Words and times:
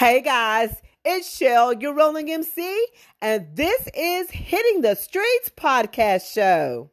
Hey 0.00 0.22
guys, 0.22 0.74
it's 1.04 1.36
Shell, 1.36 1.74
your 1.74 1.92
rolling 1.92 2.30
MC, 2.30 2.86
and 3.20 3.54
this 3.54 3.86
is 3.94 4.30
Hitting 4.30 4.80
the 4.80 4.94
Streets 4.94 5.50
podcast 5.54 6.32
show. 6.32 6.90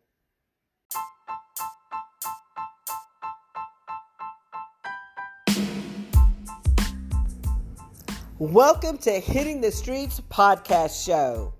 Welcome 8.39 8.97
to 8.97 9.11
Hitting 9.11 9.61
the 9.61 9.71
Streets 9.71 10.19
podcast 10.29 11.05
show. 11.05 11.53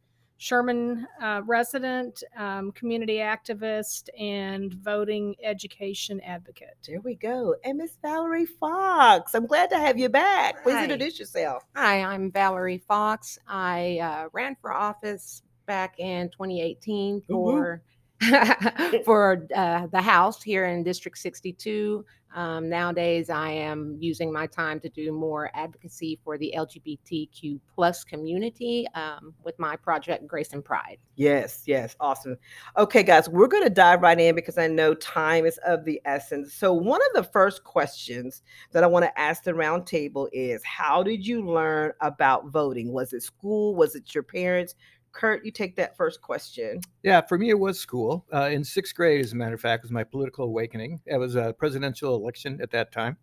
Sherman 0.45 1.07
uh, 1.23 1.41
resident, 1.47 2.23
um, 2.37 2.71
community 2.73 3.15
activist, 3.15 4.11
and 4.21 4.75
voting 4.75 5.35
education 5.43 6.21
advocate. 6.21 6.77
There 6.87 7.01
we 7.01 7.15
go. 7.15 7.55
And 7.65 7.79
Miss 7.79 7.97
Valerie 8.03 8.45
Fox. 8.45 9.35
I'm 9.35 9.47
glad 9.47 9.71
to 9.71 9.79
have 9.79 9.99
you 9.99 10.11
back. 10.11 10.63
Please 10.63 10.75
Hi. 10.75 10.83
introduce 10.83 11.19
yourself. 11.19 11.63
Hi, 11.75 12.03
I'm 12.03 12.31
Valerie 12.31 12.83
Fox. 12.87 13.39
I 13.49 14.01
uh, 14.03 14.29
ran 14.35 14.55
for 14.61 14.71
office 14.71 15.41
back 15.65 15.99
in 15.99 16.29
2018 16.29 17.23
for 17.23 17.81
for 19.07 19.47
uh, 19.57 19.87
the 19.87 20.03
House 20.03 20.43
here 20.43 20.67
in 20.67 20.83
District 20.83 21.17
62. 21.17 22.05
Um, 22.35 22.69
nowadays, 22.69 23.31
I 23.31 23.51
am 23.51 23.97
using 24.01 24.33
my 24.33 24.49
time 24.49 24.81
to 24.81 24.89
do 24.89 25.13
more 25.13 25.51
advocacy 25.55 26.19
for 26.25 26.37
the 26.37 26.53
LGBTQ 26.57 27.61
plus 27.73 28.03
community 28.03 28.87
um, 28.95 29.33
with 29.45 29.57
my 29.61 29.77
project 29.77 30.27
Grace 30.27 30.53
and 30.53 30.65
Pride. 30.65 30.99
Yes, 31.15 31.63
yes, 31.67 31.95
awesome. 32.01 32.37
Okay, 32.77 33.05
guys, 33.05 33.29
we're 33.29 33.47
going 33.47 33.63
to 33.63 33.71
dive 33.71 34.03
right 34.03 34.19
in 34.19 34.35
because 34.35 34.59
I 34.59 34.67
know 34.67 34.95
time 34.95 35.47
is 35.47 35.59
of 35.65 35.85
the 35.85 36.01
essence. 36.05 36.53
So, 36.53 36.73
one 36.73 37.01
of 37.01 37.23
the 37.23 37.31
first 37.31 37.63
questions 37.63 38.43
that 38.73 38.83
I 38.83 38.89
want 38.89 39.05
to 39.05 39.19
ask 39.19 39.45
the 39.45 39.53
roundtable 39.53 40.29
is 40.33 40.61
How 40.65 41.05
did 41.05 41.25
you 41.25 41.49
learn 41.49 41.93
about 42.01 42.49
voting? 42.49 42.93
Was 42.93 43.13
it 43.13 43.23
school? 43.23 43.77
Was 43.77 43.95
it 43.95 44.13
your 44.13 44.25
parents? 44.25 44.75
Kurt, 45.15 45.45
you 45.45 45.51
take 45.53 45.77
that 45.77 45.97
first 45.97 46.21
question. 46.21 46.81
Yeah, 47.03 47.21
for 47.23 47.39
me, 47.39 47.51
it 47.51 47.59
was 47.59 47.79
school. 47.79 48.27
Uh, 48.33 48.51
in 48.53 48.65
sixth 48.65 48.95
grade, 48.95 49.25
as 49.25 49.33
a 49.33 49.37
matter 49.37 49.55
of 49.55 49.61
fact, 49.61 49.83
was 49.85 49.91
my 49.93 50.05
political 50.05 50.45
awakening. 50.47 51.01
It 51.07 51.17
was 51.19 51.37
a 51.37 51.53
presidential 51.57 52.15
election 52.17 52.61
at 52.61 52.71
that 52.73 52.93
time. 52.93 53.17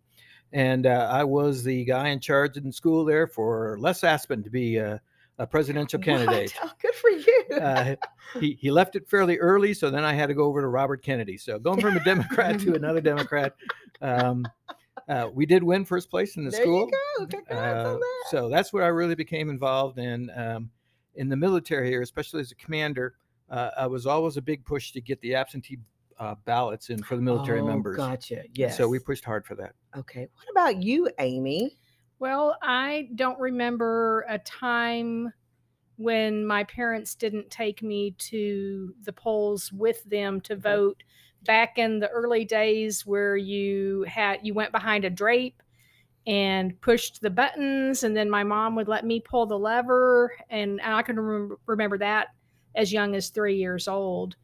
And 0.52 0.86
uh, 0.86 1.08
I 1.10 1.24
was 1.24 1.62
the 1.64 1.84
guy 1.84 2.08
in 2.08 2.20
charge 2.20 2.56
in 2.56 2.72
school 2.72 3.04
there 3.04 3.26
for 3.26 3.76
Les 3.80 4.00
Aspin 4.02 4.42
to 4.44 4.50
be 4.50 4.76
a, 4.76 5.00
a 5.38 5.46
presidential 5.46 5.98
candidate. 5.98 6.54
Oh, 6.62 6.70
good 6.82 6.94
for 6.94 7.08
you. 7.10 7.44
Uh, 7.60 7.94
he, 8.38 8.58
he 8.60 8.70
left 8.70 8.96
it 8.96 9.08
fairly 9.08 9.38
early, 9.38 9.72
so 9.72 9.90
then 9.90 10.04
I 10.04 10.12
had 10.12 10.26
to 10.26 10.34
go 10.34 10.44
over 10.44 10.60
to 10.60 10.68
Robert 10.68 11.02
Kennedy. 11.02 11.36
So 11.38 11.58
going 11.58 11.80
from 11.80 11.96
a 11.96 12.04
Democrat 12.04 12.58
to 12.60 12.74
another 12.74 13.00
Democrat, 13.12 13.54
um, 14.02 14.46
uh, 15.08 15.28
we 15.32 15.46
did 15.46 15.62
win 15.62 15.84
first 15.84 16.10
place 16.10 16.36
in 16.36 16.44
the 16.44 16.50
there 16.50 16.60
school. 16.62 16.88
you 16.90 17.26
go. 17.26 17.26
Congrats 17.26 17.86
Uh, 17.86 17.92
on 17.94 18.00
that. 18.00 18.24
so 18.30 18.48
that's 18.50 18.72
where 18.72 18.84
I 18.84 18.88
really 18.88 19.14
became 19.14 19.48
involved 19.50 19.98
in 19.98 20.30
um, 20.36 20.70
in 21.14 21.28
the 21.28 21.36
military 21.36 21.88
here, 21.88 22.02
especially 22.02 22.40
as 22.40 22.52
a 22.52 22.54
commander. 22.56 23.14
Uh, 23.50 23.70
I 23.76 23.86
was 23.86 24.06
always 24.06 24.36
a 24.36 24.42
big 24.42 24.64
push 24.64 24.92
to 24.92 25.00
get 25.00 25.20
the 25.20 25.34
absentee 25.34 25.78
uh, 26.18 26.34
ballots 26.44 26.90
in 26.90 27.02
for 27.02 27.16
the 27.16 27.22
military 27.22 27.60
Oh, 27.60 27.66
members. 27.66 27.96
Gotcha. 27.96 28.44
Yes. 28.54 28.76
So 28.76 28.88
we 28.88 28.98
pushed 28.98 29.24
hard 29.24 29.44
for 29.44 29.54
that. 29.56 29.74
Okay. 29.96 30.28
What 30.34 30.50
about 30.50 30.82
you, 30.82 31.10
Amy? 31.18 31.76
Well, 32.18 32.56
I 32.62 33.08
don't 33.16 33.38
remember 33.40 34.24
a 34.28 34.38
time 34.38 35.32
when 35.96 36.46
my 36.46 36.64
parents 36.64 37.14
didn't 37.14 37.50
take 37.50 37.82
me 37.82 38.12
to 38.18 38.94
the 39.02 39.12
polls 39.12 39.72
with 39.72 40.02
them 40.04 40.40
to 40.42 40.56
vote 40.56 41.02
back 41.44 41.78
in 41.78 41.98
the 41.98 42.08
early 42.08 42.44
days 42.44 43.04
where 43.04 43.36
you 43.36 44.04
had 44.08 44.38
you 44.42 44.54
went 44.54 44.72
behind 44.72 45.04
a 45.04 45.10
drape 45.10 45.62
and 46.26 46.80
pushed 46.80 47.20
the 47.20 47.30
buttons 47.30 48.04
and 48.04 48.16
then 48.16 48.30
my 48.30 48.44
mom 48.44 48.76
would 48.76 48.88
let 48.88 49.04
me 49.04 49.20
pull 49.20 49.44
the 49.46 49.58
lever 49.58 50.32
and 50.50 50.80
I 50.82 51.02
can 51.02 51.18
remember, 51.18 51.58
remember 51.66 51.98
that 51.98 52.28
as 52.76 52.92
young 52.92 53.16
as 53.16 53.30
3 53.30 53.56
years 53.56 53.88
old 53.88 54.36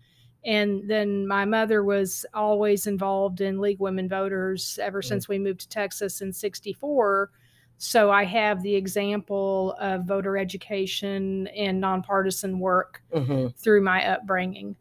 and 0.45 0.89
then 0.89 1.27
my 1.27 1.45
mother 1.45 1.85
was 1.85 2.25
always 2.35 2.87
involved 2.87 3.41
in 3.41 3.61
League 3.61 3.81
Women 3.81 4.09
Voters 4.09 4.79
ever 4.83 5.03
since 5.03 5.29
we 5.29 5.39
moved 5.39 5.61
to 5.61 5.69
Texas 5.69 6.21
in 6.21 6.33
64 6.33 7.31
so 7.77 8.11
I 8.11 8.25
have 8.25 8.61
the 8.63 8.75
example 8.75 9.77
of 9.81 10.05
voter 10.05 10.37
education 10.37 11.47
and 11.49 11.81
nonpartisan 11.81 12.59
work 12.59 13.03
Mhm. 13.15 13.55
through 13.57 13.83
my 13.83 14.05
upbringing. 14.05 14.75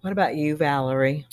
What 0.00 0.12
about 0.12 0.36
you, 0.36 0.56
Valerie? 0.56 1.26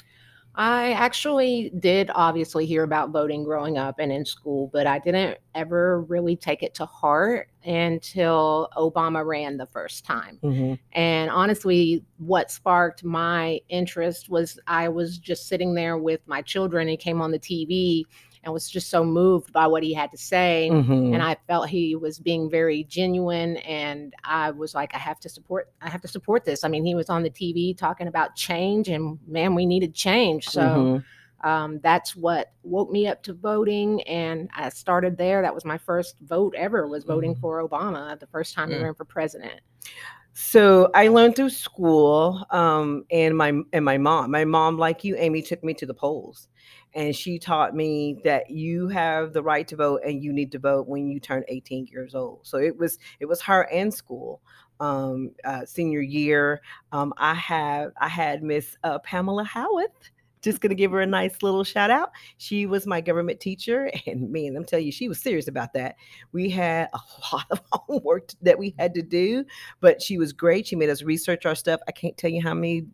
I 0.57 0.93
actually 0.93 1.71
did 1.79 2.09
obviously 2.15 2.65
hear 2.65 2.83
about 2.83 3.09
voting 3.11 3.43
growing 3.43 3.77
up 3.77 3.99
and 3.99 4.11
in 4.11 4.25
school, 4.25 4.69
but 4.71 4.87
I 4.87 4.99
didn't 4.99 5.37
ever 5.53 6.01
really 6.03 6.35
take 6.35 6.63
it 6.63 6.73
to 6.75 6.85
heart 6.85 7.49
until 7.65 8.69
Obama 8.77 9.25
ran 9.25 9.57
the 9.57 9.65
first 9.65 10.05
time. 10.05 10.39
Mhm. 10.43 10.79
And 10.93 11.29
honestly, 11.29 12.03
what 12.17 12.51
sparked 12.51 13.03
my 13.03 13.59
interest 13.69 14.29
was 14.29 14.57
I 14.67 14.87
was 14.89 15.17
just 15.17 15.47
sitting 15.47 15.73
there 15.73 15.97
with 15.97 16.21
my 16.25 16.41
children. 16.41 16.87
He 16.87 16.97
came 16.97 17.21
on 17.21 17.31
the 17.31 17.39
TV 17.39 18.05
and 18.45 18.53
was 18.53 18.69
just 18.69 18.89
so 18.89 19.03
moved 19.03 19.51
by 19.51 19.65
what 19.67 19.83
he 19.83 19.93
had 19.93 20.11
to 20.11 20.17
say. 20.17 20.69
Mhm. 20.71 21.13
And 21.13 21.21
I 21.21 21.35
felt 21.47 21.67
he 21.67 21.95
was 21.95 22.19
being 22.19 22.49
very 22.49 22.83
genuine. 22.83 23.57
And 23.57 24.13
I 24.23 24.51
was 24.51 24.75
like, 24.75 24.93
I 24.93 24.99
have 24.99 25.19
to 25.21 25.29
support, 25.29 25.71
I 25.81 25.89
have 25.89 26.01
to 26.01 26.07
support 26.07 26.45
this. 26.45 26.63
I 26.63 26.67
mean, 26.67 26.85
he 26.85 26.93
was 26.95 27.09
on 27.09 27.23
the 27.23 27.29
TV 27.29 27.73
talking 27.75 28.07
about 28.07 28.35
change, 28.35 28.87
and 28.87 29.17
man, 29.27 29.55
we 29.55 29.65
needed 29.65 29.93
change. 29.93 30.47
So 30.49 30.61
Mhm. 30.61 31.03
um, 31.43 31.79
that's 31.83 32.15
what 32.15 32.53
woke 32.63 32.89
me 32.89 33.07
up 33.07 33.21
to 33.23 33.33
voting. 33.33 34.01
And 34.03 34.49
I 34.55 34.69
started 34.69 35.17
there. 35.17 35.41
That 35.43 35.53
was 35.53 35.65
my 35.65 35.77
first 35.77 36.15
vote 36.21 36.55
ever, 36.57 36.87
was 36.87 37.03
voting 37.03 37.35
Mhm. 37.35 37.39
for 37.39 37.67
Obama 37.67 38.17
the 38.19 38.25
first 38.27 38.55
time 38.55 38.71
he 38.71 38.77
ran 38.77 38.95
for 38.95 39.05
president. 39.05 39.59
So 40.33 40.89
I 40.93 41.07
learned 41.07 41.35
through 41.35 41.51
school, 41.51 42.45
um, 42.51 43.05
and 43.11 43.37
my 43.37 43.53
and 43.73 43.85
my 43.85 43.97
mom. 43.97 44.31
My 44.31 44.43
mom, 44.43 44.77
like 44.77 45.03
you, 45.03 45.15
Amy, 45.17 45.41
took 45.41 45.63
me 45.63 45.73
to 45.75 45.85
the 45.85 45.93
polls, 45.93 46.49
and 46.95 47.15
she 47.15 47.37
taught 47.37 47.75
me 47.75 48.17
that 48.23 48.49
you 48.49 48.87
have 48.87 49.33
the 49.33 49.43
right 49.43 49.67
to 49.67 49.75
vote, 49.75 50.01
and 50.05 50.23
you 50.23 50.33
need 50.33 50.51
to 50.53 50.59
vote 50.59 50.87
when 50.87 51.07
you 51.09 51.19
turn 51.19 51.43
18 51.49 51.87
years 51.87 52.15
old. 52.15 52.39
So 52.43 52.57
it 52.57 52.77
was 52.77 52.97
it 53.19 53.25
was 53.25 53.41
her 53.41 53.69
and 53.71 53.93
school. 53.93 54.41
Um, 54.79 55.31
uh, 55.45 55.65
senior 55.65 56.01
year, 56.01 56.61
um, 56.91 57.13
I 57.17 57.33
have 57.35 57.91
I 57.99 58.07
had 58.07 58.43
Miss 58.43 58.75
uh, 58.83 58.99
Pamela 58.99 59.43
Howarth 59.43 60.11
just 60.45 60.61
gonna 60.61 60.75
give 60.75 60.91
her 60.91 61.01
a 61.01 61.07
nice 61.07 61.41
little 61.41 61.63
shout 61.63 61.89
out. 61.89 62.11
She 62.37 62.67
was 62.67 62.85
my 62.85 63.01
government 63.01 63.39
teacher, 63.39 63.91
and 64.07 64.31
man, 64.31 64.55
I'm 64.55 64.63
telling 64.63 64.85
you, 64.85 64.91
she 64.91 65.09
was 65.09 65.19
serious 65.19 65.47
about 65.47 65.73
that. 65.73 65.95
We 66.31 66.49
had 66.49 66.89
a 66.93 66.99
lot 67.33 67.47
of 67.49 67.61
homework 67.71 68.29
that 68.41 68.57
we 68.57 68.73
had 68.79 68.93
to 68.93 69.01
do, 69.01 69.43
but 69.81 70.01
she 70.01 70.17
was 70.17 70.31
great. 70.31 70.67
She 70.67 70.75
made 70.75 70.89
us 70.89 71.01
research 71.01 71.45
our 71.45 71.55
stuff. 71.55 71.81
I 71.87 71.91
can't 71.91 72.15
tell 72.15 72.29
you 72.29 72.41
how 72.41 72.53
many 72.53 72.85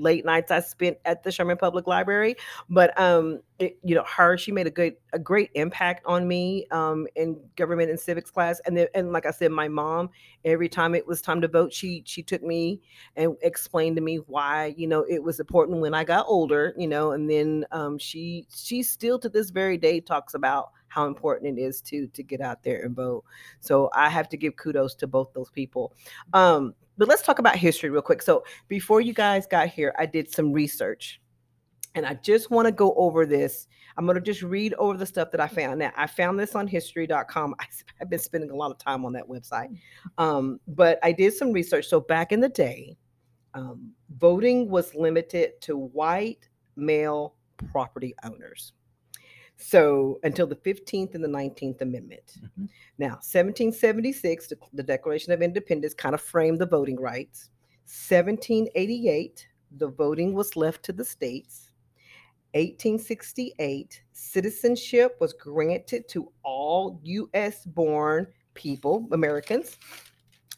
late 0.00 0.24
nights 0.24 0.50
I 0.50 0.60
spent 0.60 0.98
at 1.04 1.22
the 1.22 1.30
Sherman 1.30 1.56
Public 1.56 1.86
Library. 1.86 2.36
But 2.68 2.98
um, 2.98 3.40
it, 3.58 3.78
you 3.84 3.94
know, 3.94 4.04
her 4.04 4.36
she 4.38 4.52
made 4.52 4.66
a 4.66 4.70
good 4.70 4.94
a 5.12 5.18
great 5.18 5.50
impact 5.54 6.04
on 6.06 6.26
me 6.26 6.66
um, 6.70 7.06
in 7.16 7.38
government 7.56 7.90
and 7.90 8.00
civics 8.00 8.30
class. 8.30 8.60
And 8.66 8.76
then, 8.76 8.88
and 8.94 9.12
like 9.12 9.26
I 9.26 9.30
said, 9.30 9.52
my 9.52 9.68
mom 9.68 10.10
every 10.44 10.68
time 10.68 10.94
it 10.94 11.06
was 11.06 11.20
time 11.20 11.40
to 11.42 11.48
vote, 11.48 11.72
she 11.72 12.02
she 12.06 12.22
took 12.22 12.42
me 12.42 12.80
and 13.16 13.36
explained 13.42 13.96
to 13.96 14.02
me 14.02 14.16
why 14.16 14.74
you 14.76 14.86
know 14.86 15.04
it 15.08 15.22
was 15.22 15.40
important 15.40 15.80
when 15.80 15.94
I 15.94 16.04
got 16.04 16.26
older. 16.26 16.74
You 16.76 16.88
know, 16.88 17.12
and 17.12 17.30
then 17.30 17.64
um, 17.72 17.98
she 17.98 18.46
she 18.54 18.82
still 18.82 19.18
to 19.18 19.28
this 19.28 19.50
very 19.50 19.76
day 19.76 20.00
talks 20.00 20.34
about 20.34 20.70
how 20.88 21.06
important 21.06 21.58
it 21.58 21.62
is 21.62 21.80
to 21.80 22.06
to 22.08 22.22
get 22.22 22.40
out 22.40 22.62
there 22.62 22.82
and 22.82 22.94
vote. 22.94 23.24
So 23.60 23.90
I 23.94 24.08
have 24.08 24.28
to 24.30 24.36
give 24.36 24.56
kudos 24.56 24.94
to 24.96 25.06
both 25.06 25.32
those 25.32 25.50
people. 25.50 25.94
Um, 26.32 26.74
but 27.00 27.08
let's 27.08 27.22
talk 27.22 27.38
about 27.38 27.56
history 27.56 27.88
real 27.88 28.02
quick. 28.02 28.20
So 28.20 28.44
before 28.68 29.00
you 29.00 29.14
guys 29.14 29.46
got 29.46 29.68
here, 29.68 29.94
I 29.98 30.04
did 30.04 30.30
some 30.30 30.52
research. 30.52 31.18
And 31.94 32.04
I 32.04 32.12
just 32.12 32.50
want 32.50 32.66
to 32.66 32.72
go 32.72 32.92
over 32.94 33.24
this. 33.24 33.68
I'm 33.96 34.04
going 34.04 34.16
to 34.16 34.20
just 34.20 34.42
read 34.42 34.74
over 34.74 34.98
the 34.98 35.06
stuff 35.06 35.30
that 35.30 35.40
I 35.40 35.48
found. 35.48 35.78
Now, 35.78 35.92
I 35.96 36.06
found 36.06 36.38
this 36.38 36.54
on 36.54 36.68
history.com. 36.68 37.54
I, 37.58 37.64
have 37.98 38.10
been 38.10 38.18
spending 38.18 38.50
a 38.50 38.54
lot 38.54 38.70
of 38.70 38.76
time 38.76 39.06
on 39.06 39.14
that 39.14 39.26
website. 39.26 39.74
Um, 40.18 40.60
but 40.68 40.98
I 41.02 41.10
did 41.10 41.32
some 41.32 41.52
research. 41.52 41.86
So 41.86 42.00
back 42.00 42.32
in 42.32 42.40
the 42.40 42.50
day, 42.50 42.98
um, 43.54 43.92
voting 44.18 44.68
was 44.68 44.94
limited 44.94 45.58
to 45.62 45.78
white 45.78 46.50
male 46.76 47.34
property 47.72 48.14
owners. 48.24 48.74
So 49.60 50.18
until 50.22 50.46
the 50.46 50.56
15th 50.56 51.14
and 51.14 51.22
the 51.22 51.28
19th 51.28 51.82
Amendment. 51.82 52.38
Mm-hmm. 52.42 52.64
Now, 52.98 53.20
1776, 53.20 54.48
the, 54.48 54.56
the 54.72 54.82
Declaration 54.82 55.32
of 55.32 55.42
Independence 55.42 55.92
kind 55.92 56.14
of 56.14 56.20
framed 56.20 56.58
the 56.58 56.66
voting 56.66 56.98
rights. 56.98 57.50
1788, 57.84 59.46
the 59.76 59.88
voting 59.88 60.32
was 60.32 60.56
left 60.56 60.82
to 60.84 60.92
the 60.92 61.04
states. 61.04 61.70
1868, 62.54 64.02
citizenship 64.12 65.16
was 65.20 65.34
granted 65.34 66.08
to 66.08 66.32
all 66.42 66.98
U.S. 67.04 67.64
born 67.64 68.26
people, 68.54 69.06
Americans. 69.12 69.76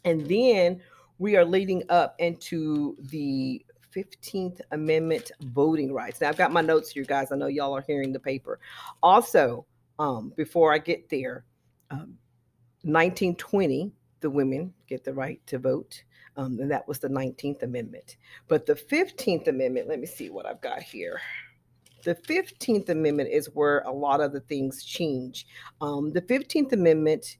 And 0.05 0.25
then 0.27 0.81
we 1.19 1.35
are 1.35 1.45
leading 1.45 1.83
up 1.89 2.15
into 2.19 2.97
the 2.99 3.63
15th 3.95 4.61
Amendment 4.71 5.31
voting 5.41 5.93
rights. 5.93 6.21
Now, 6.21 6.29
I've 6.29 6.37
got 6.37 6.51
my 6.51 6.61
notes 6.61 6.91
here, 6.91 7.03
guys. 7.03 7.31
I 7.31 7.35
know 7.35 7.47
y'all 7.47 7.75
are 7.75 7.83
hearing 7.85 8.11
the 8.11 8.19
paper. 8.19 8.59
Also, 9.01 9.65
um, 9.99 10.33
before 10.35 10.73
I 10.73 10.77
get 10.77 11.09
there, 11.09 11.45
um, 11.91 12.17
1920, 12.83 13.91
the 14.19 14.29
women 14.29 14.73
get 14.87 15.03
the 15.03 15.13
right 15.13 15.39
to 15.47 15.59
vote. 15.59 16.03
Um, 16.35 16.59
and 16.59 16.71
that 16.71 16.87
was 16.87 16.99
the 16.99 17.09
19th 17.09 17.61
Amendment. 17.61 18.17
But 18.47 18.65
the 18.65 18.75
15th 18.75 19.47
Amendment, 19.47 19.87
let 19.87 19.99
me 19.99 20.07
see 20.07 20.29
what 20.29 20.45
I've 20.45 20.61
got 20.61 20.81
here. 20.81 21.21
The 22.03 22.15
15th 22.15 22.89
Amendment 22.89 23.29
is 23.31 23.49
where 23.53 23.79
a 23.81 23.91
lot 23.91 24.19
of 24.19 24.33
the 24.33 24.41
things 24.41 24.83
change. 24.83 25.45
Um, 25.79 26.11
the 26.11 26.21
15th 26.21 26.73
Amendment, 26.73 27.37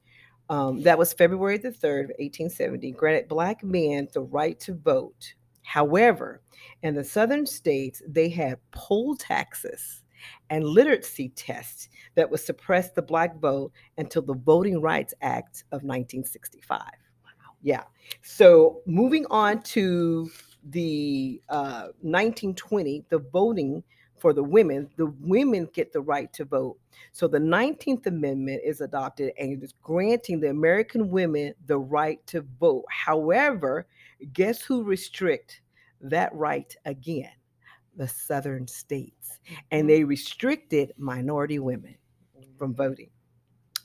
um, 0.50 0.82
that 0.84 0.98
was 0.98 1.12
February 1.12 1.58
the 1.58 1.70
3rd 1.70 2.10
1870, 2.20 2.92
granted 2.92 3.28
Black 3.28 3.64
men 3.64 4.08
the 4.14 4.22
right 4.22 4.60
to 4.62 4.76
vote 4.76 5.34
However, 5.64 6.42
in 6.82 6.96
the 6.96 7.04
southern 7.04 7.46
states, 7.46 8.02
they 8.08 8.30
had 8.30 8.60
poll 8.72 9.16
taxes 9.16 10.04
and 10.50 10.64
literacy 10.64 11.30
tests 11.30 11.90
that 12.16 12.30
would 12.30 12.40
suppress 12.40 12.92
the 12.92 13.02
black 13.02 13.40
vote 13.40 13.72
until 13.98 14.22
the 14.22 14.36
Voting 14.36 14.82
Rights 14.82 15.14
Act 15.22 15.64
of 15.72 15.84
1965. 15.84 16.80
Wow. 16.80 17.32
Yeah. 17.62 17.84
So 18.22 18.82
moving 18.86 19.26
on 19.30 19.62
to 19.64 20.30
the 20.70 21.42
uh, 21.50 21.88
1920, 22.02 23.06
the 23.10 23.20
voting 23.20 23.84
for 24.18 24.32
the 24.32 24.44
women, 24.44 24.90
the 24.96 25.08
women 25.20 25.68
get 25.74 25.92
the 25.92 26.00
right 26.00 26.32
to 26.32 26.46
vote. 26.46 26.78
So 27.12 27.28
the 27.28 27.40
19th 27.40 28.06
Amendment 28.08 28.62
is 28.64 28.80
adopted 28.80 29.34
and 29.38 29.52
it 29.52 29.64
is 29.64 29.74
granting 29.82 30.40
the 30.40 30.50
American 30.50 31.10
women 31.10 31.54
the 31.66 31.78
right 31.78 32.26
to 32.28 32.46
vote. 32.58 32.86
However, 32.90 33.86
guess 34.34 34.62
who 34.62 34.84
restrict 34.84 35.62
that 36.02 36.34
right 36.34 36.76
again? 36.86 37.32
The 37.96 38.08
southern 38.08 38.68
states. 38.68 39.40
And 39.72 39.82
mm-hmm. 39.82 39.88
they 39.88 40.04
restricted 40.04 40.94
minority 40.98 41.60
women 41.60 41.96
from 42.58 42.74
voting. 42.74 43.10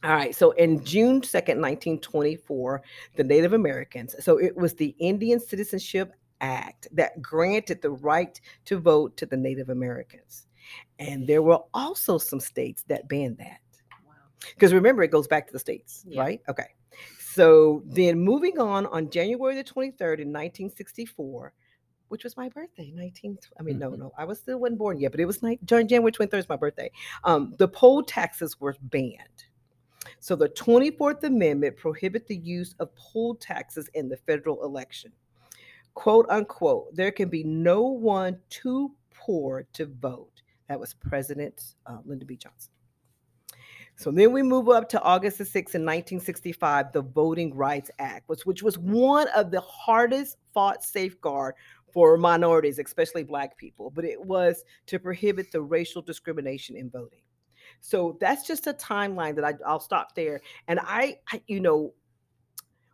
All 0.05 0.13
right, 0.13 0.35
so 0.35 0.53
in 0.53 0.85
June 0.85 1.21
2nd, 1.21 1.59
1924, 1.59 2.83
the 3.17 3.25
Native 3.25 3.53
Americans, 3.53 4.15
so 4.21 4.39
it 4.39 4.57
was 4.57 4.75
the 4.75 4.95
Indian 5.01 5.41
Citizenship 5.41 6.13
Act 6.41 6.87
that 6.93 7.21
granted 7.21 7.83
the 7.83 7.91
right 7.91 8.41
to 8.67 8.79
vote 8.79 9.17
to 9.17 9.27
the 9.27 9.37
Native 9.37 9.71
Americans. 9.71 10.47
And 11.01 11.27
there 11.27 11.43
were 11.43 11.59
also 11.75 12.17
some 12.17 12.39
states 12.39 12.85
that 12.87 13.09
banned 13.09 13.39
that. 13.39 13.59
Because 14.55 14.73
remember, 14.73 15.03
it 15.03 15.11
goes 15.11 15.27
back 15.27 15.49
to 15.49 15.53
the 15.53 15.59
states, 15.59 16.05
yeah. 16.07 16.21
right? 16.21 16.41
Okay. 16.49 16.69
So 17.39 17.85
then 17.87 18.19
moving 18.19 18.59
on, 18.59 18.87
on 18.87 19.11
January 19.11 19.55
the 19.55 19.63
23rd 19.63 20.19
in 20.19 20.33
1964, 20.33 21.53
which 22.09 22.25
was 22.25 22.37
my 22.37 22.49
birthday, 22.49 22.91
19. 22.93 23.39
I 23.57 23.63
mean, 23.63 23.77
mm-hmm. 23.77 23.91
no, 23.91 23.91
no, 23.91 24.13
I 24.19 24.25
was 24.25 24.41
still 24.41 24.59
wasn't 24.59 24.81
born 24.81 24.99
yet, 24.99 25.13
but 25.13 25.21
it 25.21 25.25
was 25.25 25.41
night, 25.41 25.61
January 25.65 26.11
23rd 26.11 26.35
is 26.37 26.49
my 26.49 26.57
birthday. 26.57 26.91
Um, 27.23 27.55
the 27.57 27.69
poll 27.69 28.03
taxes 28.03 28.59
were 28.59 28.75
banned. 28.83 29.45
So 30.19 30.35
the 30.35 30.49
24th 30.49 31.23
Amendment 31.23 31.77
prohibit 31.77 32.27
the 32.27 32.39
use 32.39 32.75
of 32.81 32.93
poll 32.97 33.37
taxes 33.37 33.89
in 33.95 34.09
the 34.09 34.17
federal 34.17 34.65
election. 34.65 35.13
Quote 35.95 36.27
unquote, 36.31 36.93
there 36.97 37.13
can 37.13 37.29
be 37.29 37.45
no 37.45 37.83
one 37.83 38.41
too 38.51 38.91
poor 39.15 39.65
to 39.75 39.87
vote. 39.87 40.43
That 40.69 40.81
was 40.81 40.93
President 40.93 41.77
uh, 41.87 41.99
Lyndon 42.05 42.27
B. 42.27 42.35
Johnson. 42.35 42.73
So 43.99 44.13
then 44.13 44.31
we 44.31 44.45
move 44.45 44.69
up 44.69 44.89
to 44.91 45.03
August 45.03 45.39
the 45.39 45.45
6th 45.45 45.75
in 45.75 45.85
1965, 45.85 46.93
the 46.93 47.03
Voting 47.03 47.53
Rights 47.53 47.91
Act, 47.99 48.29
which, 48.29 48.47
which 48.47 48.63
was 48.63 48.79
one 48.79 49.27
of 49.35 49.51
the 49.51 49.61
hardest 49.61 50.37
fought 50.55 50.85
safeguard 50.85 51.57
for 51.93 52.17
minorities, 52.17 52.79
especially 52.79 53.25
black 53.25 53.57
people, 53.57 53.91
but 53.91 54.05
it 54.05 54.25
was 54.25 54.63
to 54.87 55.01
prohibit 55.01 55.51
the 55.51 55.61
racial 55.61 56.01
discrimination 56.01 56.77
in 56.77 56.89
voting. 56.89 57.23
So 57.81 58.17
that's 58.21 58.47
just 58.47 58.69
a 58.69 58.73
timeline 58.73 59.35
that 59.35 59.45
I, 59.45 59.55
will 59.69 59.81
stop 59.81 60.15
there. 60.15 60.43
And 60.69 60.79
I, 60.81 61.19
I, 61.33 61.43
you 61.49 61.59
know, 61.59 61.93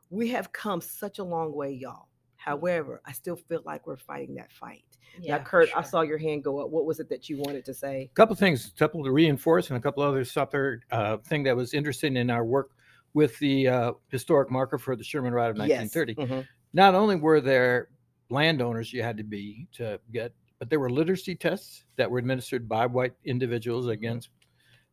we 0.09 0.31
have 0.31 0.53
come 0.53 0.81
such 0.81 1.19
a 1.19 1.25
long 1.25 1.55
way, 1.55 1.73
y'all. 1.73 1.93
Mm-hmm. 1.93 2.51
However, 2.51 3.03
I 3.05 3.13
still 3.13 3.37
feel 3.37 3.61
like 3.67 3.87
we're 3.87 3.99
fighting 3.99 4.37
that 4.37 4.53
fight. 4.53 4.94
Yeah, 5.21 5.39
now, 5.39 5.45
Kurt, 5.45 5.69
sure. 5.69 5.79
I 5.79 5.83
saw 5.83 6.01
your 6.03 6.19
hand 6.19 6.45
go 6.45 6.61
up. 6.61 6.71
What 6.71 6.85
was 6.85 7.01
it 7.01 7.09
that 7.09 7.29
you 7.29 7.39
wanted 7.39 7.65
to 7.67 7.75
say? 7.75 8.11
A 8.13 8.15
couple 8.15 8.35
things, 8.37 8.73
a 8.75 8.79
couple 8.79 9.05
to 9.05 9.11
reinforce, 9.11 9.69
and 9.71 9.77
a 9.77 9.81
couple 9.81 10.03
other 10.03 10.25
other 10.37 10.81
uh, 10.91 11.19
thing 11.19 11.43
that 11.45 11.57
was 11.57 11.75
interesting 11.75 12.17
in 12.17 12.31
our 12.31 12.45
work 12.45 12.71
with 13.15 13.39
the 13.39 13.69
uh, 13.69 13.93
historic 14.09 14.51
marker 14.51 14.79
for 14.79 14.97
the 14.97 15.05
Sherman 15.05 15.33
Riot 15.33 15.51
of 15.51 15.57
1930. 15.59 16.15
Yes. 16.17 16.29
Mm-hmm. 16.29 16.41
Not 16.73 16.95
only 16.95 17.17
were 17.17 17.41
there 17.41 17.89
landowners 18.31 18.93
you 18.93 19.03
had 19.03 19.17
to 19.19 19.25
be 19.25 19.69
to 19.73 20.01
get, 20.13 20.33
but 20.59 20.69
there 20.69 20.81
were 20.81 20.91
literacy 20.91 21.37
tests 21.37 21.85
that 21.97 22.11
were 22.11 22.19
administered 22.19 22.69
by 22.69 22.87
white 22.87 23.13
individuals 23.25 23.87
against. 23.87 24.31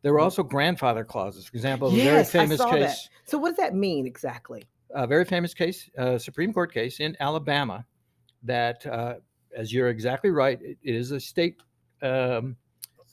There 0.03 0.13
were 0.13 0.19
mm-hmm. 0.19 0.25
also 0.25 0.43
grandfather 0.43 1.03
clauses. 1.03 1.45
For 1.45 1.55
example, 1.55 1.91
yes, 1.91 2.29
a 2.29 2.31
very 2.31 2.47
famous 2.47 2.63
case. 2.63 3.09
That. 3.09 3.29
So, 3.29 3.37
what 3.37 3.49
does 3.49 3.57
that 3.57 3.73
mean 3.73 4.05
exactly? 4.05 4.65
a 4.93 5.07
very 5.07 5.25
famous 5.25 5.53
case, 5.53 5.89
a 5.97 6.19
Supreme 6.19 6.53
Court 6.53 6.73
case 6.73 6.99
in 6.99 7.15
Alabama, 7.19 7.85
that, 8.43 8.85
uh, 8.85 9.15
as 9.55 9.73
you're 9.73 9.89
exactly 9.89 10.29
right, 10.29 10.59
it 10.61 10.77
is 10.83 11.11
a 11.11 11.19
state 11.19 11.61
um, 12.01 12.55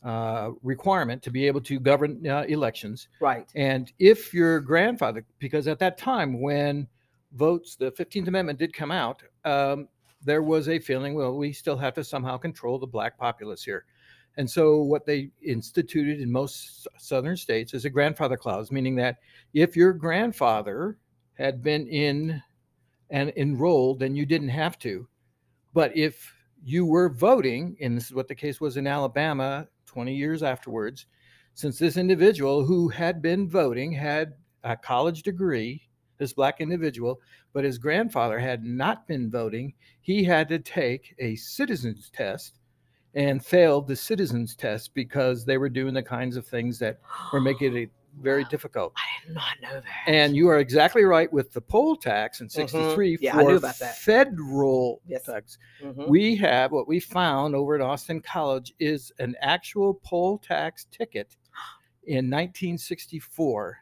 uh, 0.04 0.50
requirement 0.62 1.23
to 1.23 1.30
be 1.30 1.47
able 1.47 1.61
to 1.62 1.80
govern 1.80 2.26
uh, 2.26 2.42
elections. 2.49 3.09
Right. 3.21 3.49
And 3.54 3.92
if 3.99 4.33
your 4.33 4.61
grandfather, 4.61 5.25
because 5.38 5.68
at 5.68 5.78
that 5.80 5.99
time 5.99 6.40
when 6.40 6.87
votes, 7.33 7.76
the 7.76 7.90
15th 7.92 8.28
Amendment 8.28 8.59
did 8.59 8.73
come 8.73 8.90
out, 8.90 9.23
um, 9.45 9.88
there 10.25 10.42
was 10.42 10.68
a 10.68 10.78
feeling, 10.78 11.14
well, 11.14 11.37
we 11.37 11.52
still 11.52 11.76
have 11.76 11.95
to 11.95 12.04
somehow 12.04 12.37
control 12.37 12.78
the 12.78 12.87
black 12.87 13.18
populace 13.18 13.62
here. 13.62 13.85
And 14.37 14.49
so, 14.49 14.83
what 14.83 15.04
they 15.04 15.30
instituted 15.42 16.21
in 16.21 16.30
most 16.30 16.87
southern 16.99 17.37
states 17.37 17.75
is 17.75 17.85
a 17.85 17.90
grandfather 17.90 18.37
clause, 18.37 18.71
meaning 18.71 18.95
that 18.97 19.16
if 19.52 19.76
your 19.76 19.92
grandfather 19.92 20.97
had 21.35 21.61
been 21.61 21.88
in 21.88 22.40
and 23.11 23.33
enrolled, 23.37 23.99
then 23.99 24.14
you 24.14 24.26
didn't 24.26 24.50
have 24.50 24.78
to. 24.80 25.09
But 25.78 25.97
if 25.97 26.35
you 26.64 26.85
were 26.85 27.08
voting, 27.08 27.76
and 27.80 27.97
this 27.97 28.06
is 28.06 28.12
what 28.12 28.26
the 28.26 28.35
case 28.35 28.61
was 28.61 28.76
in 28.76 28.88
Alabama 28.88 29.68
20 29.87 30.12
years 30.12 30.42
afterwards, 30.42 31.06
since 31.54 31.78
this 31.78 31.97
individual 31.97 32.64
who 32.64 32.88
had 32.88 33.23
been 33.23 33.49
voting 33.49 33.92
had 33.92 34.35
a 34.64 34.76
college 34.76 35.23
degree, 35.23 35.88
this 36.18 36.32
black 36.32 36.61
individual, 36.61 37.20
but 37.52 37.62
his 37.62 37.78
grandfather 37.78 38.40
had 38.40 38.64
not 38.64 39.06
been 39.06 39.30
voting, 39.30 39.73
he 40.00 40.25
had 40.25 40.49
to 40.49 40.58
take 40.58 41.14
a 41.20 41.37
citizen's 41.37 42.11
test 42.11 42.58
and 43.14 43.47
failed 43.47 43.87
the 43.87 43.94
citizens 43.94 44.56
test 44.56 44.92
because 44.94 45.44
they 45.44 45.58
were 45.58 45.68
doing 45.68 45.94
the 45.94 46.02
kinds 46.02 46.37
of 46.37 46.44
things 46.44 46.80
that 46.80 46.99
were 47.32 47.40
making 47.40 47.76
it 47.76 47.90
very 48.20 48.42
Wow. 48.42 48.48
difficult. 48.50 48.92
I 48.96 49.26
did 49.26 49.34
not 49.34 49.60
know 49.62 49.80
that. 49.80 49.84
And 50.06 50.34
you 50.37 50.48
are 50.48 50.58
exactly 50.58 51.04
right 51.04 51.32
with 51.32 51.52
the 51.52 51.60
poll 51.60 51.96
tax 51.96 52.40
in 52.40 52.48
63 52.48 53.14
Mm-hmm. 53.16 53.25
Yeah, 53.25 53.37
I 53.37 53.42
for 53.42 53.48
knew 53.50 53.56
about 53.56 53.78
that. 53.78 53.96
federal 53.98 55.00
Yes. 55.06 55.25
tax. 55.25 55.58
Mhm. 55.82 56.08
We 56.08 56.37
have 56.37 56.72
what 56.72 56.87
we 56.88 57.00
found 57.00 57.54
over 57.54 57.75
at 57.75 57.80
Austin 57.80 58.20
College 58.20 58.75
is 58.78 59.12
an 59.18 59.37
actual 59.40 59.94
poll 60.04 60.38
tax 60.38 60.87
ticket 60.90 61.37
in 62.04 62.28
1964 62.30 63.78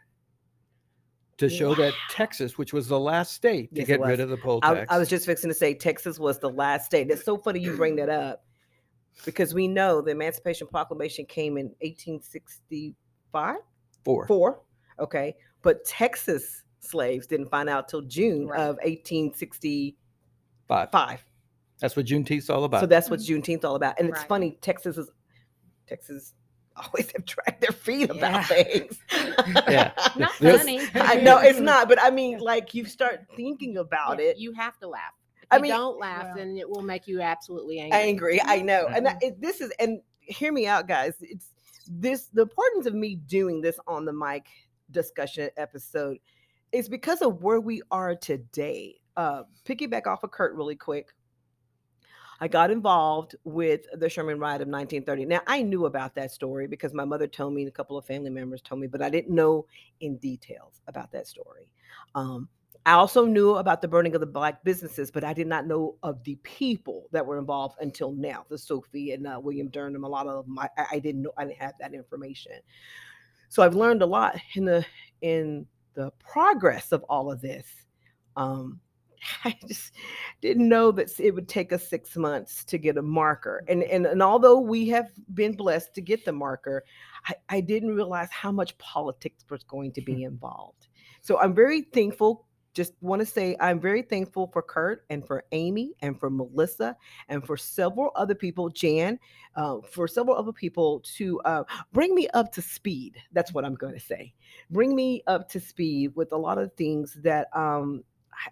to 1.38 1.48
show 1.50 1.74
that 1.74 1.92
Texas, 2.10 2.56
which 2.56 2.72
was 2.72 2.88
the 2.88 2.98
last 2.98 3.34
state 3.34 3.70
to 3.74 3.80
Yes, 3.80 3.86
get 3.88 4.00
rid 4.00 4.20
of 4.20 4.30
the 4.30 4.38
poll 4.38 4.58
I, 4.62 4.74
tax. 4.74 4.86
I 4.90 4.98
was 4.98 5.08
just 5.08 5.26
fixing 5.26 5.48
to 5.50 5.54
say 5.54 5.74
Texas 5.74 6.18
was 6.18 6.38
the 6.38 6.48
last 6.48 6.86
state. 6.86 7.10
It's 7.10 7.24
so 7.24 7.36
funny 7.36 7.60
you 7.60 7.76
bring 7.76 7.94
that 7.96 8.08
up 8.08 8.42
because 9.26 9.52
we 9.54 9.68
know 9.68 10.00
the 10.00 10.12
Emancipation 10.12 10.66
Proclamation 10.66 11.26
came 11.26 11.58
in 11.58 11.66
1865. 11.82 13.56
Four. 14.06 14.26
Four. 14.26 14.62
Okay. 14.98 15.36
But 15.62 15.84
Texas 15.84 16.62
slaves 16.80 17.26
didn't 17.26 17.50
find 17.50 17.68
out 17.68 17.88
till 17.88 18.02
June 18.02 18.46
Right. 18.46 18.60
of 18.60 18.76
1865. 18.84 20.90
Five. 20.90 21.24
That's 21.80 21.96
what 21.96 22.06
Juneteenth's 22.06 22.48
all 22.48 22.64
about. 22.64 22.80
So 22.80 22.86
that's 22.86 23.10
what 23.10 23.20
Juneteenth's 23.20 23.64
all 23.64 23.74
about. 23.76 23.98
And 23.98 24.08
it's 24.08 24.18
Right. 24.20 24.28
funny, 24.28 24.58
Texas 24.62 24.96
is 24.96 25.10
Texas 25.86 26.34
always 26.76 27.10
have 27.12 27.24
dragged 27.24 27.60
their 27.60 27.72
feet 27.72 28.10
about 28.10 28.46
things. 28.46 28.98
Yeah. 29.68 29.92
Not 30.16 30.32
funny. 30.32 30.80
I 30.94 31.16
know 31.16 31.38
it's 31.38 31.60
not, 31.60 31.88
but 31.88 32.00
I 32.02 32.10
mean, 32.10 32.38
like 32.38 32.74
you 32.74 32.84
start 32.84 33.20
thinking 33.36 33.78
about 33.78 34.18
Yeah, 34.18 34.26
it. 34.30 34.38
You 34.38 34.52
have 34.52 34.78
to 34.80 34.88
laugh. 34.88 35.12
If 35.42 35.48
I 35.50 35.56
you 35.56 35.62
mean- 35.62 35.70
don't 35.72 35.98
laugh, 35.98 36.24
Well. 36.26 36.34
then 36.36 36.56
it 36.56 36.68
will 36.68 36.82
make 36.82 37.06
you 37.06 37.20
absolutely 37.20 37.78
angry. 37.80 37.98
angry. 38.00 38.40
I 38.42 38.62
know, 38.62 38.86
and 38.88 39.06
Mhm. 39.06 39.10
that, 39.10 39.22
it, 39.22 39.40
this 39.40 39.60
is 39.60 39.72
and 39.78 40.00
hear 40.20 40.52
me 40.52 40.66
out, 40.66 40.88
guys. 40.88 41.14
It's 41.20 41.52
this 41.90 42.26
the 42.32 42.42
importance 42.42 42.86
of 42.86 42.94
me 42.94 43.16
doing 43.16 43.60
this 43.60 43.78
on 43.86 44.04
the 44.04 44.12
mic 44.12 44.46
discussion 44.90 45.50
episode 45.56 46.18
is 46.72 46.88
because 46.88 47.22
of 47.22 47.42
where 47.42 47.60
we 47.60 47.82
are 47.90 48.14
today. 48.14 48.96
Uh, 49.16 49.44
piggyback 49.64 50.06
off 50.06 50.22
of 50.22 50.30
Kurt 50.30 50.54
really 50.54 50.76
quick. 50.76 51.14
I 52.38 52.48
got 52.48 52.70
involved 52.70 53.34
with 53.44 53.86
the 53.94 54.10
Sherman 54.10 54.38
Riot 54.38 54.60
of 54.60 54.68
1930. 54.68 55.24
Now 55.24 55.40
I 55.46 55.62
knew 55.62 55.86
about 55.86 56.14
that 56.16 56.30
story 56.30 56.66
because 56.66 56.92
my 56.92 57.04
mother 57.04 57.26
told 57.26 57.54
me, 57.54 57.62
and 57.62 57.68
a 57.68 57.72
couple 57.72 57.96
of 57.96 58.04
family 58.04 58.30
members 58.30 58.60
told 58.60 58.80
me, 58.80 58.86
but 58.86 59.00
I 59.00 59.08
didn't 59.08 59.34
know 59.34 59.66
in 60.00 60.18
details 60.18 60.82
about 60.86 61.10
that 61.12 61.26
story. 61.26 61.70
Um, 62.14 62.48
I 62.86 62.92
also 62.92 63.24
knew 63.24 63.56
about 63.56 63.82
the 63.82 63.88
burning 63.88 64.14
of 64.14 64.20
the 64.20 64.28
black 64.28 64.62
businesses, 64.62 65.10
but 65.10 65.24
I 65.24 65.32
did 65.32 65.48
not 65.48 65.66
know 65.66 65.96
of 66.04 66.22
the 66.22 66.36
people 66.44 67.08
that 67.10 67.26
were 67.26 67.36
involved 67.36 67.74
until 67.80 68.12
now. 68.12 68.46
The 68.48 68.56
Sophie 68.56 69.10
and 69.10 69.26
uh, 69.26 69.40
William 69.42 69.68
Durham, 69.68 70.04
a 70.04 70.08
lot 70.08 70.28
of 70.28 70.46
them, 70.46 70.56
I, 70.56 70.68
I 70.92 70.98
didn't 71.00 71.22
know. 71.22 71.32
I 71.36 71.46
didn't 71.46 71.60
have 71.60 71.74
that 71.80 71.94
information. 71.94 72.52
So 73.48 73.64
I've 73.64 73.74
learned 73.74 74.02
a 74.02 74.06
lot 74.06 74.38
in 74.54 74.64
the 74.64 74.86
in 75.20 75.66
the 75.94 76.12
progress 76.20 76.92
of 76.92 77.02
all 77.08 77.32
of 77.32 77.40
this. 77.40 77.66
Um, 78.36 78.78
I 79.44 79.56
just 79.66 79.92
didn't 80.40 80.68
know 80.68 80.92
that 80.92 81.18
it 81.18 81.34
would 81.34 81.48
take 81.48 81.72
us 81.72 81.88
six 81.88 82.16
months 82.16 82.64
to 82.66 82.78
get 82.78 82.98
a 82.98 83.02
marker. 83.02 83.64
And 83.66 83.82
and, 83.82 84.06
and 84.06 84.22
although 84.22 84.60
we 84.60 84.86
have 84.90 85.10
been 85.34 85.56
blessed 85.56 85.92
to 85.94 86.00
get 86.00 86.24
the 86.24 86.32
marker, 86.32 86.84
I, 87.26 87.34
I 87.48 87.60
didn't 87.62 87.96
realize 87.96 88.30
how 88.30 88.52
much 88.52 88.78
politics 88.78 89.44
was 89.50 89.64
going 89.64 89.90
to 89.94 90.02
be 90.02 90.22
involved. 90.32 90.86
So 91.20 91.40
I'm 91.40 91.52
very 91.52 91.82
thankful. 91.82 92.46
Just 92.76 92.92
want 93.00 93.20
to 93.20 93.26
say 93.26 93.56
I'm 93.58 93.80
very 93.80 94.02
thankful 94.02 94.50
for 94.52 94.60
Kurt 94.60 95.06
and 95.08 95.26
for 95.26 95.44
Amy 95.52 95.94
and 96.02 96.20
for 96.20 96.28
Melissa 96.28 96.94
and 97.30 97.42
for 97.42 97.56
several 97.56 98.10
other 98.14 98.34
people, 98.34 98.68
Jan, 98.68 99.18
uh, 99.56 99.78
for 99.90 100.06
several 100.06 100.36
other 100.36 100.52
people 100.52 101.00
to 101.16 101.40
uh, 101.46 101.64
bring 101.94 102.14
me 102.14 102.28
up 102.34 102.52
to 102.52 102.60
speed. 102.60 103.16
That's 103.32 103.54
what 103.54 103.64
I'm 103.64 103.76
going 103.76 103.94
to 103.94 104.00
say. 104.00 104.34
Bring 104.70 104.94
me 104.94 105.22
up 105.26 105.48
to 105.52 105.58
speed 105.58 106.12
with 106.16 106.32
a 106.32 106.36
lot 106.36 106.58
of 106.58 106.70
things 106.74 107.18
that 107.22 107.48
um, 107.56 108.04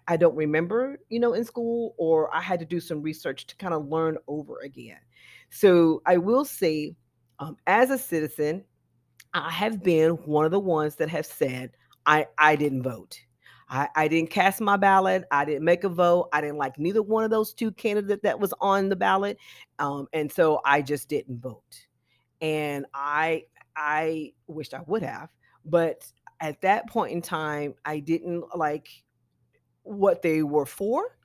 I- 0.07 0.17
don't 0.17 0.35
remember, 0.35 0.97
you 1.09 1.19
know, 1.19 1.33
in 1.33 1.45
school, 1.45 1.93
or 1.99 2.35
I 2.35 2.41
had 2.41 2.59
to 2.61 2.65
do 2.65 2.79
some 2.79 3.03
research 3.03 3.45
to 3.45 3.55
kind 3.57 3.75
of 3.75 3.89
learn 3.89 4.17
over 4.27 4.61
again. 4.61 4.97
So 5.51 6.01
I 6.07 6.17
will 6.17 6.45
say, 6.45 6.95
um, 7.37 7.57
as 7.67 7.91
a 7.91 7.97
citizen, 7.99 8.65
I 9.35 9.51
have 9.51 9.83
been 9.83 10.13
one 10.25 10.45
of 10.45 10.51
the 10.51 10.59
ones 10.59 10.95
that 10.95 11.09
have 11.09 11.27
said, 11.27 11.73
I, 12.07 12.25
I 12.39 12.55
didn't 12.55 12.81
vote. 12.81 13.19
I, 13.69 13.89
I 13.95 14.07
didn't 14.07 14.29
cast 14.29 14.61
my 14.61 14.77
ballot. 14.77 15.23
I 15.31 15.45
didn't 15.45 15.65
make 15.65 15.83
a 15.83 15.89
vote. 15.89 16.29
I 16.31 16.41
didn't 16.41 16.57
like 16.57 16.77
neither 16.77 17.01
one 17.01 17.23
of 17.23 17.31
those 17.31 17.53
two 17.53 17.71
candidates 17.71 18.21
that 18.23 18.39
was 18.39 18.53
on 18.61 18.89
the 18.89 18.95
ballot. 18.95 19.37
Um, 19.79 20.07
and 20.13 20.31
so 20.31 20.61
I 20.65 20.81
just 20.81 21.09
didn't 21.09 21.41
vote. 21.41 21.87
And 22.41 22.85
I 22.93 23.43
I 23.75 24.33
wished 24.47 24.73
I 24.73 24.81
would 24.87 25.03
have, 25.03 25.29
but 25.65 26.05
at 26.39 26.61
that 26.61 26.87
point 26.89 27.11
in 27.11 27.21
time, 27.21 27.73
I 27.85 27.99
didn't 27.99 28.43
like 28.55 28.89
what 29.83 30.21
they 30.21 30.43
were 30.43 30.65
for. 30.65 31.17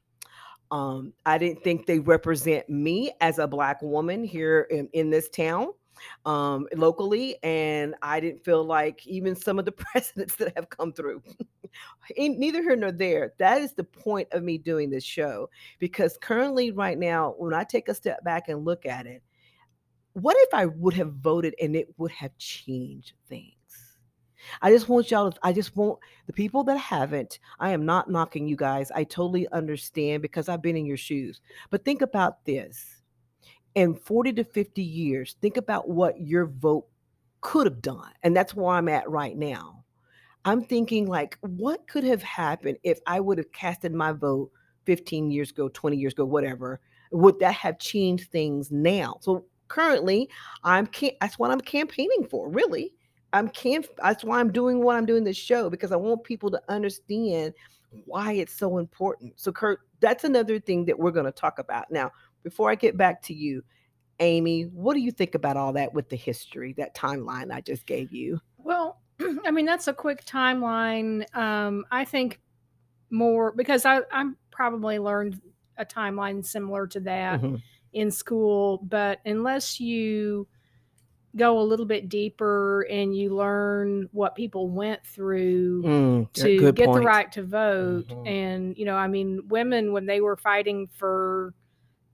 Um, 0.70 1.12
I 1.26 1.37
didn't 1.37 1.64
think 1.64 1.87
they 1.87 1.99
represent 1.99 2.68
me 2.68 3.12
as 3.20 3.38
a 3.38 3.47
black 3.47 3.82
woman 3.82 4.23
here 4.23 4.68
in, 4.70 4.88
in 4.92 5.11
this 5.11 5.28
town 5.28 5.68
um, 6.25 6.68
locally, 6.75 7.37
and 7.42 7.94
I 8.02 8.20
didn't 8.20 8.44
feel 8.44 8.64
like 8.64 9.04
even 9.06 9.35
some 9.35 9.59
of 9.59 9.64
the 9.64 9.73
presidents 9.92 10.37
that 10.37 10.52
have 10.56 10.70
come 10.70 10.92
through. 10.92 11.23
Neither 12.16 12.62
here 12.62 12.76
nor 12.76 12.92
there. 12.92 13.32
That 13.38 13.60
is 13.62 13.72
the 13.74 13.84
point 13.84 14.28
of 14.32 14.42
me 14.42 14.58
doing 14.58 14.90
this 14.90 15.04
show 15.04 15.48
because 15.78 16.18
currently, 16.20 16.70
right 16.70 16.98
now, 16.98 17.34
when 17.38 17.54
I 17.54 17.64
take 17.64 17.88
a 17.88 17.94
step 17.94 18.24
back 18.24 18.48
and 18.48 18.64
look 18.64 18.86
at 18.86 19.06
it, 19.06 19.22
what 20.14 20.36
if 20.40 20.52
I 20.52 20.66
would 20.66 20.94
have 20.94 21.12
voted 21.14 21.54
and 21.60 21.76
it 21.76 21.88
would 21.96 22.10
have 22.10 22.36
changed 22.38 23.12
things? 23.28 23.54
I 24.62 24.70
just 24.70 24.88
want 24.88 25.10
y'all 25.10 25.30
to, 25.30 25.38
I 25.42 25.52
just 25.52 25.76
want 25.76 25.98
the 26.26 26.32
people 26.32 26.64
that 26.64 26.78
haven't, 26.78 27.38
I 27.58 27.70
am 27.70 27.84
not 27.84 28.10
knocking 28.10 28.48
you 28.48 28.56
guys. 28.56 28.90
I 28.90 29.04
totally 29.04 29.46
understand 29.52 30.22
because 30.22 30.48
I've 30.48 30.62
been 30.62 30.76
in 30.76 30.86
your 30.86 30.96
shoes. 30.96 31.40
But 31.68 31.84
think 31.84 32.02
about 32.02 32.44
this 32.44 33.02
in 33.74 33.94
40 33.94 34.32
to 34.32 34.44
50 34.44 34.82
years, 34.82 35.36
think 35.40 35.56
about 35.56 35.88
what 35.88 36.20
your 36.20 36.46
vote 36.46 36.86
could 37.40 37.66
have 37.66 37.82
done. 37.82 38.10
And 38.22 38.36
that's 38.36 38.54
where 38.54 38.74
I'm 38.74 38.88
at 38.88 39.08
right 39.08 39.36
now. 39.36 39.79
I'm 40.44 40.62
thinking, 40.62 41.06
like, 41.06 41.37
what 41.40 41.87
could 41.87 42.04
have 42.04 42.23
happened 42.23 42.78
if 42.82 43.00
I 43.06 43.20
would 43.20 43.38
have 43.38 43.52
casted 43.52 43.92
my 43.92 44.12
vote 44.12 44.50
15 44.85 45.30
years 45.30 45.50
ago, 45.50 45.68
20 45.68 45.97
years 45.97 46.12
ago, 46.12 46.25
whatever? 46.25 46.80
Would 47.12 47.38
that 47.40 47.54
have 47.54 47.78
changed 47.78 48.30
things 48.30 48.70
now? 48.70 49.18
So 49.20 49.44
currently, 49.68 50.30
I'm 50.64 50.87
can 50.87 51.12
that's 51.20 51.38
what 51.38 51.50
I'm 51.50 51.61
campaigning 51.61 52.26
for, 52.30 52.49
really. 52.49 52.94
I'm 53.32 53.49
camp 53.49 53.87
that's 54.02 54.25
why 54.25 54.40
I'm 54.40 54.50
doing 54.50 54.82
what 54.82 54.97
I'm 54.97 55.06
doing 55.06 55.25
this 55.25 55.37
show 55.37 55.70
because 55.70 55.92
I 55.92 55.97
want 55.97 56.25
people 56.25 56.50
to 56.50 56.61
understand 56.68 57.54
why 58.04 58.32
it's 58.32 58.54
so 58.54 58.78
important. 58.78 59.38
So 59.38 59.52
Kurt, 59.52 59.80
that's 60.00 60.25
another 60.25 60.59
thing 60.59 60.85
that 60.87 60.99
we're 60.99 61.11
going 61.11 61.26
to 61.26 61.32
talk 61.32 61.59
about. 61.59 61.90
Now, 61.90 62.11
before 62.42 62.70
I 62.70 62.75
get 62.75 62.97
back 62.97 63.23
to 63.23 63.35
you, 63.35 63.62
Amy, 64.20 64.62
what 64.64 64.94
do 64.94 65.00
you 65.00 65.11
think 65.11 65.35
about 65.35 65.56
all 65.56 65.73
that 65.75 65.94
with 65.94 66.09
the 66.09 66.16
history, 66.16 66.75
that 66.75 66.94
timeline 66.94 67.52
I 67.52 67.61
just 67.61 67.87
gave 67.87 68.12
you? 68.12 68.40
Well, 68.59 69.00
I 69.46 69.50
mean, 69.50 69.66
that's 69.66 69.88
a 69.88 69.94
quick 69.94 70.24
timeline. 70.24 71.24
Um, 71.36 71.84
I 71.90 72.04
think 72.04 72.40
more 73.10 73.52
because 73.52 73.84
I, 73.86 74.02
I'm 74.12 74.36
probably 74.50 74.98
learned 74.98 75.40
a 75.76 75.84
timeline 75.86 76.44
similar 76.44 76.86
to 76.88 77.00
that 77.00 77.42
Mhm. 77.42 77.62
in 77.92 78.10
school, 78.10 78.78
but 78.78 79.20
unless 79.26 79.80
you 79.80 80.48
go 81.36 81.60
a 81.60 81.62
little 81.62 81.86
bit 81.86 82.08
deeper 82.08 82.82
and 82.90 83.16
you 83.16 83.34
learn 83.34 84.08
what 84.12 84.34
people 84.34 84.68
went 84.68 85.04
through 85.06 85.82
Mm, 85.84 86.32
to 86.32 86.72
get 86.72 86.92
the 86.92 87.00
right 87.00 87.30
to 87.32 87.42
vote 87.44 88.06
Mhm. 88.08 88.26
and 88.26 88.76
you 88.76 88.84
know 88.84 88.96
i 88.96 89.06
mean 89.06 89.46
women 89.48 89.92
when 89.92 90.06
they 90.06 90.20
were 90.20 90.36
fighting 90.36 90.88
for 90.88 91.54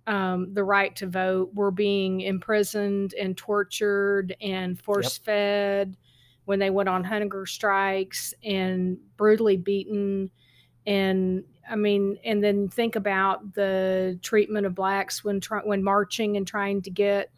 um, 0.06 0.54
the 0.54 0.64
right 0.64 0.94
to 0.96 1.06
vote 1.08 1.52
were 1.54 1.70
being 1.72 2.20
imprisoned 2.20 3.14
and 3.14 3.36
tortured 3.36 4.36
and 4.40 4.80
force 4.80 5.18
fed 5.18 5.96
when 6.46 6.58
they 6.60 6.70
went 6.70 6.88
on 6.88 7.04
hunger 7.04 7.46
strikes 7.46 8.34
and 8.44 8.98
brutally 9.18 9.58
beaten. 9.58 10.30
And 10.86 11.44
i 11.68 11.76
mean 11.76 12.16
and 12.24 12.44
then 12.44 12.68
think 12.68 12.96
about 12.96 13.54
the 13.54 14.18
treatment 14.22 14.66
of 14.66 14.74
blacks 14.76 15.24
when 15.24 15.40
try, 15.40 15.60
when 15.64 15.82
marching 15.82 16.36
and 16.36 16.46
trying 16.46 16.80
to 16.82 16.90
get 16.90 17.30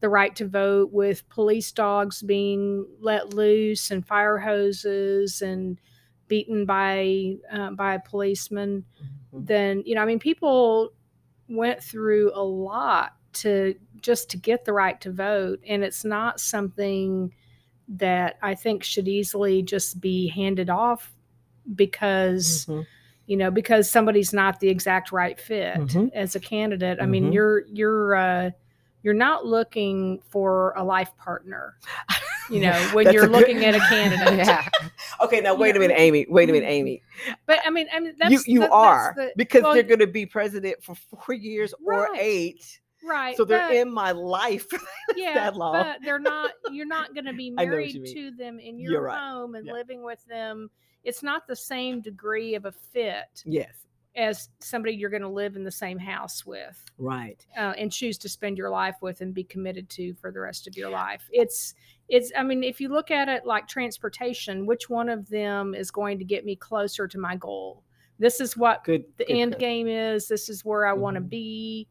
the 0.00 0.08
right 0.08 0.36
to 0.36 0.46
vote 0.46 0.92
with 0.92 1.28
police 1.28 1.72
dogs 1.72 2.22
being 2.22 2.86
let 3.00 3.34
loose 3.34 3.90
and 3.90 4.06
fire 4.06 4.38
hoses 4.38 5.42
and 5.42 5.80
beaten 6.28 6.66
by 6.66 7.36
uh, 7.52 7.70
by 7.72 7.94
a 7.94 8.00
policeman. 8.00 8.84
Mhm. 9.34 9.46
then 9.46 9.82
you 9.86 9.94
know 9.96 10.02
i 10.02 10.04
mean 10.06 10.20
people 10.20 10.92
went 11.48 11.82
through 11.82 12.30
a 12.34 12.42
lot 12.42 13.14
to 13.34 13.74
just 14.00 14.30
to 14.30 14.36
get 14.36 14.64
the 14.64 14.72
right 14.72 15.00
to 15.00 15.10
vote. 15.12 15.60
And 15.66 15.82
it's 15.84 16.04
not 16.04 16.40
something 16.40 17.34
that 17.88 18.38
i 18.42 18.54
think 18.54 18.82
should 18.82 19.06
easily 19.08 19.62
just 19.62 20.00
be 20.00 20.28
handed 20.28 20.70
off 20.70 21.12
because 21.74 22.66
Mhm. 22.68 22.86
you 23.26 23.36
know 23.36 23.50
because 23.50 23.90
somebody's 23.90 24.32
not 24.32 24.60
the 24.60 24.68
exact 24.68 25.12
right 25.12 25.38
fit 25.38 25.76
Mhm. 25.76 26.10
as 26.14 26.34
a 26.34 26.40
candidate 26.40 26.98
i 27.00 27.06
mean 27.06 27.30
Mhm. 27.30 27.34
you're 27.34 27.66
you're 27.66 28.14
uh 28.14 28.50
you're 29.02 29.12
not 29.14 29.44
looking 29.44 30.20
for 30.30 30.72
a 30.76 30.82
life 30.84 31.14
partner. 31.18 31.76
You 32.50 32.60
know, 32.60 32.72
when 32.92 33.10
you're 33.10 33.24
a 33.24 33.26
good- 33.26 33.32
looking 33.38 33.64
at 33.64 33.74
a 33.74 33.78
candidate. 33.88 34.36
yeah. 34.46 34.68
Okay, 35.22 35.40
now 35.40 35.54
wait 35.54 35.76
a 35.76 35.78
minute, 35.78 35.96
Amy. 35.98 36.26
Wait 36.28 36.50
a 36.50 36.52
minute, 36.52 36.68
Amy. 36.68 37.02
But 37.46 37.60
I 37.64 37.70
mean, 37.70 37.86
I 37.90 38.00
mean, 38.00 38.12
that's 38.18 38.30
you 38.30 38.40
you 38.46 38.60
that- 38.60 38.66
that's 38.66 38.74
are 38.74 39.14
the- 39.16 39.32
because 39.34 39.62
well, 39.62 39.72
they're 39.72 39.82
going 39.82 40.00
to 40.00 40.06
be 40.06 40.26
president 40.26 40.84
for 40.84 40.94
four 40.94 41.34
years 41.34 41.72
or 41.86 42.10
eight, 42.16 42.80
right. 43.04 43.36
so 43.36 43.44
they're 43.44 43.68
but- 43.68 43.74
in 43.76 43.92
my 43.92 44.12
life. 44.12 44.66
yeah, 45.16 45.34
that 45.34 45.56
long. 45.56 45.74
but 45.74 45.98
they're 46.04 46.18
not. 46.18 46.52
You're 46.70 46.86
not 46.86 47.14
going 47.14 47.26
to 47.26 47.32
be 47.32 47.52
I 47.58 47.64
know 47.64 47.70
what 47.72 47.78
married 47.78 48.06
to 48.14 48.30
them 48.32 48.58
in 48.58 48.78
your 48.78 49.02
right. 49.02 49.18
home 49.18 49.54
and 49.54 49.66
Yeah. 49.66 49.72
living 49.72 50.02
with 50.02 50.24
them. 50.26 50.70
It's 51.04 51.22
not 51.22 51.46
the 51.46 51.56
same 51.56 52.00
degree 52.00 52.54
of 52.54 52.64
a 52.64 52.72
fit 52.72 53.42
yes, 53.44 53.86
as 54.16 54.48
somebody 54.60 54.94
you're 54.94 55.10
going 55.10 55.20
to 55.22 55.28
live 55.28 55.54
in 55.54 55.64
the 55.64 55.70
same 55.70 55.98
house 55.98 56.46
with 56.46 56.82
right. 56.96 57.44
uh, 57.58 57.74
and 57.76 57.92
choose 57.92 58.16
to 58.18 58.28
spend 58.28 58.56
your 58.56 58.70
life 58.70 58.96
with 59.02 59.20
and 59.20 59.34
be 59.34 59.44
committed 59.44 59.90
to 59.90 60.14
for 60.14 60.30
the 60.32 60.40
rest 60.40 60.66
of 60.66 60.76
your 60.76 60.88
life. 60.88 61.28
It's 61.30 61.74
it's. 62.08 62.32
I 62.36 62.42
mean, 62.42 62.64
if 62.64 62.80
you 62.80 62.88
look 62.88 63.10
at 63.10 63.28
it 63.28 63.44
like 63.44 63.68
transportation, 63.68 64.64
which 64.66 64.88
one 64.88 65.08
of 65.08 65.28
them 65.28 65.74
is 65.74 65.90
going 65.90 66.18
to 66.18 66.24
get 66.24 66.44
me 66.44 66.56
closer 66.56 67.06
to 67.06 67.18
my 67.18 67.36
goal? 67.36 67.82
This 68.18 68.40
is 68.40 68.56
what 68.56 68.84
Good. 68.84 69.04
the 69.18 69.24
good, 69.24 69.36
end 69.36 69.52
good. 69.52 69.58
game 69.60 69.88
is 69.88 70.28
this 70.28 70.48
is 70.48 70.64
where 70.64 70.86
i 70.86 70.92
want 70.92 71.16
to 71.16 71.20
be 71.20 71.88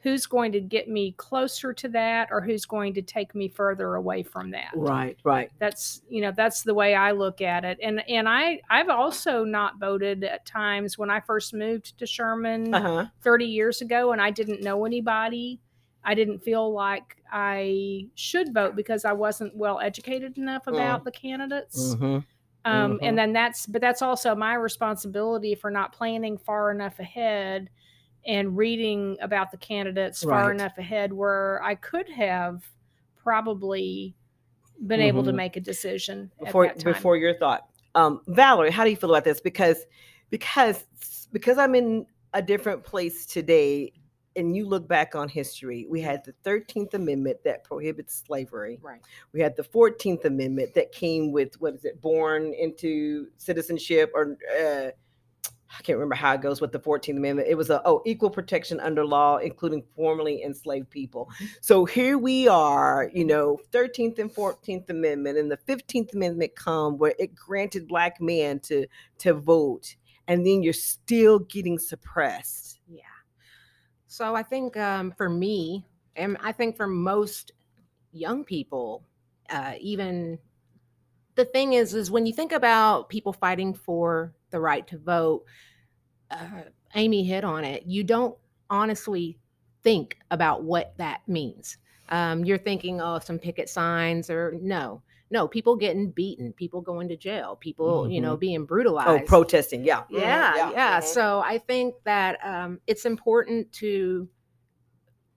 who's 0.00 0.26
going 0.26 0.52
to 0.52 0.60
get 0.60 0.88
me 0.88 1.12
closer 1.12 1.72
to 1.74 1.88
that 1.88 2.28
or 2.30 2.40
who's 2.40 2.64
going 2.66 2.94
to 2.94 3.02
take 3.02 3.34
me 3.34 3.48
further 3.48 3.94
away 3.96 4.22
from 4.22 4.50
that 4.52 4.74
Right, 4.74 5.18
right. 5.24 5.50
that's 5.60 6.02
you 6.08 6.20
know 6.20 6.32
that's 6.36 6.62
the 6.62 6.74
way 6.74 6.94
i 6.94 7.10
look 7.10 7.40
at 7.40 7.64
it 7.64 7.78
and 7.82 8.08
and 8.08 8.28
i 8.28 8.60
i've 8.70 8.88
also 8.88 9.44
not 9.44 9.78
voted 9.80 10.22
at 10.22 10.46
times 10.46 10.96
when 10.96 11.10
i 11.10 11.18
first 11.20 11.52
moved 11.52 11.98
to 11.98 12.06
sherman 12.06 12.72
Uh 12.72 12.80
huh. 12.80 13.10
30 13.22 13.46
years 13.46 13.80
ago 13.80 14.12
and 14.12 14.20
i 14.22 14.30
didn't 14.30 14.62
know 14.62 14.84
anybody 14.84 15.60
i 16.04 16.14
didn't 16.14 16.38
feel 16.38 16.72
like 16.72 17.16
i 17.32 18.06
should 18.14 18.54
vote 18.54 18.76
because 18.76 19.04
i 19.04 19.12
wasn't 19.12 19.54
well 19.56 19.80
educated 19.80 20.38
enough 20.38 20.66
Mm. 20.70 20.74
about 20.74 21.04
the 21.04 21.10
candidates 21.12 21.96
hmm 22.00 22.18
um, 22.64 23.00
and 23.02 23.16
then 23.16 23.32
that's 23.32 23.66
but 23.66 23.80
that's 23.80 24.02
also 24.02 24.34
my 24.34 24.54
responsibility 24.54 25.54
for 25.54 25.70
not 25.70 25.92
planning 25.92 26.36
far 26.38 26.70
enough 26.70 26.98
ahead 26.98 27.70
and 28.26 28.56
reading 28.56 29.16
about 29.20 29.50
the 29.50 29.56
candidates 29.56 30.22
far 30.22 30.50
enough 30.50 30.76
ahead 30.78 31.12
where 31.12 31.62
i 31.62 31.74
could 31.74 32.08
have 32.08 32.62
probably 33.16 34.14
been 34.86 35.00
able 35.00 35.22
to 35.24 35.32
Mhm. 35.32 35.36
make 35.36 35.56
a 35.56 35.60
decision 35.60 36.30
Before 36.38 36.72
before 36.84 37.16
your 37.16 37.34
thought, 37.34 37.68
um, 37.94 38.22
Valerie, 38.28 38.70
how 38.70 38.84
do 38.84 38.90
you 38.90 38.96
feel 38.96 39.10
about 39.10 39.24
this? 39.24 39.40
Because 39.40 39.86
because 40.30 40.84
because 41.32 41.58
I'm 41.58 41.74
in 41.74 42.06
a 42.32 42.40
different 42.40 42.84
place 42.84 43.26
today, 43.26 43.92
and 44.36 44.56
you 44.56 44.66
look 44.66 44.86
back 44.86 45.14
on 45.16 45.28
history, 45.28 45.86
we 45.90 46.00
had 46.00 46.24
the 46.24 46.32
Thirteenth 46.44 46.94
Amendment 46.94 47.38
that 47.44 47.64
prohibits 47.64 48.22
slavery. 48.24 48.78
Right. 48.80 49.00
We 49.32 49.40
had 49.40 49.56
the 49.56 49.64
Fourteenth 49.64 50.24
Amendment 50.24 50.74
that 50.74 50.92
came 50.92 51.32
with 51.32 51.60
what 51.60 51.74
is 51.74 51.84
it, 51.84 52.00
born 52.00 52.54
into 52.54 53.28
citizenship, 53.36 54.12
or 54.14 54.38
uh, 54.60 54.90
I 55.70 55.82
can't 55.82 55.98
remember 55.98 56.14
how 56.14 56.34
it 56.34 56.40
goes 56.40 56.60
with 56.60 56.72
the 56.72 56.78
Fourteenth 56.78 57.18
Amendment. 57.18 57.48
It 57.48 57.56
was 57.56 57.70
a 57.70 57.82
oh 57.84 58.02
equal 58.06 58.30
protection 58.30 58.80
under 58.80 59.04
law, 59.04 59.36
including 59.36 59.84
formerly 59.94 60.42
enslaved 60.42 60.90
people. 60.90 61.30
So 61.60 61.84
here 61.84 62.16
we 62.16 62.48
are, 62.48 63.10
you 63.12 63.24
know, 63.24 63.58
Thirteenth 63.70 64.18
and 64.18 64.32
Fourteenth 64.32 64.88
Amendment, 64.88 65.38
and 65.38 65.50
the 65.50 65.58
Fifteenth 65.58 66.14
Amendment 66.14 66.56
come 66.56 66.96
where 66.96 67.14
it 67.18 67.34
granted 67.34 67.86
black 67.86 68.20
men 68.20 68.60
to 68.60 68.86
to 69.18 69.34
vote, 69.34 69.96
and 70.26 70.46
then 70.46 70.62
you're 70.62 70.72
still 70.72 71.40
getting 71.40 71.78
suppressed. 71.78 72.80
Yeah. 72.88 73.02
So 74.06 74.34
I 74.34 74.42
think 74.42 74.76
um, 74.76 75.12
for 75.16 75.28
me, 75.28 75.84
and 76.16 76.38
I 76.40 76.52
think 76.52 76.76
for 76.76 76.86
most 76.86 77.52
young 78.12 78.42
people, 78.42 79.04
uh, 79.50 79.74
even 79.78 80.38
the 81.34 81.44
thing 81.44 81.74
is, 81.74 81.94
is 81.94 82.10
when 82.10 82.24
you 82.24 82.32
think 82.32 82.52
about 82.52 83.10
people 83.10 83.34
fighting 83.34 83.74
for 83.74 84.32
the 84.50 84.60
right 84.60 84.86
to 84.88 84.98
vote, 84.98 85.44
uh, 86.30 86.62
Amy 86.94 87.24
hit 87.24 87.44
on 87.44 87.64
it. 87.64 87.84
You 87.86 88.04
don't 88.04 88.36
honestly 88.70 89.38
think 89.82 90.18
about 90.30 90.62
what 90.62 90.94
that 90.98 91.20
means. 91.26 91.78
Um, 92.10 92.44
you're 92.44 92.58
thinking, 92.58 93.00
oh, 93.00 93.18
some 93.18 93.38
picket 93.38 93.68
signs, 93.68 94.30
or 94.30 94.54
no, 94.60 95.02
no, 95.30 95.46
people 95.46 95.76
getting 95.76 96.10
beaten, 96.10 96.52
people 96.54 96.80
going 96.80 97.08
to 97.08 97.16
jail, 97.16 97.56
people, 97.56 98.08
you 98.08 98.20
know, 98.20 98.36
being 98.36 98.64
brutalized. 98.64 99.24
Oh, 99.24 99.26
protesting, 99.26 99.84
yeah, 99.84 100.04
Mhm, 100.10 100.20
Yeah, 100.20 100.70
yeah. 100.70 101.00
mhm. 101.00 101.04
So 101.04 101.40
I 101.40 101.58
think 101.58 101.94
that 102.04 102.38
um, 102.44 102.80
it's 102.86 103.04
important 103.04 103.70
to 103.74 104.28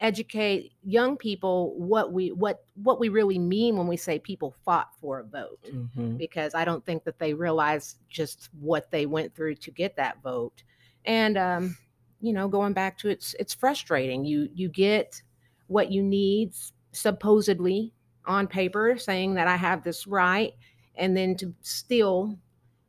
educate 0.02 0.74
young 0.84 1.16
people 1.16 1.76
what 1.80 2.12
we 2.12 2.32
what 2.32 2.66
what 2.74 3.00
we 3.00 3.08
really 3.08 3.38
mean 3.38 3.78
when 3.78 3.88
we 3.88 3.96
say 3.96 4.18
people 4.18 4.54
fought 4.66 4.90
for 5.00 5.20
a 5.20 5.24
vote 5.24 5.60
Mhm. 5.72 6.18
because 6.18 6.56
I 6.56 6.66
don't 6.66 6.84
think 6.84 7.04
that 7.04 7.20
they 7.20 7.34
realize 7.36 7.98
just 8.10 8.50
what 8.60 8.90
they 8.90 9.06
went 9.06 9.36
through 9.36 9.56
to 9.56 9.72
get 9.72 9.96
that 9.98 10.22
vote. 10.24 10.64
And 11.06 11.38
um, 11.38 11.78
you 12.20 12.34
know, 12.34 12.48
going 12.48 12.74
back 12.74 12.98
to 13.00 13.10
it's 13.10 13.36
it's 13.40 13.54
frustrating. 13.54 14.26
You 14.26 14.50
you 14.54 14.70
get 14.70 15.22
what 15.68 15.92
you 15.92 16.02
need 16.04 16.54
supposedly 16.92 17.94
on 18.26 18.48
paper 18.48 18.98
saying 18.98 19.36
that 19.36 19.48
I 19.48 19.56
have 19.56 19.84
this 19.84 20.08
right 20.08 20.54
and 20.96 21.16
then 21.16 21.36
to 21.38 21.54
still, 21.62 22.38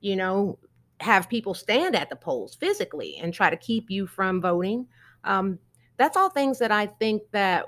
you 0.01 0.17
know, 0.17 0.59
have 1.01 1.29
people 1.29 1.55
stand 1.55 1.95
at 1.95 2.09
the 2.11 2.17
polls 2.17 2.55
physically 2.55 3.17
and 3.19 3.33
try 3.33 3.51
to 3.51 3.57
keep 3.57 3.91
you 3.91 4.07
from 4.07 4.41
voting. 4.41 4.87
Um, 5.25 5.59
that's 6.03 6.17
all 6.17 6.29
things 6.31 6.59
that 6.59 6.73
I 6.73 6.87
think 6.87 7.23
that 7.31 7.67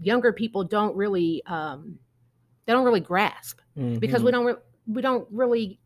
younger 0.00 0.32
people 0.32 0.64
don't 0.64 0.96
really 0.96 1.42
um, 1.46 1.98
they 2.66 2.72
don't 2.72 2.84
really 2.84 3.00
grasp 3.00 3.60
because 3.76 4.22
Mhm. 4.22 4.24
we 4.24 4.30
don't 4.32 4.44
re- 4.46 4.62
we 4.88 5.02
don't 5.02 5.26
really 5.30 5.78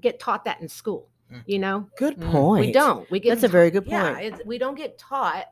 get 0.00 0.20
taught 0.20 0.44
that 0.44 0.60
in 0.60 0.68
school. 0.68 1.08
Mm. 1.32 1.42
You 1.46 1.58
know, 1.60 1.88
good 1.96 2.18
Mm. 2.18 2.30
point. 2.30 2.66
we 2.66 2.72
don't. 2.72 3.10
We 3.10 3.20
get 3.20 3.30
That's 3.30 3.44
a 3.44 3.48
very 3.48 3.70
good 3.70 3.86
yeah, 3.86 4.12
point. 4.14 4.24
it's, 4.34 4.44
we 4.44 4.58
don't 4.58 4.74
get 4.74 4.98
taught 4.98 5.46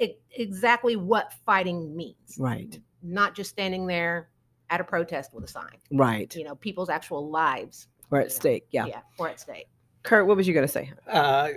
e- 0.00 0.16
exactly 0.32 0.96
what 0.96 1.32
fighting 1.46 1.94
means. 1.96 2.36
Right, 2.38 2.80
Not 3.02 3.34
just 3.36 3.50
standing 3.50 3.86
there 3.86 4.30
at 4.70 4.80
a 4.80 4.84
protest 4.84 5.32
with 5.32 5.44
a 5.44 5.48
sign. 5.48 5.76
right. 5.92 6.34
You 6.34 6.42
know, 6.44 6.56
people's 6.56 6.88
actual 6.88 7.30
lives. 7.30 7.86
We're 8.10 8.18
you 8.18 8.22
at 8.24 8.28
know, 8.30 8.34
stake. 8.34 8.66
Yeah. 8.70 8.86
yeah, 8.86 9.00
or 9.18 9.28
at 9.28 9.38
stake. 9.40 9.68
Kurt, 10.02 10.26
what 10.26 10.36
was 10.36 10.48
you 10.48 10.54
gonna 10.54 10.66
say? 10.68 10.92
Uh, 11.06 11.50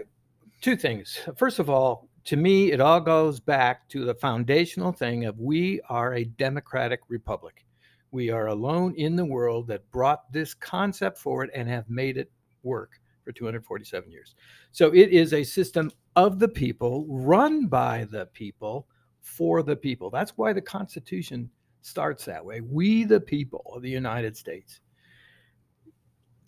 two 0.61 0.75
things. 0.75 1.19
First 1.35 1.57
of 1.59 1.69
all, 1.69 2.06
to 2.27 2.35
me, 2.35 2.73
it 2.73 2.81
all 2.81 2.99
goes 2.99 3.39
back 3.39 3.87
to 3.87 4.03
the 4.03 4.13
foundational 4.13 4.91
thing 4.91 5.23
of 5.23 5.39
we 5.39 5.79
are 5.87 6.13
a 6.13 6.25
democratic 6.25 6.99
republic. 7.07 7.65
We 8.11 8.29
are 8.31 8.47
alone 8.47 8.93
in 8.95 9.15
the 9.15 9.23
world 9.23 9.67
that 9.67 9.89
brought 9.91 10.29
this 10.33 10.53
concept 10.53 11.17
forward 11.17 11.49
and 11.55 11.69
have 11.69 11.89
made 11.89 12.17
it 12.17 12.29
work 12.63 12.99
for 13.23 13.31
247 13.31 14.11
years. 14.11 14.35
So 14.73 14.93
it 14.93 15.09
is 15.09 15.31
a 15.31 15.41
system 15.41 15.89
of 16.17 16.37
the 16.37 16.49
people, 16.49 17.05
run 17.07 17.67
by 17.67 18.05
the 18.11 18.25
people, 18.25 18.89
for 19.21 19.63
the 19.63 19.77
people. 19.77 20.09
That's 20.09 20.37
why 20.37 20.51
the 20.51 20.61
Constitution 20.61 21.49
starts 21.81 22.25
that 22.25 22.43
way. 22.43 22.59
We, 22.59 23.05
the 23.05 23.21
people 23.21 23.71
of 23.73 23.81
the 23.81 23.89
United 23.89 24.35
States. 24.35 24.81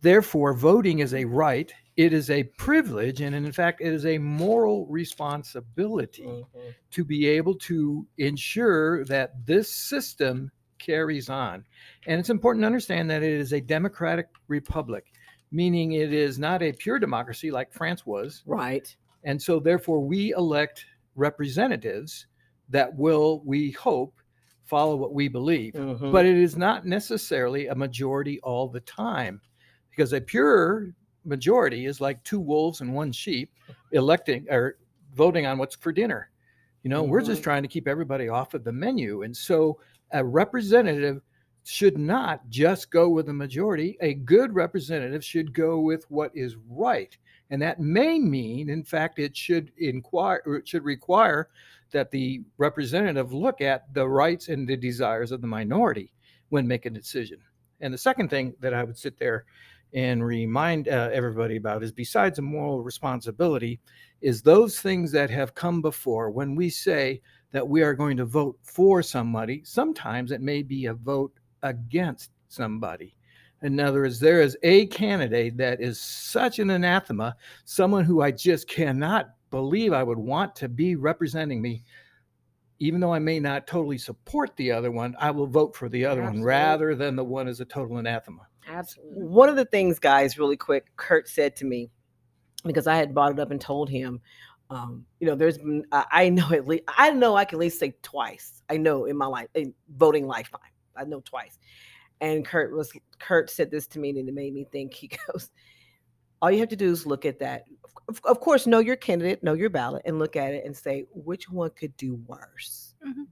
Therefore, 0.02 0.54
voting 0.54 1.00
is 1.00 1.14
a 1.14 1.24
right, 1.24 1.74
it 2.00 2.14
is 2.14 2.30
a 2.30 2.44
privilege, 2.58 3.20
and 3.20 3.36
in 3.36 3.52
fact, 3.52 3.82
it 3.82 3.92
is 3.92 4.06
a 4.06 4.18
moral 4.18 4.86
responsibility 4.86 6.24
Mm-hmm. 6.24 6.70
to 6.92 7.04
be 7.04 7.28
able 7.28 7.56
to 7.56 8.08
ensure 8.18 9.04
that 9.06 9.46
this 9.46 9.70
system 9.70 10.50
carries 10.78 11.30
on. 11.30 11.66
And 12.08 12.18
it's 12.18 12.30
important 12.30 12.64
to 12.64 12.68
understand 12.68 13.10
that 13.10 13.22
it 13.22 13.34
is 13.34 13.52
a 13.52 13.60
democratic 13.60 14.28
republic, 14.48 15.12
meaning 15.52 15.92
it 15.92 16.14
is 16.14 16.40
not 16.40 16.62
a 16.64 16.72
pure 16.72 17.00
democracy 17.00 17.52
like 17.52 17.74
France 17.74 18.06
was. 18.06 18.44
Right. 18.46 18.96
And 19.26 19.42
so, 19.42 19.60
therefore, 19.60 20.00
we 20.00 20.32
elect 20.32 20.86
representatives 21.16 22.28
that 22.70 22.96
will, 22.96 23.42
we 23.46 23.72
hope, 23.72 24.22
follow 24.64 24.96
what 24.96 25.14
we 25.14 25.28
believe 25.28 25.74
Mhm. 25.74 26.12
but 26.14 26.26
it 26.26 26.38
is 26.38 26.56
not 26.56 26.86
necessarily 26.86 27.68
a 27.68 27.76
majority 27.76 28.40
all 28.42 28.70
the 28.70 28.80
time 28.82 29.42
because 29.90 30.14
a 30.14 30.22
pure 30.22 30.94
majority 31.26 31.86
is 31.86 32.02
like 32.02 32.24
two 32.24 32.40
wolves 32.40 32.82
and 32.82 32.94
one 32.94 33.12
sheep 33.12 33.52
electing 33.92 34.46
or 34.50 34.78
voting 35.16 35.46
on 35.46 35.58
what's 35.58 35.76
for 35.76 35.92
dinner 35.92 36.30
you 36.84 36.90
know 36.90 37.04
we're 37.04 37.22
just 37.22 37.42
Mhm. 37.42 37.44
trying 37.44 37.64
to 37.64 37.68
keep 37.70 37.88
everybody 37.88 38.30
off 38.30 38.54
of 38.54 38.64
the 38.64 38.72
menu 38.72 39.24
and 39.24 39.36
so 39.36 39.80
a 40.12 40.24
representative 40.24 41.22
should 41.64 41.98
not 41.98 42.48
just 42.50 42.90
go 42.90 43.10
with 43.10 43.26
the 43.26 43.34
majority 43.34 43.98
a 44.02 44.14
good 44.14 44.54
representative 44.54 45.24
should 45.24 45.54
go 45.54 45.80
with 45.80 46.10
what 46.10 46.32
is 46.36 46.56
right 46.70 47.18
and 47.50 47.62
that 47.62 47.80
may 47.80 48.18
mean 48.18 48.70
in 48.70 48.84
fact 48.84 49.20
it 49.20 49.36
should 49.36 49.72
inquire 49.78 50.42
or 50.46 50.56
it 50.56 50.68
should 50.68 50.84
require 50.84 51.50
that 51.92 52.12
the 52.12 52.42
representative 52.58 53.34
look 53.34 53.62
at 53.62 53.92
the 53.94 54.08
rights 54.08 54.48
and 54.48 54.68
the 54.68 54.78
desires 54.78 55.32
of 55.32 55.42
the 55.42 55.48
minority 55.48 56.14
when 56.50 56.68
making 56.68 56.96
a 56.96 57.00
decision. 57.00 57.40
And 57.82 57.92
the 57.92 57.98
second 57.98 58.30
thing 58.30 58.54
that 58.60 58.76
I 58.76 58.84
would 58.84 58.98
sit 58.98 59.18
there 59.18 59.46
and 59.94 60.24
remind 60.24 60.88
uh, 60.88 61.10
everybody 61.12 61.58
about 61.58 61.84
is 61.84 61.92
besides 61.92 62.40
a 62.40 62.44
moral 62.44 62.84
responsibility, 62.84 63.80
is 64.22 64.42
those 64.42 64.80
things 64.80 65.12
that 65.12 65.30
have 65.30 65.56
come 65.56 65.82
before 65.82 66.30
when 66.30 66.56
we 66.56 66.70
say 66.70 67.22
that 67.52 67.68
we 67.68 67.82
are 67.82 67.94
going 67.94 68.18
to 68.18 68.26
vote 68.26 68.58
for 68.62 69.02
somebody. 69.02 69.62
Sometimes 69.64 70.32
it 70.32 70.42
may 70.42 70.62
be 70.62 70.86
a 70.86 70.94
vote 70.94 71.34
against 71.64 72.32
somebody. 72.48 73.16
In 73.62 73.80
other 73.80 74.02
words, 74.02 74.20
there 74.20 74.42
is 74.42 74.58
a 74.64 74.86
candidate 74.88 75.58
that 75.58 75.82
is 75.82 76.00
such 76.00 76.60
an 76.60 76.70
anathema, 76.70 77.36
someone 77.66 78.06
who 78.06 78.22
I 78.22 78.32
just 78.32 78.68
cannot 78.68 79.32
believe 79.52 79.92
I 79.92 80.04
would 80.04 80.18
want 80.18 80.56
to 80.58 80.70
be 80.70 80.96
representing 80.96 81.62
me. 81.62 81.84
Even 82.82 83.02
though 83.02 83.14
I 83.14 83.20
may 83.20 83.42
not 83.42 83.68
totally 83.68 83.98
support 83.98 84.56
the 84.56 84.72
other 84.72 84.92
one, 84.92 85.14
I 85.20 85.32
will 85.32 85.48
vote 85.48 85.76
for 85.76 85.90
the 85.90 86.06
other 86.06 86.22
Absolutely. 86.22 86.40
one 86.40 86.48
rather 86.48 86.96
than 86.96 87.18
the 87.18 87.24
one 87.26 87.50
as 87.50 87.60
a 87.60 87.66
total 87.66 87.98
anathema. 87.98 88.48
Absolutely. 88.70 89.24
One 89.24 89.50
of 89.50 89.56
the 89.56 89.66
things, 89.66 90.00
guys, 90.00 90.38
really 90.38 90.58
quick, 90.58 90.88
Kurt 90.96 91.28
said 91.28 91.56
to 91.58 91.66
me, 91.66 91.90
because 92.66 92.88
I 92.88 92.96
had 92.96 93.14
brought 93.14 93.32
it 93.32 93.40
up 93.40 93.52
and 93.52 93.60
told 93.60 93.90
him, 93.90 94.22
um, 94.70 95.06
you 95.20 95.28
know, 95.28 95.36
there's 95.36 95.58
been, 95.58 95.84
I 95.92 96.30
know 96.30 96.52
at 96.52 96.68
least, 96.68 96.84
I 96.88 97.12
know 97.12 97.36
I 97.36 97.46
can 97.46 97.56
at 97.58 97.62
least 97.62 97.80
say 97.80 97.96
twice. 98.04 98.62
I 98.70 98.78
know 98.78 99.06
in 99.06 99.18
my 99.18 99.26
life, 99.26 99.48
in 99.56 99.74
voting 99.98 100.28
lifetime, 100.28 100.62
I 100.96 101.06
know 101.06 101.22
twice. 101.22 101.58
And 102.22 102.46
Kurt 102.46 102.72
was, 102.74 102.92
Kurt 103.18 103.50
said 103.50 103.72
this 103.72 103.88
to 103.88 104.00
me 104.00 104.10
and 104.12 104.30
it 104.30 104.34
made 104.34 104.54
me 104.54 104.68
think, 104.72 104.94
he 104.94 105.10
goes, 105.32 105.50
all 106.42 106.52
you 106.52 106.60
have 106.60 106.70
to 106.70 106.76
do 106.76 106.92
is 106.92 107.06
look 107.06 107.26
at 107.26 107.40
that. 107.40 107.64
Of, 108.08 108.22
of 108.26 108.40
course, 108.40 108.68
know 108.68 108.80
your 108.80 108.96
candidate, 108.96 109.44
know 109.44 109.54
your 109.54 109.70
ballot, 109.70 110.04
and 110.06 110.20
look 110.20 110.36
at 110.36 110.54
it 110.54 110.66
and 110.66 110.76
say, 110.76 111.06
which 111.14 111.50
one 111.50 111.72
could 111.72 111.96
do 111.98 112.16
worse? 112.28 112.94
Mhm. 113.06 113.26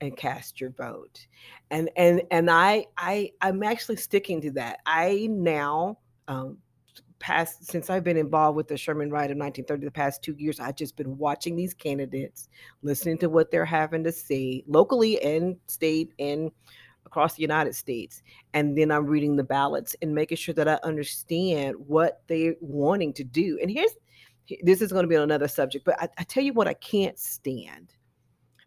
And 0.00 0.16
cast 0.16 0.60
your 0.60 0.70
vote. 0.70 1.26
And 1.70 1.90
and 1.96 2.22
and 2.30 2.50
i 2.50 2.86
i 2.96 3.32
i'm 3.40 3.62
actually 3.62 3.96
sticking 3.96 4.40
to 4.42 4.50
that. 4.52 4.78
I 4.86 5.26
now 5.30 5.98
um 6.28 6.58
past 7.18 7.64
since 7.64 7.90
i've 7.90 8.04
been 8.04 8.16
involved 8.16 8.56
with 8.56 8.68
the 8.68 8.76
sherman 8.76 9.10
riot 9.10 9.30
of 9.30 9.36
1930 9.36 9.84
the 9.84 9.90
past 9.90 10.22
two 10.22 10.36
years 10.38 10.60
i've 10.60 10.76
just 10.76 10.96
been 10.96 11.18
watching 11.18 11.56
these 11.56 11.74
candidates 11.74 12.48
listening 12.82 13.18
to 13.18 13.28
what 13.28 13.50
they're 13.50 13.64
having 13.64 14.04
to 14.04 14.12
say 14.12 14.62
locally 14.68 15.20
and 15.22 15.56
state 15.66 16.12
and 16.20 16.50
across 17.08 17.34
the 17.34 17.42
united 17.42 17.74
states. 17.74 18.22
And 18.54 18.76
then 18.76 18.90
i'm 18.90 19.06
reading 19.06 19.34
the 19.34 19.44
ballots 19.44 19.96
and 20.02 20.14
making 20.14 20.36
sure 20.36 20.54
that 20.54 20.68
i 20.68 20.78
understand 20.84 21.74
what 21.78 22.22
they're 22.28 22.54
wanting 22.60 23.12
to 23.14 23.24
do. 23.24 23.58
And 23.60 23.70
here's 23.70 23.92
this 24.62 24.80
is 24.80 24.92
going 24.92 25.04
to 25.04 25.08
be 25.08 25.16
on 25.16 25.22
another 25.22 25.48
subject 25.48 25.84
but 25.84 26.00
I, 26.00 26.08
I 26.16 26.24
tell 26.24 26.42
you 26.42 26.54
what 26.54 26.66
i 26.66 26.72
can't 26.72 27.18
stand 27.18 27.92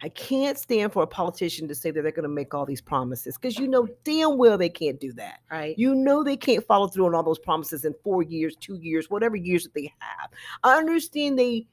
I 0.04 0.10
can't 0.10 0.58
stand 0.58 0.92
for 0.94 1.04
a 1.04 1.08
politician 1.08 1.68
to 1.68 1.76
say 1.76 1.92
that 1.92 2.02
they're 2.02 2.12
going 2.12 2.24
to 2.24 2.30
make 2.30 2.54
all 2.54 2.66
these 2.66 2.82
promises 2.82 3.38
because 3.38 3.60
you 3.60 3.68
know 3.68 3.88
damn 4.04 4.38
well 4.38 4.58
they 4.58 4.70
can't 4.70 5.00
do 5.00 5.14
that. 5.14 5.42
Right. 5.52 5.78
You 5.78 5.94
know 5.94 6.24
they 6.24 6.38
can't 6.38 6.66
follow 6.66 6.88
through 6.88 7.06
on 7.06 7.16
all 7.16 7.24
those 7.24 7.40
promises 7.40 7.86
in 7.86 7.94
four 8.04 8.24
years, 8.24 8.56
two 8.56 8.76
years, 8.76 9.10
whatever 9.10 9.36
years 9.36 9.64
that 9.64 9.74
they 9.76 9.94
have. 10.00 10.30
I 10.64 10.78
understand 10.78 11.38
they 11.38 11.68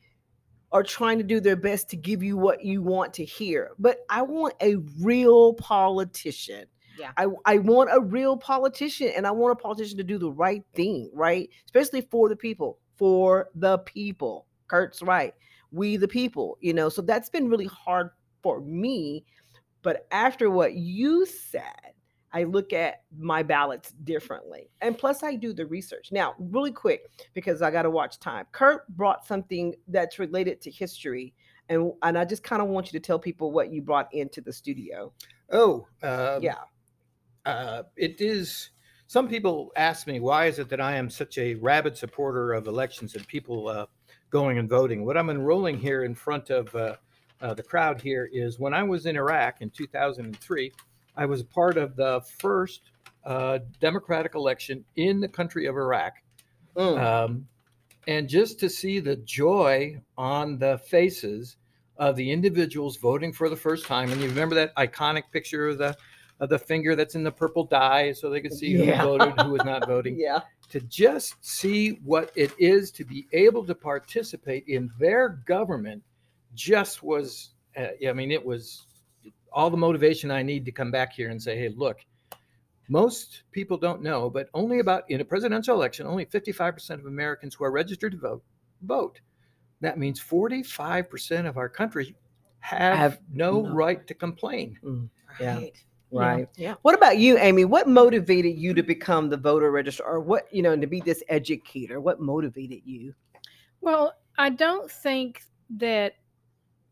are 0.73 0.83
trying 0.83 1.17
to 1.19 1.25
do 1.25 1.41
their 1.41 1.57
best 1.57 1.88
to 1.88 1.97
give 1.97 2.23
you 2.23 2.37
what 2.37 2.62
you 2.62 2.83
want 2.83 3.14
to 3.14 3.25
hear, 3.25 3.71
but 3.79 4.01
I 4.11 4.21
want 4.21 4.55
a 4.61 4.77
real 5.01 5.55
politician. 5.55 6.67
Yeah. 6.99 7.12
I, 7.17 7.29
I 7.47 7.59
want 7.59 7.91
a 7.93 8.01
real 8.01 8.37
politician 8.37 9.12
and 9.17 9.27
I 9.27 9.31
want 9.31 9.53
a 9.53 9.62
politician 9.62 9.97
to 9.99 10.05
do 10.05 10.19
the 10.19 10.31
right 10.31 10.62
thing, 10.75 11.11
right? 11.14 11.49
Especially 11.64 12.03
for 12.03 12.29
the 12.29 12.37
people, 12.37 12.79
for 12.97 13.49
the 13.55 13.79
people. 13.79 14.47
Kurt's 14.67 15.01
right. 15.01 15.33
We 15.71 15.97
the 15.97 16.09
people, 16.09 16.59
you 16.61 16.75
know. 16.75 16.88
So 16.88 17.01
that's 17.01 17.31
been 17.31 17.49
really 17.49 17.67
hard 17.67 18.11
for 18.42 18.61
me. 18.61 19.24
But 19.83 20.07
after 20.11 20.51
what 20.51 20.74
you 20.74 21.24
said, 21.27 21.62
I 22.33 22.44
look 22.44 22.72
at 22.72 23.03
my 23.16 23.42
ballots 23.42 23.92
differently. 24.05 24.70
And 24.83 24.98
plus, 24.98 25.22
I 25.22 25.35
do 25.35 25.53
the 25.55 25.66
research. 25.66 26.11
Now, 26.12 26.35
really 26.38 26.72
quick, 26.72 27.11
because 27.33 27.62
I 27.62 27.70
got 27.70 27.83
to 27.83 27.90
watch 27.90 28.18
time. 28.18 28.44
Kurt 28.53 28.87
brought 28.88 29.27
something 29.27 29.74
that's 29.87 30.18
related 30.18 30.61
to 30.62 30.70
history. 30.70 31.33
And, 31.70 31.92
and 32.03 32.18
I 32.18 32.24
just 32.24 32.42
kind 32.42 32.61
of 32.61 32.68
want 32.68 32.92
you 32.92 32.98
to 33.01 33.07
tell 33.07 33.18
people 33.18 33.51
what 33.53 33.72
you 33.72 33.81
brought 33.81 34.12
into 34.12 34.40
the 34.40 34.53
studio. 34.53 35.12
Oh, 35.51 35.87
um, 36.03 36.42
Yeah. 36.42 36.59
uh, 37.46 37.85
it 37.96 38.20
is. 38.20 38.70
Some 39.07 39.27
people 39.29 39.72
ask 39.77 40.07
me 40.07 40.20
why 40.20 40.46
is 40.46 40.59
it 40.59 40.68
that 40.68 40.83
I 40.83 40.96
am 40.96 41.09
such 41.09 41.38
a 41.38 41.55
rabid 41.55 41.96
supporter 41.96 42.53
of 42.53 42.66
elections 42.66 43.14
and 43.14 43.27
people 43.27 43.68
uh, 43.68 43.87
going 44.29 44.59
and 44.59 44.68
voting. 44.68 45.07
What 45.07 45.16
I'm 45.16 45.31
enrolling 45.31 45.79
here 45.79 46.05
in 46.05 46.14
front 46.14 46.51
of 46.51 46.74
uh, 47.40 47.55
the 47.55 47.62
crowd 47.62 48.01
here 48.01 48.29
is 48.33 48.59
when 48.59 48.74
I 48.74 48.83
was 48.83 49.07
in 49.07 49.16
Iraq 49.16 49.61
in 49.61 49.70
2003, 49.70 50.72
I 51.16 51.27
was 51.27 51.42
part 51.42 51.77
of 51.77 51.96
the 51.96 52.20
first 52.38 52.90
uh, 53.24 53.59
democratic 53.81 54.35
election 54.35 54.85
in 54.96 55.20
the 55.20 55.29
country 55.29 55.66
of 55.66 55.77
Iraq. 55.77 56.14
Mm. 56.77 57.01
Um, 57.03 57.48
and 58.07 58.29
just 58.29 58.59
to 58.61 58.70
see 58.70 59.01
the 59.01 59.16
joy 59.16 60.01
on 60.16 60.59
the 60.59 60.79
faces 60.79 61.57
of 61.98 62.16
the 62.16 62.31
individuals 62.31 62.96
voting 62.96 63.33
for 63.33 63.48
the 63.48 63.57
first 63.57 63.87
time, 63.87 64.11
and 64.12 64.20
you 64.20 64.29
remember 64.29 64.55
that 64.55 64.74
iconic 64.77 65.24
picture 65.33 65.68
of 65.68 65.79
the 65.79 65.96
of 66.40 66.48
the 66.48 66.59
finger 66.59 66.94
that's 66.94 67.16
in 67.16 67.24
the 67.24 67.33
purple 67.33 67.64
dye, 67.64 68.12
so 68.12 68.31
they 68.31 68.40
could 68.40 68.53
see 68.53 68.68
Yeah. 68.68 69.03
who 69.03 69.18
voted, 69.18 69.40
who 69.40 69.51
was 69.51 69.64
not 69.64 69.88
voting. 69.88 70.16
yeah. 70.20 70.40
To 70.70 70.81
just 70.83 71.35
see 71.44 71.98
what 72.05 72.31
it 72.37 72.53
is 72.59 72.92
to 72.92 73.05
be 73.05 73.27
able 73.33 73.64
to 73.64 73.74
participate 73.74 74.64
in 74.68 74.88
their 75.01 75.31
government, 75.46 76.01
just 76.59 77.03
was. 77.03 77.51
Uh, 77.77 77.88
I 78.09 78.12
mean, 78.12 78.31
it 78.31 78.44
was 78.44 78.87
all 79.53 79.71
the 79.71 79.77
motivation 79.77 80.31
I 80.31 80.42
need 80.42 80.64
to 80.64 80.73
come 80.73 80.90
back 80.90 81.12
here 81.12 81.31
and 81.31 81.42
say, 81.42 81.57
"Hey, 81.57 81.68
look." 81.71 82.05
Most 82.90 83.42
people 83.53 83.77
don't 83.77 84.01
know, 84.01 84.31
but 84.31 84.49
only 84.55 84.79
about 84.79 85.03
in 85.11 85.21
a 85.21 85.25
presidential 85.25 85.77
election, 85.77 86.07
only 86.07 86.25
55% 86.25 87.01
of 87.01 87.05
Americans 87.05 87.55
who 87.55 87.64
are 87.64 87.71
registered 87.71 88.12
to 88.12 88.18
vote 88.18 88.42
vote. 88.81 89.21
That 89.81 89.99
means 89.99 90.21
45% 90.21 91.47
of 91.47 91.57
our 91.57 91.68
country 91.68 92.16
have, 92.61 92.97
Have 92.97 93.21
no, 93.33 93.62
no 93.62 93.71
right 93.73 94.07
to 94.07 94.14
complain. 94.14 94.79
Yeah. 95.40 95.57
Right. 95.57 95.85
Right. 96.11 96.49
Yeah. 96.57 96.75
What 96.83 96.94
about 96.94 97.18
you, 97.18 97.37
Amy? 97.38 97.66
What 97.66 97.87
motivated 97.87 98.57
you 98.57 98.73
to 98.73 98.83
become 98.83 99.29
the 99.29 99.37
voter 99.37 99.71
registrar 99.71 100.14
or 100.14 100.21
what, 100.21 100.44
you 100.51 100.62
know, 100.62 100.75
to 100.75 100.87
be 100.87 101.01
this 101.03 101.23
educator? 101.29 102.01
What 102.01 102.18
motivated 102.18 102.81
you? 102.85 103.14
Well, 103.83 104.14
I 104.38 104.49
don't 104.51 104.90
think 104.90 105.42
that 105.77 106.14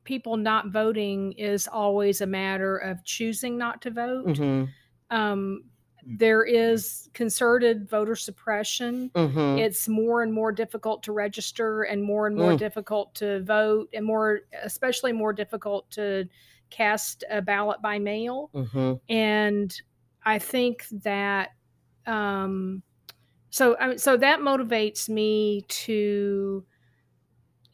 people 0.07 0.39
not 0.39 0.69
voting 0.71 1.33
is 1.33 1.69
always 1.69 2.23
a 2.23 2.27
matter 2.27 2.79
of 2.79 3.05
choosing 3.05 3.59
not 3.59 3.83
to 3.83 3.91
vote. 3.91 4.27
Mm-hmm. 4.27 4.65
Um, 5.15 5.65
there 6.09 6.45
is 6.45 7.11
concerted 7.13 7.89
voter 7.91 8.15
suppression. 8.15 9.11
Mm-hmm. 9.15 9.59
It's 9.59 9.89
more 9.89 10.23
and 10.23 10.33
more 10.33 10.53
difficult 10.53 11.03
to 11.03 11.13
register 11.13 11.83
and 11.83 12.03
more 12.03 12.29
and 12.29 12.37
more 12.37 12.53
Mm. 12.53 12.59
difficult 12.59 13.13
to 13.17 13.43
vote 13.43 13.89
and 13.93 14.07
more, 14.07 14.41
especially 14.63 15.13
more 15.13 15.33
difficult 15.33 15.91
to 15.91 16.29
cast 16.71 17.25
a 17.29 17.43
ballot 17.43 17.83
by 17.83 17.99
mail. 17.99 18.51
Mm-hmm. 18.55 18.95
and 19.13 19.83
I 20.25 20.39
think 20.39 20.87
that 21.03 21.51
um, 22.07 22.83
so 23.51 23.77
I 23.81 23.89
mean, 23.89 23.99
so 23.99 24.17
that 24.17 24.41
motivates 24.41 25.09
me 25.09 25.63
to 25.69 26.65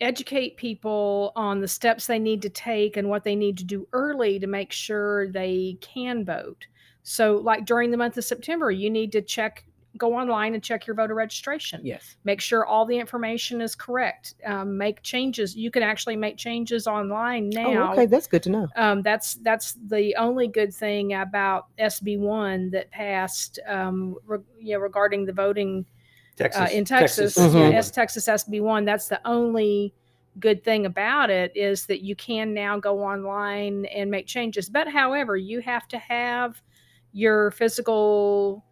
educate 0.03 0.57
people 0.59 1.33
on 1.37 1.61
the 1.61 1.69
steps 1.69 2.07
they 2.07 2.19
need 2.19 2.43
to 2.43 2.51
take 2.51 2.97
and 2.99 3.09
what 3.09 3.25
they 3.25 3.35
need 3.37 3.57
to 3.59 3.65
do 3.65 3.89
early 3.95 4.39
to 4.39 4.47
make 4.47 4.73
sure 4.73 5.29
they 5.33 5.79
can 5.81 6.25
vote. 6.25 6.67
So, 7.03 7.37
like 7.39 7.65
during 7.65 7.91
the 7.91 7.97
month 7.97 8.17
of 8.19 8.25
September, 8.25 8.71
you 8.71 8.91
need 8.91 9.13
to 9.13 9.23
check, 9.23 9.65
go 9.99 10.15
online 10.15 10.55
and 10.55 10.63
check 10.63 10.87
your 10.87 10.97
voter 10.97 11.15
registration 11.15 11.81
Yes. 11.85 12.17
make 12.25 12.41
sure 12.41 12.65
all 12.65 12.87
the 12.87 12.99
information 12.99 13.61
is 13.61 13.75
correct 13.75 14.33
um, 14.47 14.79
make 14.79 15.03
changes 15.03 15.55
you 15.55 15.71
can 15.71 15.83
actually 15.83 16.17
make 16.17 16.39
changes 16.39 16.87
online 16.87 17.51
now 17.51 17.89
Oh, 17.89 17.93
okay. 17.93 18.07
That's 18.07 18.27
good 18.27 18.43
to 18.45 18.51
know. 18.51 18.69
um, 18.77 19.03
that's 19.03 19.35
that's 19.43 19.75
the 19.89 20.17
only 20.17 20.49
good 20.49 20.75
thing 20.75 21.13
about 21.13 21.67
SB 21.79 22.17
one 22.19 22.71
that 22.71 22.91
passed 22.91 23.59
um, 23.69 24.17
re- 24.25 24.39
you 24.59 24.73
know, 24.75 24.81
regarding 24.81 25.27
the 25.27 25.33
voting 25.35 25.85
Texas 26.37 26.61
uh, 26.63 26.69
in 26.73 26.85
Texas. 26.85 27.37
Mhm. 27.39 27.73
Yeah, 27.73 27.79
as 27.79 27.91
Texas 27.91 28.27
SB 28.29 28.61
one, 28.61 28.85
that's 28.85 29.09
the 29.09 29.21
only 29.27 29.95
good 30.41 30.65
thing 30.65 30.87
about 30.87 31.29
it 31.31 31.55
is 31.55 31.85
that 31.87 32.01
you 32.03 32.17
can 32.17 32.55
now 32.55 32.79
go 32.79 33.03
online 33.03 33.85
and 33.87 34.11
make 34.11 34.27
changes. 34.27 34.69
But 34.71 34.89
however, 34.89 35.37
you 35.37 35.61
have 35.61 35.87
to 35.89 35.99
have 35.99 36.63
your 37.13 37.51
physical 37.51 38.65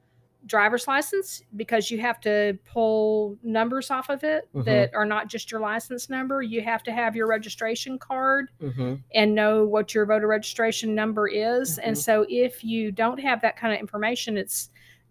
driver's 0.46 0.88
license 0.88 1.42
because 1.56 1.90
you 1.90 2.00
have 2.00 2.18
to 2.18 2.58
pull 2.64 3.36
numbers 3.42 3.90
off 3.90 4.08
of 4.08 4.24
it 4.24 4.48
Mhm. 4.54 4.64
that 4.64 4.94
are 4.94 5.04
not 5.04 5.28
just 5.28 5.50
your 5.52 5.60
license 5.60 6.08
number. 6.08 6.40
You 6.40 6.62
have 6.62 6.82
to 6.84 6.92
have 6.92 7.14
your 7.14 7.26
registration 7.26 7.98
card 7.98 8.48
Mm-hmm. 8.62 8.94
and 9.14 9.34
know 9.34 9.66
what 9.66 9.94
your 9.94 10.06
voter 10.06 10.26
registration 10.26 10.94
number 10.94 11.28
is. 11.28 11.76
And 11.78 11.94
Mhm. 11.94 12.00
so 12.00 12.24
if 12.30 12.64
you 12.64 12.90
don't 12.90 13.20
have 13.20 13.42
that 13.42 13.58
kind 13.58 13.74
of 13.74 13.80
information, 13.80 14.38
it's 14.38 14.70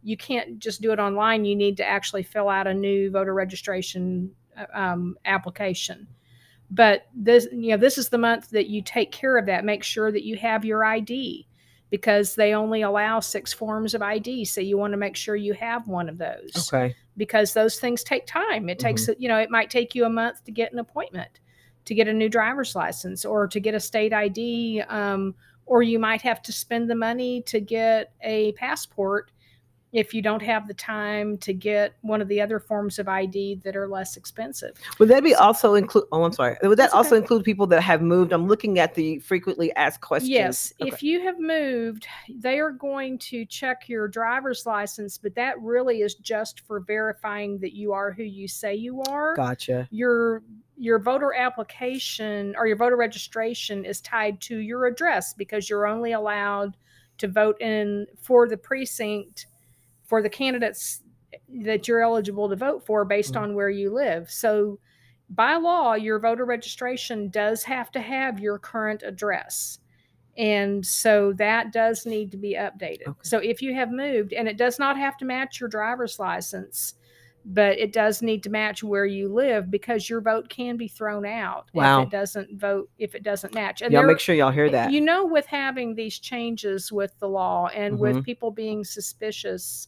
you 0.09 0.17
can't 0.17 0.57
just 0.57 0.81
do 0.81 0.91
it 0.91 0.99
online. 0.99 1.45
You 1.45 1.55
need 1.55 1.77
to 1.77 1.87
actually 1.87 2.23
fill 2.23 2.49
out 2.49 2.65
a 2.67 2.73
new 2.73 3.11
voter 3.11 3.33
registration 3.33 4.31
uh, 4.57 4.65
um, 4.73 5.15
application. 5.25 6.07
But 6.71 7.07
this, 7.15 7.47
you 7.51 7.69
know, 7.71 7.77
this 7.77 7.97
is 7.97 8.09
the 8.09 8.17
month 8.17 8.49
that 8.49 8.67
you 8.67 8.81
take 8.81 9.11
care 9.11 9.37
of 9.37 9.45
that. 9.45 9.63
Make 9.65 9.83
sure 9.83 10.11
that 10.11 10.23
you 10.23 10.35
have 10.37 10.65
your 10.65 10.83
ID 10.83 11.47
because 11.91 12.35
they 12.35 12.53
only 12.53 12.81
allow 12.81 13.19
six 13.19 13.53
forms 13.53 13.93
of 13.93 14.01
ID. 14.01 14.45
So 14.45 14.61
you 14.61 14.77
want 14.77 14.93
to 14.93 14.97
make 14.97 15.15
sure 15.15 15.35
you 15.35 15.53
have 15.53 15.87
one 15.87 16.09
of 16.09 16.17
those 16.17 16.71
Okay. 16.71 16.95
because 17.17 17.53
those 17.53 17.79
things 17.79 18.03
take 18.03 18.25
time. 18.27 18.69
It 18.69 18.77
takes, 18.79 19.07
you 19.17 19.27
know, 19.27 19.37
it 19.37 19.49
might 19.49 19.69
take 19.69 19.95
you 19.95 20.05
a 20.05 20.09
month 20.09 20.43
to 20.45 20.51
get 20.51 20.73
an 20.73 20.79
appointment. 20.79 21.39
to 21.85 21.95
get 21.95 22.07
a 22.07 22.13
new 22.13 22.29
driver's 22.29 22.75
license 22.75 23.25
or 23.25 23.47
to 23.47 23.59
get 23.59 23.73
a 23.73 23.79
state 23.79 24.13
ID, 24.13 24.81
um, 24.89 25.33
or 25.65 25.81
you 25.81 25.97
might 25.97 26.21
have 26.21 26.39
to 26.43 26.51
spend 26.51 26.87
the 26.87 26.93
money 26.93 27.41
to 27.43 27.59
get 27.59 28.11
a 28.21 28.51
passport 28.51 29.31
if 29.91 30.13
you 30.13 30.21
don't 30.21 30.41
have 30.41 30.67
the 30.67 30.73
time 30.73 31.37
to 31.39 31.53
get 31.53 31.95
one 32.01 32.21
of 32.21 32.27
the 32.27 32.39
other 32.39 32.59
forms 32.59 32.99
of 32.99 33.07
ID 33.07 33.55
that 33.63 33.75
are 33.75 33.87
less 33.87 34.17
expensive. 34.17 34.77
Would 34.99 35.09
that 35.09 35.23
be 35.23 35.33
also 35.33 35.73
include? 35.73 36.05
Oh, 36.11 36.23
I'm 36.23 36.33
sorry. 36.33 36.57
Would 36.61 36.71
that 36.71 36.77
That's 36.77 36.93
also 36.93 37.15
okay. 37.15 37.23
include 37.23 37.43
people 37.43 37.65
that 37.67 37.81
have 37.81 38.01
moved? 38.01 38.31
I'm 38.31 38.47
looking 38.47 38.77
at 38.77 38.93
the 38.93 39.19
frequently 39.19 39.73
asked 39.75 40.01
questions. 40.01 40.29
Yes, 40.29 40.73
Okay. 40.79 40.89
if 40.91 41.01
you 41.01 41.21
have 41.21 41.39
moved, 41.39 42.05
they 42.29 42.59
are 42.59 42.71
going 42.71 43.17
to 43.19 43.45
check 43.45 43.89
your 43.89 44.07
driver's 44.07 44.65
license, 44.65 45.17
but 45.17 45.33
that 45.35 45.59
really 45.59 46.01
is 46.01 46.15
just 46.15 46.59
for 46.61 46.79
verifying 46.81 47.57
that 47.59 47.73
you 47.73 47.91
are 47.91 48.11
who 48.11 48.23
you 48.23 48.47
say 48.47 48.75
you 48.75 49.01
are. 49.03 49.35
Gotcha. 49.35 49.87
Your 49.91 50.43
your 50.77 50.97
voter 50.99 51.33
application 51.33 52.55
or 52.57 52.65
your 52.65 52.77
voter 52.77 52.95
registration 52.95 53.83
is 53.83 53.99
tied 53.99 54.39
to 54.39 54.59
your 54.59 54.85
address 54.85 55.33
because 55.33 55.69
you're 55.69 55.85
only 55.87 56.13
allowed 56.13 56.77
to 57.17 57.27
vote 57.27 57.59
in 57.59 58.07
for 58.21 58.47
the 58.47 58.55
precinct 58.55 59.47
for 60.09 60.21
the 60.23 60.29
candidates 60.29 61.03
that 61.63 61.87
you're 61.87 62.01
eligible 62.01 62.49
to 62.49 62.55
vote 62.55 62.83
for 62.85 63.05
based 63.05 63.35
Mhm. 63.35 63.41
on 63.41 63.53
where 63.55 63.69
you 63.69 63.93
live. 63.93 64.29
So 64.29 64.79
by 65.29 65.55
law, 65.55 65.93
your 65.93 66.17
voter 66.19 66.43
registration 66.43 67.29
does 67.29 67.63
have 67.63 67.91
to 67.91 67.99
have 68.01 68.39
your 68.39 68.57
current 68.57 69.03
address. 69.03 69.77
And 70.35 70.83
so 70.83 71.33
that 71.33 71.71
does 71.71 72.05
need 72.07 72.31
to 72.31 72.37
be 72.37 72.55
updated. 72.55 73.07
Okay. 73.07 73.19
So 73.21 73.37
if 73.37 73.61
you 73.61 73.75
have 73.75 73.91
moved, 73.91 74.33
and 74.33 74.47
it 74.47 74.57
does 74.57 74.79
not 74.79 74.97
have 74.97 75.17
to 75.17 75.25
match 75.25 75.59
your 75.59 75.69
driver's 75.69 76.17
license, 76.17 76.95
but 77.45 77.77
it 77.77 77.93
does 77.93 78.21
need 78.21 78.41
to 78.43 78.49
match 78.49 78.83
where 78.83 79.05
you 79.05 79.31
live 79.31 79.69
because 79.69 80.09
your 80.09 80.21
vote 80.21 80.49
can 80.49 80.77
be 80.77 80.87
thrown 80.87 81.25
out 81.25 81.69
Wow. 81.73 82.01
if 82.01 82.07
it 82.07 82.11
doesn't 82.11 82.59
vote 82.59 82.89
if 82.97 83.15
it 83.15 83.23
doesn't 83.23 83.53
match. 83.53 83.81
And 83.81 83.91
Y'all 83.93 84.01
there- 84.01 84.07
make 84.07 84.19
sure 84.19 84.33
y'all 84.35 84.51
hear 84.51 84.69
that. 84.71 84.91
you 84.91 85.01
know, 85.01 85.25
with 85.25 85.45
having 85.45 85.93
these 85.95 86.17
changes 86.19 86.91
with 86.91 87.17
the 87.19 87.29
law 87.29 87.67
and 87.67 87.95
Mhm. 87.95 87.99
with 87.99 88.25
people 88.25 88.51
being 88.51 88.83
suspicious 88.83 89.87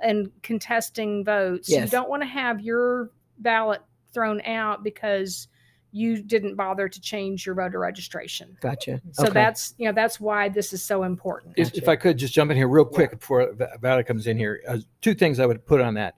and 0.00 0.30
contesting 0.42 1.24
votes, 1.24 1.68
Yes. 1.68 1.84
you 1.84 1.90
don't 1.90 2.08
want 2.08 2.22
to 2.22 2.28
have 2.28 2.60
your 2.60 3.10
ballot 3.38 3.80
thrown 4.12 4.40
out 4.42 4.82
because 4.84 5.48
you 5.92 6.22
didn't 6.22 6.56
bother 6.56 6.88
to 6.88 7.00
change 7.00 7.46
your 7.46 7.54
voter 7.54 7.78
registration. 7.78 8.56
gotcha. 8.60 9.00
So 9.12 9.24
Okay. 9.24 9.32
that's 9.32 9.74
you 9.78 9.86
know 9.86 9.92
that's 9.92 10.20
why 10.20 10.48
this 10.48 10.72
is 10.72 10.82
so 10.82 11.04
important. 11.04 11.54
If, 11.56 11.74
if 11.74 11.88
I 11.88 11.96
could 11.96 12.18
just 12.18 12.34
jump 12.34 12.50
in 12.50 12.56
here 12.56 12.68
real 12.68 12.84
quick 12.84 13.12
before 13.12 13.52
Va- 13.54 13.78
Vala 13.80 14.04
comes 14.04 14.26
in 14.26 14.36
here, 14.36 14.62
uh, 14.68 14.78
two 15.00 15.14
things 15.14 15.40
I 15.40 15.46
would 15.46 15.64
put 15.64 15.80
on 15.80 15.94
that. 15.94 16.14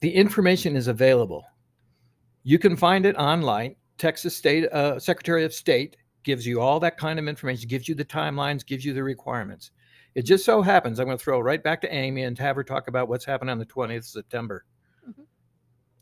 The 0.00 0.10
information 0.14 0.76
is 0.76 0.86
available. 0.88 1.44
You 2.42 2.58
can 2.58 2.76
find 2.76 3.06
it 3.06 3.16
online. 3.16 3.76
Texas 3.96 4.36
State 4.36 4.64
uh, 4.72 4.98
Secretary 4.98 5.44
of 5.44 5.52
State 5.54 5.96
gives 6.22 6.46
you 6.46 6.60
all 6.60 6.80
that 6.80 6.96
kind 6.98 7.18
of 7.18 7.28
information, 7.28 7.68
gives 7.68 7.88
you 7.88 7.94
the 7.94 8.04
timelines, 8.04 8.64
gives 8.66 8.84
you 8.84 8.92
the 8.92 9.02
requirements. 9.02 9.70
It 10.14 10.22
just 10.22 10.44
so 10.44 10.62
happens 10.62 10.98
I'm 10.98 11.06
going 11.06 11.18
to 11.18 11.22
throw 11.22 11.38
it 11.38 11.42
right 11.42 11.62
back 11.62 11.80
to 11.82 11.94
Amy 11.94 12.22
and 12.24 12.36
have 12.38 12.56
her 12.56 12.64
talk 12.64 12.88
about 12.88 13.08
what's 13.08 13.24
happening 13.24 13.50
on 13.50 13.58
the 13.58 13.66
20th 13.66 13.98
of 13.98 14.04
September. 14.04 14.64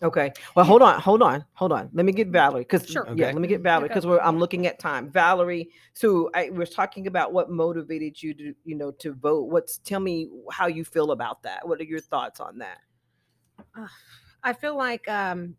Okay. 0.01 0.33
Well, 0.55 0.65
hold 0.65 0.81
on, 0.81 1.01
hold 1.01 1.23
on, 1.23 1.45
hold 1.55 1.73
on. 1.73 1.91
Let 1.93 2.07
me 2.07 2.13
get 2.13 2.29
Valerie 2.29 2.63
because 2.63 2.87
Sure. 2.87 3.05
yeah, 3.17 3.27
let 3.27 3.39
me 3.39 3.49
get 3.49 3.63
Valerie 3.63 3.89
because 3.89 4.07
we're 4.07 4.21
I'm 4.21 4.39
looking 4.39 4.67
at 4.69 4.79
time. 4.79 5.11
Valerie, 5.11 5.71
so 5.93 6.31
I 6.35 6.51
we're 6.51 6.67
talking 6.67 7.09
about 7.09 7.33
what 7.33 7.51
motivated 7.51 8.23
you 8.23 8.33
to 8.35 8.55
you 8.65 8.77
know 8.77 8.93
to 8.93 9.13
vote. 9.13 9.49
What's 9.49 9.79
tell 9.79 9.99
me 9.99 10.29
how 10.53 10.69
you 10.69 10.85
feel 10.85 11.11
about 11.11 11.43
that. 11.43 11.67
What 11.67 11.81
are 11.81 11.85
your 11.85 11.99
thoughts 11.99 12.39
on 12.39 12.59
that? 12.59 12.79
I 14.45 14.53
feel 14.53 14.77
like 14.77 15.09
um, 15.09 15.57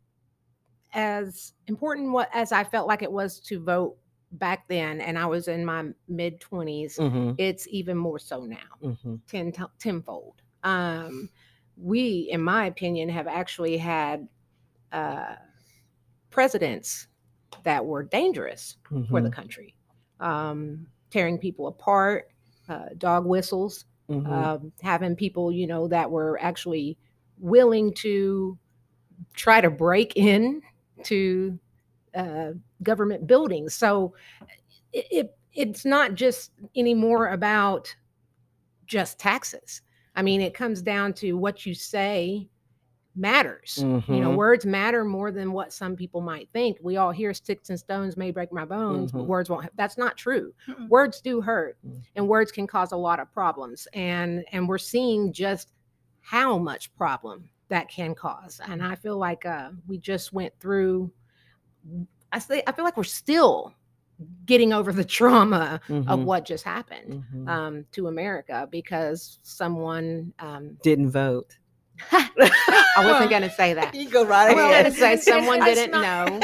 as 0.93 1.51
important 1.67 2.11
what 2.13 2.29
as 2.33 2.53
I 2.53 2.63
felt 2.63 2.87
like 2.87 3.01
it 3.01 3.11
was 3.11 3.41
to 3.41 3.61
vote 3.61 3.97
back 4.33 4.67
then, 4.67 5.01
and 5.01 5.17
I 5.17 5.25
was 5.25 5.47
in 5.47 5.65
my 5.65 5.85
mid 6.07 6.39
20s, 6.39 6.97
Mm-hmm. 6.97 7.31
it's 7.37 7.67
even 7.69 7.97
more 7.97 8.19
so 8.19 8.45
now, 8.45 8.57
Mm-hmm. 8.83 9.15
ten 9.27 9.51
to- 9.53 9.71
tenfold. 9.79 10.41
Um, 10.63 11.29
we, 11.77 12.27
in 12.31 12.41
my 12.41 12.65
opinion, 12.65 13.09
have 13.09 13.27
actually 13.27 13.77
had 13.77 14.27
uh, 14.91 15.35
presidents 16.29 17.07
that 17.63 17.85
were 17.85 18.03
dangerous 18.03 18.77
for 18.87 18.95
Mm-hmm. 18.95 19.23
the 19.23 19.29
country, 19.31 19.75
um, 20.19 20.87
tearing 21.09 21.37
people 21.37 21.67
apart, 21.67 22.29
uh, 22.67 22.89
dog 22.97 23.25
whistles, 23.25 23.85
Mm-hmm. 24.09 24.31
um, 24.33 24.71
having 24.81 25.15
people, 25.15 25.51
you 25.51 25.67
know, 25.67 25.87
that 25.87 26.09
were 26.09 26.39
actually 26.41 26.97
willing 27.37 27.93
to 27.93 28.57
try 29.33 29.61
to 29.61 29.69
break 29.69 30.13
in 30.15 30.61
to 31.03 31.59
uh, 32.15 32.51
government 32.83 33.27
buildings. 33.27 33.73
So 33.75 34.13
it, 34.93 35.05
it 35.11 35.37
it's 35.53 35.85
not 35.85 36.15
just 36.15 36.51
anymore 36.75 37.29
about 37.29 37.93
just 38.85 39.19
taxes. 39.19 39.81
I 40.15 40.21
mean, 40.21 40.41
it 40.41 40.53
comes 40.53 40.81
down 40.81 41.13
to 41.13 41.33
what 41.33 41.65
you 41.65 41.73
say 41.73 42.47
matters. 43.15 43.77
You 43.79 43.87
know, 44.07 44.31
Mhm. 44.31 44.35
words 44.37 44.65
matter 44.65 45.03
more 45.03 45.31
than 45.31 45.51
what 45.51 45.73
some 45.73 45.95
people 45.95 46.21
might 46.21 46.49
think. 46.53 46.77
We 46.81 46.97
all 46.97 47.11
hear 47.11 47.33
sticks 47.33 47.69
and 47.69 47.77
stones 47.79 48.15
may 48.15 48.31
break 48.31 48.51
my 48.53 48.63
bones, 48.65 49.11
Mhm. 49.11 49.17
but 49.17 49.23
words 49.23 49.49
won't. 49.49 49.75
That's 49.75 49.97
not 49.97 50.15
true. 50.15 50.53
Mm-mm. 50.67 50.87
Words 50.87 51.19
do 51.19 51.41
hurt, 51.41 51.77
Mm. 51.85 52.01
and 52.15 52.27
words 52.29 52.51
can 52.51 52.67
cause 52.67 52.91
a 52.91 52.97
lot 52.97 53.19
of 53.19 53.31
problems. 53.33 53.87
And 53.93 54.45
and 54.51 54.69
we're 54.69 54.77
seeing 54.77 55.33
just 55.33 55.73
how 56.21 56.57
much 56.57 56.95
problem 56.95 57.49
that 57.67 57.89
can 57.89 58.15
cause. 58.15 58.61
And 58.67 58.81
I 58.81 58.95
feel 58.95 59.17
like 59.17 59.45
uh, 59.45 59.71
we 59.87 59.97
just 59.97 60.31
went 60.33 60.53
through. 60.59 61.11
I 62.31 62.39
say 62.39 62.63
I 62.67 62.71
feel 62.71 62.85
like 62.85 62.97
we're 62.97 63.03
still 63.03 63.73
getting 64.45 64.73
over 64.73 64.91
the 64.91 65.03
trauma 65.17 65.79
of 65.89 66.05
Mhm. 66.05 66.23
what 66.25 66.45
just 66.45 66.63
happened 66.63 67.23
Mhm. 67.33 67.47
um, 67.49 67.85
to 67.93 68.07
America 68.07 68.67
because 68.69 69.39
someone. 69.43 70.33
Um, 70.39 70.77
Didn't 70.83 71.11
vote. 71.11 71.57
I 72.11 73.03
wasn't 73.03 73.29
going 73.29 73.41
to 73.43 73.49
say 73.51 73.73
that. 73.73 73.93
You 73.99 74.09
go 74.09 74.23
right 74.25 74.51
I 74.51 74.53
was 74.53 74.63
ahead. 74.63 74.83
going 74.83 74.93
to 74.93 74.99
say 74.99 75.17
someone 75.17 75.59
That's 75.59 75.75
didn't 75.75 76.01
know 76.01 76.39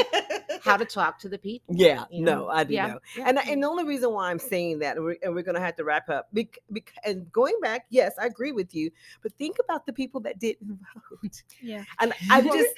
how 0.65 0.77
to 0.77 0.85
talk 0.85 1.19
to 1.19 1.29
the 1.29 1.37
people. 1.37 1.75
Yeah, 1.75 2.05
you 2.09 2.23
no. 2.23 2.47
I 2.49 2.63
do 2.63 2.73
Yeah, 2.73 2.87
know. 2.87 2.99
yeah. 3.17 3.25
And 3.29 3.39
and 3.39 3.63
the 3.63 3.67
only 3.67 3.83
reason 3.85 4.11
why 4.11 4.31
I'm 4.31 4.39
saying 4.39 4.79
that, 4.79 4.97
and 4.97 5.05
we're, 5.05 5.17
and 5.23 5.33
we're 5.35 5.43
going 5.43 5.55
to 5.55 5.61
have 5.61 5.75
to 5.75 5.83
wrap 5.83 6.09
up, 6.09 6.27
bec- 6.33 6.57
bec- 6.71 6.91
and 7.05 7.31
going 7.31 7.55
back, 7.61 7.85
yes, 7.89 8.13
I 8.19 8.25
agree 8.25 8.51
with 8.51 8.73
you, 8.73 8.89
but 9.21 9.31
think 9.33 9.57
about 9.63 9.85
the 9.85 9.93
people 9.93 10.19
that 10.21 10.39
didn't 10.39 10.79
vote. 11.21 11.43
Yeah. 11.61 11.83
And 11.99 12.13
I 12.31 12.41
just, 12.41 12.69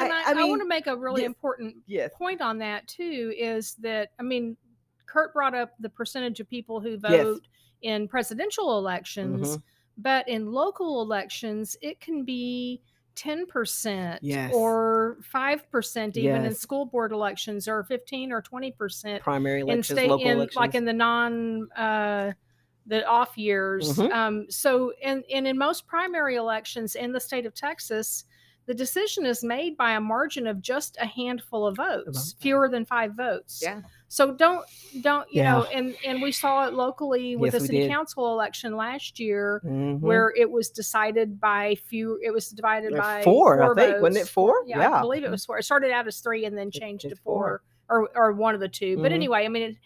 And 0.00 0.12
I, 0.12 0.22
I, 0.22 0.30
I, 0.30 0.34
mean, 0.34 0.50
want 0.50 0.62
to 0.62 0.68
make 0.68 0.88
a 0.88 0.96
really 0.96 1.22
yes. 1.22 1.28
important 1.28 1.76
yes, 1.86 2.10
point 2.18 2.40
on 2.42 2.58
that 2.58 2.86
too 2.88 3.32
is 3.38 3.74
that 3.76 4.10
I 4.18 4.22
mean, 4.24 4.56
Kurt 5.06 5.32
brought 5.32 5.54
up 5.54 5.74
the 5.78 5.88
percentage 5.88 6.40
of 6.40 6.50
people 6.50 6.80
who 6.80 6.90
Yes. 6.90 7.22
vote 7.24 7.48
in 7.82 8.08
presidential 8.08 8.76
elections, 8.78 9.56
Mhm. 9.58 9.62
but 9.98 10.28
in 10.28 10.50
local 10.50 11.00
elections, 11.02 11.76
it 11.80 12.00
can 12.00 12.24
be 12.24 12.80
10% 13.16 14.18
Yes. 14.22 14.52
or 14.54 15.16
5% 15.22 16.16
even 16.16 16.44
in 16.44 16.54
school 16.54 16.84
board 16.86 17.12
elections 17.12 17.66
or 17.66 17.82
15 17.84 18.30
or 18.32 18.42
20% 18.42 19.20
primary 19.20 19.62
in 19.62 19.82
state 19.82 20.08
local 20.10 20.26
in 20.26 20.36
elections. 20.38 20.56
like 20.56 20.74
in 20.74 20.84
the 20.84 20.92
non 20.92 21.70
uh 21.72 22.32
the 22.86 23.04
off 23.08 23.36
years 23.36 23.96
Mhm. 23.96 24.12
um 24.12 24.50
so 24.50 24.92
and 25.02 25.24
and 25.32 25.46
in 25.48 25.58
most 25.58 25.86
primary 25.86 26.36
elections 26.36 26.94
in 26.94 27.12
the 27.12 27.18
state 27.20 27.44
of 27.46 27.52
texas 27.54 28.24
the 28.66 28.74
decision 28.74 29.26
is 29.26 29.42
made 29.42 29.76
by 29.76 29.92
a 29.92 30.00
margin 30.00 30.46
of 30.46 30.60
just 30.60 30.96
a 31.00 31.06
handful 31.06 31.66
of 31.66 31.76
votes 31.76 32.06
votes. 32.06 32.36
fewer 32.38 32.68
than 32.68 32.84
five 32.84 33.14
votes 33.14 33.60
Yeah. 33.62 33.80
So 34.08 34.32
don't 34.32 34.64
don't 35.02 35.26
you 35.32 35.42
Yeah. 35.42 35.52
know 35.52 35.64
and 35.64 35.96
and 36.04 36.22
we 36.22 36.30
saw 36.32 36.66
it 36.66 36.74
locally 36.74 37.36
with 37.36 37.52
Yes, 37.52 37.62
the 37.62 37.66
city 37.66 37.88
council 37.88 38.32
election 38.32 38.76
last 38.76 39.18
year 39.18 39.60
Mhm. 39.64 40.00
where 40.00 40.32
it 40.36 40.50
was 40.50 40.70
decided 40.70 41.40
by 41.40 41.74
few 41.74 42.18
it 42.22 42.30
was 42.30 42.48
divided 42.50 42.94
Uh, 42.94 42.98
by 42.98 43.22
four, 43.22 43.62
I 43.62 43.74
think. 43.74 44.00
Wasn't 44.02 44.22
it 44.24 44.28
four? 44.28 44.62
yeah, 44.66 44.78
Yeah. 44.78 44.92
i 44.98 45.00
believe 45.00 45.24
it 45.24 45.30
was 45.30 45.44
four 45.44 45.58
it 45.58 45.64
started 45.64 45.90
out 45.90 46.06
as 46.06 46.20
three 46.20 46.44
and 46.44 46.56
then 46.56 46.70
changed 46.70 47.04
it's 47.04 47.16
to 47.18 47.22
four, 47.22 47.62
four. 47.88 48.02
or 48.02 48.08
or 48.14 48.32
one 48.32 48.54
of 48.54 48.60
the 48.60 48.68
2 48.68 48.96
but 48.98 49.10
Mhm. 49.10 49.14
anyway 49.16 49.44
i 49.44 49.48
mean 49.48 49.62
it, 49.70 49.76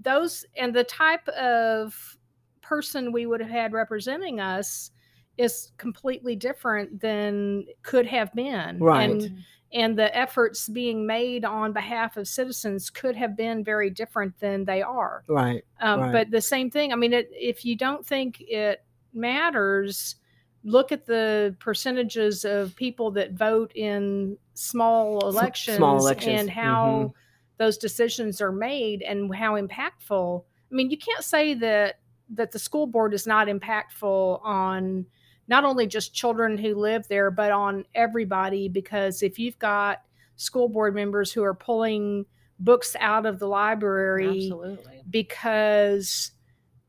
those 0.00 0.44
and 0.56 0.72
the 0.74 0.84
type 0.84 1.26
of 1.30 2.16
person 2.62 3.12
we 3.12 3.26
would 3.26 3.40
have 3.40 3.50
had 3.50 3.72
representing 3.72 4.40
us 4.40 4.90
is 5.36 5.72
completely 5.78 6.36
different 6.36 7.00
than 7.00 7.64
could 7.82 8.06
have 8.06 8.32
been 8.34 8.78
Right. 8.78 9.10
and 9.10 9.38
and 9.72 9.98
the 9.98 10.14
efforts 10.16 10.68
being 10.68 11.06
made 11.06 11.44
on 11.44 11.72
behalf 11.72 12.16
of 12.16 12.28
citizens 12.28 12.90
could 12.90 13.16
have 13.16 13.36
been 13.36 13.64
very 13.64 13.90
different 13.90 14.38
than 14.38 14.64
they 14.64 14.82
are 14.82 15.24
right. 15.28 15.64
um, 15.80 16.00
Right. 16.00 16.12
But 16.12 16.30
the 16.30 16.40
same 16.40 16.70
thing. 16.70 16.92
I 16.92 16.96
mean, 16.96 17.12
it, 17.12 17.30
if 17.32 17.64
you 17.64 17.76
don't 17.76 18.04
think 18.04 18.40
it 18.40 18.84
matters, 19.14 20.16
look 20.64 20.92
at 20.92 21.06
the 21.06 21.56
percentages 21.58 22.44
of 22.44 22.76
people 22.76 23.10
that 23.12 23.32
vote 23.32 23.72
in 23.74 24.36
small 24.54 25.26
elections, 25.28 25.78
small 25.78 25.98
elections, 25.98 26.40
and 26.40 26.50
how 26.50 26.86
mhm. 26.86 27.12
those 27.58 27.78
decisions 27.78 28.40
are 28.40 28.52
made 28.52 29.02
and 29.02 29.34
how 29.34 29.60
impactful. 29.60 30.44
I 30.70 30.74
mean, 30.74 30.90
you 30.90 30.98
can't 30.98 31.24
say 31.24 31.54
that 31.54 31.96
that 32.34 32.50
the 32.50 32.58
school 32.58 32.86
board 32.86 33.12
is 33.12 33.26
not 33.26 33.48
impactful 33.48 34.40
on 34.42 35.06
not 35.48 35.64
only 35.64 35.86
just 35.86 36.14
children 36.14 36.56
who 36.56 36.74
live 36.74 37.06
there, 37.08 37.30
but 37.30 37.50
on 37.52 37.84
everybody. 37.94 38.68
Because 38.68 39.22
if 39.22 39.38
you've 39.38 39.58
got 39.58 40.02
school 40.36 40.68
board 40.68 40.94
members 40.94 41.32
who 41.32 41.42
are 41.42 41.54
pulling 41.54 42.24
books 42.58 42.96
out 43.00 43.26
of 43.26 43.38
the 43.38 43.46
library 43.48 44.44
Absolutely. 44.44 45.02
because 45.10 46.32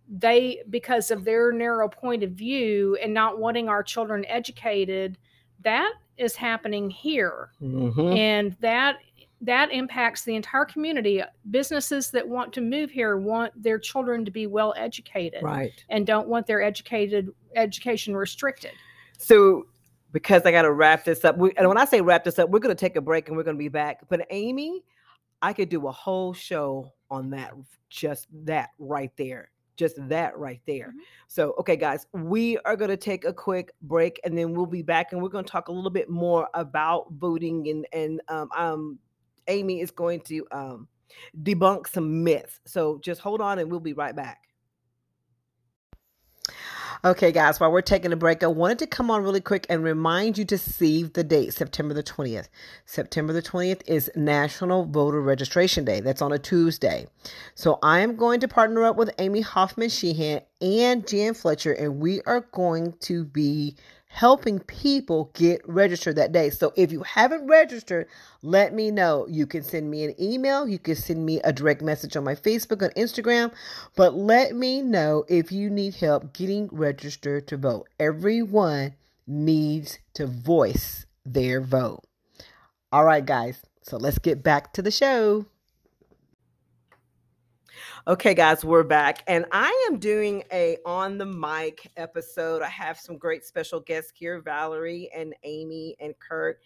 they 0.08 0.62
because 0.70 1.10
of 1.12 1.24
their 1.24 1.52
narrow 1.52 1.88
point 1.90 2.22
of 2.24 2.32
view 2.32 2.96
and 3.02 3.14
not 3.14 3.40
wanting 3.40 3.70
our 3.70 3.82
children 3.82 4.26
educated 4.28 5.18
that 5.62 5.94
is 6.18 6.36
happening 6.36 6.90
here 6.90 7.50
Mhm. 7.62 8.16
and 8.16 8.56
that 8.60 8.98
that 9.44 9.72
impacts 9.72 10.24
the 10.24 10.36
entire 10.36 10.66
community 10.66 11.22
businesses 11.52 12.10
that 12.12 12.28
want 12.28 12.52
to 12.54 12.62
move 12.62 12.90
here 12.90 13.18
want 13.18 13.52
their 13.62 13.78
children 13.78 14.24
to 14.26 14.32
be 14.32 14.48
well 14.48 14.74
educated 14.78 15.44
Right. 15.44 15.72
and 15.90 16.08
don't 16.08 16.28
want 16.28 16.48
their 16.48 16.62
educated 16.62 17.30
education 17.56 18.16
restricted 18.16 18.72
So, 19.20 19.66
because 20.12 20.44
I 20.46 20.52
got 20.52 20.62
to 20.64 20.72
wrap 20.72 21.06
this 21.06 21.26
up, 21.26 21.38
we, 21.38 21.52
and 21.58 21.68
when 21.68 21.78
I 21.78 21.86
say 21.86 22.00
wrap 22.02 22.24
this 22.24 22.38
up, 22.40 22.50
we're 22.50 22.60
going 22.60 22.76
to 22.76 22.80
take 22.80 22.96
a 22.96 23.02
break 23.02 23.28
and 23.28 23.36
we're 23.38 23.44
going 23.44 23.58
to 23.58 23.60
be 23.64 23.68
back. 23.70 24.02
But 24.10 24.26
Amy, 24.30 24.84
I 25.42 25.54
could 25.54 25.70
do 25.70 25.88
a 25.88 25.92
whole 25.92 26.34
show 26.34 26.94
on 27.10 27.30
that, 27.32 27.54
just 27.90 28.28
that 28.46 28.70
right 28.78 29.12
there, 29.18 29.50
just 29.76 29.96
that 30.10 30.38
right 30.38 30.62
there. 30.68 30.90
Mhm. 30.96 31.02
So, 31.28 31.56
okay, 31.60 31.76
guys, 31.76 32.06
we 32.14 32.60
are 32.60 32.76
going 32.76 32.92
to 32.92 32.98
take 32.98 33.26
a 33.26 33.34
quick 33.34 33.72
break 33.82 34.20
and 34.24 34.38
then 34.38 34.54
we'll 34.54 34.68
be 34.68 34.84
back 34.84 35.14
and 35.14 35.22
we're 35.22 35.30
going 35.30 35.46
to 35.46 35.52
talk 35.52 35.68
a 35.68 35.72
little 35.72 35.90
bit 35.90 36.10
more 36.10 36.48
about 36.54 37.08
voting 37.14 37.68
and 37.70 37.88
and 37.92 38.22
um, 38.30 38.50
um 38.56 39.00
Amy 39.48 39.82
is 39.82 39.92
going 39.92 40.22
to 40.22 40.46
um 40.52 40.88
debunk 41.42 41.88
some 41.88 42.24
myths. 42.24 42.60
So 42.66 43.00
just 43.04 43.22
hold 43.22 43.42
on 43.42 43.60
and 43.60 43.70
we'll 43.70 43.80
be 43.80 43.94
right 43.94 44.16
back. 44.16 44.40
Okay, 47.06 47.34
guys, 47.34 47.60
while 47.60 47.70
we're 47.70 47.82
taking 47.82 48.14
a 48.14 48.16
break, 48.16 48.44
I 48.44 48.48
wanted 48.48 48.80
to 48.80 48.88
come 48.88 49.12
on 49.12 49.24
really 49.24 49.42
quick 49.42 49.66
and 49.70 49.84
remind 49.84 50.38
you 50.38 50.46
to 50.46 50.58
save 50.58 51.12
the 51.12 51.24
date, 51.24 51.54
September 51.54 51.94
the 51.94 52.02
20th. 52.02 52.48
September 52.86 53.34
the 53.34 53.42
20th 53.42 53.82
is 53.86 54.10
National 54.16 54.86
Voter 54.86 55.22
Registration 55.22 55.84
Day. 55.84 56.00
That's 56.00 56.22
on 56.22 56.32
a 56.32 56.40
Tuesday. 56.40 57.08
So 57.56 57.78
I 57.84 58.00
am 58.00 58.16
going 58.16 58.40
to 58.40 58.48
partner 58.48 58.86
up 58.86 58.96
with 58.96 59.14
Amy 59.20 59.42
Hoffman 59.42 59.90
Sheehan 59.90 60.44
and 60.62 61.06
Jan 61.06 61.34
Fletcher, 61.34 61.74
and 61.74 62.00
we 62.00 62.22
are 62.22 62.48
going 62.54 62.94
to 63.02 63.26
be 63.26 63.76
helping 64.14 64.60
people 64.60 65.32
get 65.34 65.60
registered 65.68 66.16
that 66.16 66.32
day. 66.32 66.52
So 66.52 66.72
if 66.76 66.92
you 66.92 67.02
haven't 67.02 67.48
registered, 67.48 68.08
let 68.44 68.72
me 68.72 68.92
know. 68.92 69.26
You 69.28 69.48
can 69.48 69.64
send 69.64 69.90
me 69.90 70.04
an 70.04 70.14
email, 70.22 70.68
you 70.68 70.78
can 70.78 70.96
send 70.96 71.26
me 71.26 71.42
a 71.44 71.52
direct 71.52 71.82
message 71.82 72.16
on 72.16 72.24
my 72.24 72.36
Facebook 72.36 72.84
and 72.84 72.94
Instagram, 72.94 73.52
but 73.96 74.14
let 74.14 74.56
me 74.56 74.84
know 74.84 75.26
if 75.28 75.52
you 75.52 75.68
need 75.68 75.96
help 75.96 76.32
getting 76.32 76.70
registered 76.72 77.48
to 77.48 77.58
vote. 77.58 77.90
Everyone 78.00 78.94
needs 79.26 79.98
to 80.14 80.28
voice 80.28 81.08
their 81.26 81.60
vote. 81.60 82.04
All 82.92 83.06
right, 83.06 83.26
guys. 83.26 83.64
So 83.82 83.98
let's 83.98 84.20
get 84.20 84.44
back 84.44 84.74
to 84.74 84.84
the 84.84 84.92
show. 84.92 85.48
Okay, 88.06 88.34
guys, 88.34 88.66
we're 88.66 88.84
back, 88.84 89.24
and 89.28 89.46
I 89.54 89.88
am 89.90 89.98
doing 89.98 90.44
a 90.52 90.76
on 90.86 91.18
the 91.18 91.26
mic 91.26 91.90
episode. 91.96 92.62
I 92.62 92.68
have 92.68 93.00
some 93.00 93.18
great 93.18 93.46
special 93.46 93.80
guests 93.80 94.12
here, 94.14 94.42
Valerie 94.42 95.10
and 95.16 95.34
Amy 95.46 95.96
and 96.02 96.14
Kurt, 96.20 96.60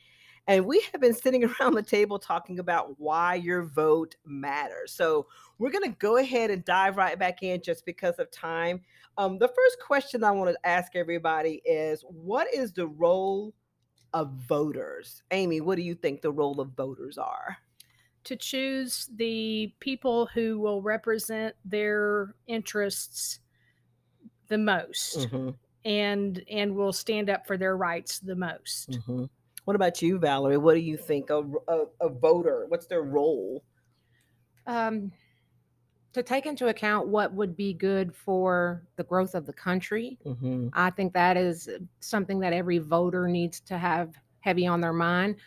and 0.47 0.65
we 0.65 0.83
have 0.91 0.99
been 0.99 1.13
sitting 1.13 1.43
around 1.61 1.75
the 1.75 1.83
table 1.83 2.17
talking 2.17 2.57
about 2.57 2.99
why 2.99 3.35
your 3.35 3.61
vote 3.61 4.15
matters. 4.25 4.93
So 4.93 5.27
we're 5.59 5.69
going 5.69 5.83
to 5.83 5.95
go 5.99 6.17
ahead 6.17 6.49
and 6.49 6.65
dive 6.65 6.97
right 6.97 7.19
back 7.19 7.43
in 7.43 7.61
just 7.61 7.85
because 7.85 8.15
of 8.15 8.31
time. 8.31 8.81
Um, 9.19 9.37
the 9.37 9.49
first 9.49 9.77
question 9.85 10.23
I 10.23 10.31
want 10.31 10.49
to 10.49 10.67
ask 10.67 10.95
everybody 10.95 11.61
is, 11.65 12.03
what 12.07 12.51
is 12.51 12.73
the 12.73 12.87
role 12.87 13.53
of 14.11 14.31
voters? 14.47 15.21
Amy, 15.29 15.61
what 15.61 15.75
do 15.75 15.83
you 15.83 15.93
think 15.93 16.23
the 16.23 16.31
role 16.31 16.59
of 16.59 16.69
voters 16.69 17.19
are? 17.19 17.57
To 18.27 18.35
choose 18.35 19.09
the 19.15 19.73
people 19.79 20.25
who 20.27 20.59
will 20.59 20.81
represent 20.81 21.55
their 21.63 22.35
interests 22.47 23.39
the 24.49 24.57
most 24.57 25.27
Mhm, 25.27 25.55
and 25.85 26.43
and 26.49 26.75
will 26.75 26.91
stand 26.91 27.29
up 27.29 27.47
for 27.47 27.57
their 27.57 27.77
rights 27.77 28.19
the 28.19 28.35
most 28.35 28.99
mhm. 29.07 29.29
What 29.63 29.75
about 29.75 30.01
you, 30.01 30.17
Valerie? 30.17 30.57
What 30.57 30.75
do 30.75 30.79
you 30.79 30.97
think 30.97 31.29
of 31.29 31.55
a, 31.67 31.83
a 32.01 32.09
voter? 32.09 32.65
What's 32.69 32.87
their 32.87 33.03
role? 33.03 33.63
Um, 34.65 35.11
to 36.13 36.23
take 36.23 36.45
into 36.45 36.67
account 36.67 37.07
what 37.07 37.33
would 37.33 37.55
be 37.55 37.73
good 37.73 38.15
for 38.15 38.83
the 38.95 39.03
growth 39.03 39.35
of 39.35 39.45
the 39.45 39.53
country, 39.53 40.19
Mm-hmm. 40.25 40.69
I 40.73 40.89
think 40.89 41.13
that 41.13 41.37
is 41.37 41.69
something 41.99 42.39
that 42.39 42.53
every 42.53 42.79
voter 42.79 43.27
needs 43.27 43.59
to 43.61 43.77
have 43.77 44.15
heavy 44.41 44.67
on 44.67 44.81
their 44.81 44.93
mind, 44.93 45.37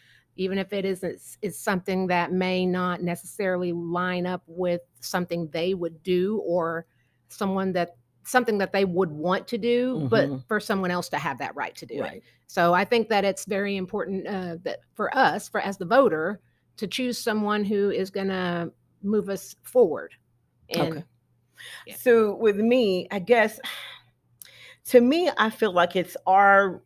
even 0.41 0.57
if 0.57 0.73
it 0.73 0.87
is 0.87 1.05
is 1.43 1.59
something 1.59 2.07
that 2.07 2.33
may 2.33 2.65
not 2.65 3.03
necessarily 3.03 3.73
line 3.73 4.25
up 4.27 4.43
with 4.47 4.81
something 5.01 5.47
they 5.49 5.75
would 5.75 6.03
do 6.03 6.39
or 6.47 6.87
someone 7.29 7.73
that 7.75 7.97
something 8.25 8.57
that 8.57 8.73
they 8.73 8.87
would 8.87 9.11
want 9.13 9.47
to 9.49 9.59
do, 9.59 10.07
but 10.09 10.31
Mhm. 10.31 10.45
for 10.49 10.59
someone 10.59 10.91
else 10.91 11.11
to 11.11 11.19
have 11.19 11.37
that 11.39 11.55
right 11.55 11.75
to 11.77 11.85
do 11.85 12.03
it. 12.05 12.23
So 12.47 12.73
I 12.73 12.85
think 12.87 13.11
that 13.11 13.23
it's 13.25 13.45
very 13.45 13.77
important 13.77 14.27
uh, 14.27 14.57
that 14.63 14.79
for 14.95 15.15
us, 15.15 15.47
for 15.47 15.61
as 15.61 15.77
the 15.77 15.85
voter, 15.85 16.41
to 16.79 16.87
choose 16.87 17.19
someone 17.19 17.63
who 17.63 17.91
is 17.91 18.09
going 18.11 18.29
to 18.29 18.73
move 19.03 19.29
us 19.29 19.55
forward. 19.63 20.15
And 20.71 20.99
Okay. 20.99 21.05
Yeah. 21.87 21.97
So 21.97 22.35
with 22.35 22.57
me, 22.57 23.09
I 23.11 23.19
guess 23.19 23.61
to 24.87 25.01
me, 25.03 25.31
I 25.37 25.51
feel 25.51 25.73
like 25.73 25.97
it's 25.97 26.17
our 26.27 26.83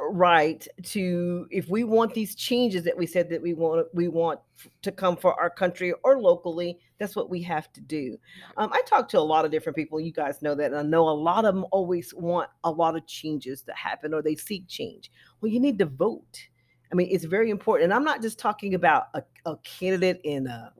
right 0.00 0.66
to 0.82 1.46
if 1.50 1.68
we 1.68 1.82
want 1.84 2.14
these 2.14 2.34
changes 2.34 2.84
that 2.84 2.96
we 2.96 3.06
said 3.06 3.28
that 3.28 3.42
we 3.42 3.52
want 3.52 3.86
we 3.92 4.08
want 4.08 4.38
to 4.82 4.92
come 4.92 5.16
for 5.16 5.38
our 5.40 5.50
country 5.50 5.92
or 6.04 6.20
locally 6.20 6.78
that's 6.98 7.14
what 7.14 7.30
we 7.30 7.40
have 7.42 7.72
to 7.72 7.80
do. 7.80 8.16
Um, 8.56 8.70
i 8.72 8.80
talk 8.86 9.08
to 9.10 9.18
a 9.18 9.20
lot 9.20 9.44
of 9.44 9.50
different 9.50 9.76
people 9.76 10.00
you 10.00 10.12
guys 10.12 10.40
know 10.40 10.54
that 10.54 10.66
and 10.66 10.76
i 10.76 10.82
know 10.82 11.08
a 11.08 11.10
lot 11.10 11.44
of 11.44 11.54
them 11.54 11.66
always 11.72 12.14
want 12.14 12.48
a 12.64 12.70
lot 12.70 12.96
of 12.96 13.06
changes 13.06 13.62
to 13.62 13.72
happen 13.72 14.14
or 14.14 14.22
they 14.22 14.36
seek 14.36 14.68
change. 14.68 15.10
Well 15.40 15.50
you 15.50 15.60
need 15.60 15.78
to 15.78 15.86
vote. 15.86 16.46
I 16.92 16.94
mean 16.94 17.08
it's 17.10 17.24
very 17.24 17.50
important 17.50 17.84
and 17.84 17.94
i'm 17.94 18.04
not 18.04 18.22
just 18.22 18.38
talking 18.38 18.74
about 18.74 19.08
a, 19.14 19.22
a 19.46 19.56
candidate 19.58 20.20
in 20.24 20.46
a 20.46 20.72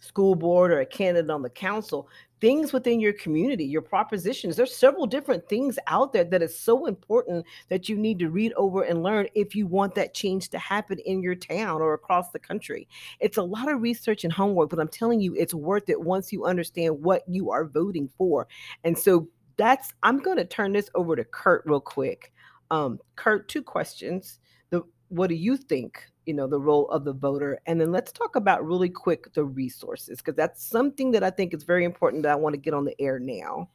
school 0.00 0.34
board 0.34 0.70
or 0.70 0.80
a 0.80 0.86
candidate 0.86 1.30
on 1.30 1.42
the 1.42 1.50
council 1.50 2.08
things 2.40 2.72
within 2.72 3.00
your 3.00 3.12
community 3.14 3.64
your 3.64 3.82
propositions 3.82 4.56
there's 4.56 4.74
several 4.74 5.06
different 5.06 5.48
things 5.48 5.78
out 5.86 6.12
there 6.12 6.24
that 6.24 6.42
is 6.42 6.58
so 6.58 6.86
important 6.86 7.44
that 7.68 7.88
you 7.88 7.96
need 7.96 8.18
to 8.18 8.30
read 8.30 8.52
over 8.56 8.82
and 8.82 9.02
learn 9.02 9.26
if 9.34 9.54
you 9.54 9.66
want 9.66 9.94
that 9.94 10.14
change 10.14 10.48
to 10.48 10.58
happen 10.58 10.98
in 11.00 11.22
your 11.22 11.34
town 11.34 11.80
or 11.80 11.94
across 11.94 12.30
the 12.30 12.38
country. 12.38 12.88
It's 13.20 13.36
a 13.36 13.42
lot 13.42 13.70
of 13.70 13.82
research 13.82 14.24
and 14.24 14.32
homework 14.32 14.70
but 14.70 14.78
i'm 14.78 14.88
telling 14.88 15.20
you 15.20 15.34
it's 15.34 15.54
worth 15.54 15.88
it 15.88 16.00
once 16.00 16.32
you 16.32 16.44
understand 16.44 17.02
what 17.02 17.22
you 17.28 17.50
are 17.50 17.64
voting 17.64 18.08
for. 18.16 18.46
And 18.84 18.96
so 18.96 19.28
that's 19.56 19.92
i'm 20.02 20.18
going 20.18 20.36
to 20.36 20.44
turn 20.44 20.72
this 20.72 20.90
over 20.94 21.16
to 21.16 21.24
kurt 21.24 21.62
real 21.66 21.80
quick. 21.80 22.32
Um, 22.70 22.98
kurt 23.16 23.48
two 23.48 23.62
questions. 23.62 24.38
The 24.70 24.82
what 25.08 25.28
do 25.28 25.34
you 25.34 25.56
think 25.56 26.04
you 26.28 26.34
know 26.34 26.46
the 26.46 26.60
role 26.60 26.88
of 26.90 27.04
the 27.04 27.12
voter 27.12 27.58
and 27.66 27.80
then 27.80 27.90
let's 27.90 28.12
talk 28.12 28.36
about 28.36 28.64
really 28.64 28.90
quick 28.90 29.32
the 29.32 29.42
resources 29.42 30.18
because 30.18 30.36
that's 30.36 30.62
something 30.62 31.10
that 31.10 31.24
i 31.24 31.30
think 31.30 31.54
is 31.54 31.64
very 31.64 31.84
important 31.84 32.22
that 32.22 32.32
i 32.32 32.36
want 32.36 32.52
to 32.52 32.60
get 32.60 32.74
on 32.74 32.84
the 32.84 32.94
air 33.00 33.18
now 33.18 33.66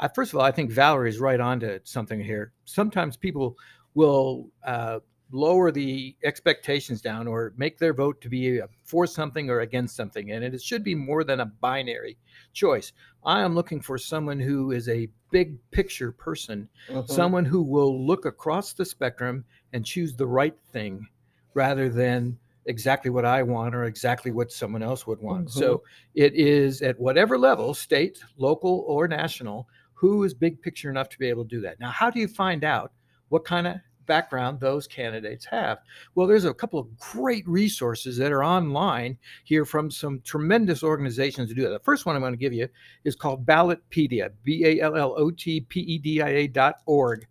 I, 0.00 0.08
first 0.08 0.32
of 0.32 0.38
all, 0.38 0.44
I 0.44 0.50
think 0.50 0.70
Valerie's 0.70 1.18
right 1.18 1.40
on 1.40 1.60
to 1.60 1.80
something 1.84 2.20
here. 2.20 2.52
Sometimes 2.64 3.18
people 3.18 3.58
will 3.94 4.48
uh, 4.64 5.00
lower 5.30 5.70
the 5.70 6.16
expectations 6.24 7.00
down 7.00 7.28
or 7.28 7.52
make 7.56 7.78
their 7.78 7.92
vote 7.92 8.20
to 8.22 8.28
be 8.28 8.60
for 8.84 9.06
something 9.06 9.50
or 9.50 9.60
against 9.60 9.96
something, 9.96 10.32
and 10.32 10.42
it 10.42 10.62
should 10.62 10.82
be 10.82 10.94
more 10.94 11.22
than 11.22 11.40
a 11.40 11.46
binary 11.46 12.16
choice. 12.52 12.92
I 13.24 13.42
am 13.42 13.54
looking 13.54 13.80
for 13.80 13.98
someone 13.98 14.40
who 14.40 14.72
is 14.72 14.88
a 14.88 15.08
big 15.30 15.58
picture 15.70 16.12
person, 16.12 16.68
someone 17.06 17.44
who 17.44 17.62
will 17.62 18.04
look 18.04 18.24
across 18.24 18.72
the 18.72 18.84
spectrum 18.84 19.44
and 19.72 19.84
choose 19.84 20.16
the 20.16 20.26
right 20.26 20.56
thing 20.72 21.06
rather 21.54 21.88
than 21.88 22.38
exactly 22.66 23.10
what 23.10 23.24
I 23.24 23.42
want 23.42 23.74
or 23.74 23.84
exactly 23.84 24.30
what 24.30 24.52
someone 24.52 24.82
else 24.82 25.06
would 25.06 25.20
want. 25.20 25.50
So 25.50 25.78
mm-hmm. 25.78 25.86
it 26.14 26.34
is 26.34 26.82
at 26.82 27.00
whatever 27.00 27.38
level, 27.38 27.74
state, 27.74 28.22
local, 28.36 28.84
or 28.86 29.08
national, 29.08 29.66
who 29.94 30.24
is 30.24 30.34
big 30.34 30.60
picture 30.62 30.90
enough 30.90 31.08
to 31.10 31.18
be 31.18 31.28
able 31.28 31.44
to 31.44 31.48
do 31.48 31.60
that. 31.62 31.80
Now, 31.80 31.90
how 31.90 32.10
do 32.10 32.20
you 32.20 32.28
find 32.28 32.64
out 32.64 32.92
what 33.28 33.44
kind 33.44 33.66
of 33.66 33.76
background 34.06 34.60
those 34.60 34.86
candidates 34.86 35.44
have? 35.46 35.78
Well, 36.14 36.26
there's 36.26 36.44
a 36.44 36.54
couple 36.54 36.78
of 36.78 36.98
great 36.98 37.46
resources 37.48 38.16
that 38.18 38.32
are 38.32 38.44
online 38.44 39.18
here 39.44 39.64
from 39.64 39.90
some 39.90 40.20
tremendous 40.20 40.82
organizations 40.82 41.48
to 41.48 41.54
do 41.54 41.62
that. 41.62 41.70
The 41.70 41.78
first 41.80 42.06
one 42.06 42.16
I'm 42.16 42.22
going 42.22 42.32
to 42.32 42.38
give 42.38 42.52
you 42.52 42.68
is 43.04 43.16
called 43.16 43.46
Ballotpedia, 43.46 44.30
B 44.42 44.64
A 44.64 44.80
L 44.80 44.96
L 44.96 45.14
O 45.16 45.30
T 45.30 45.60
P 45.60 45.80
E 45.80 45.98
D 45.98 46.22
I 46.22 46.28
A 46.28 46.46
dot 46.46 46.76
org. 46.86 47.26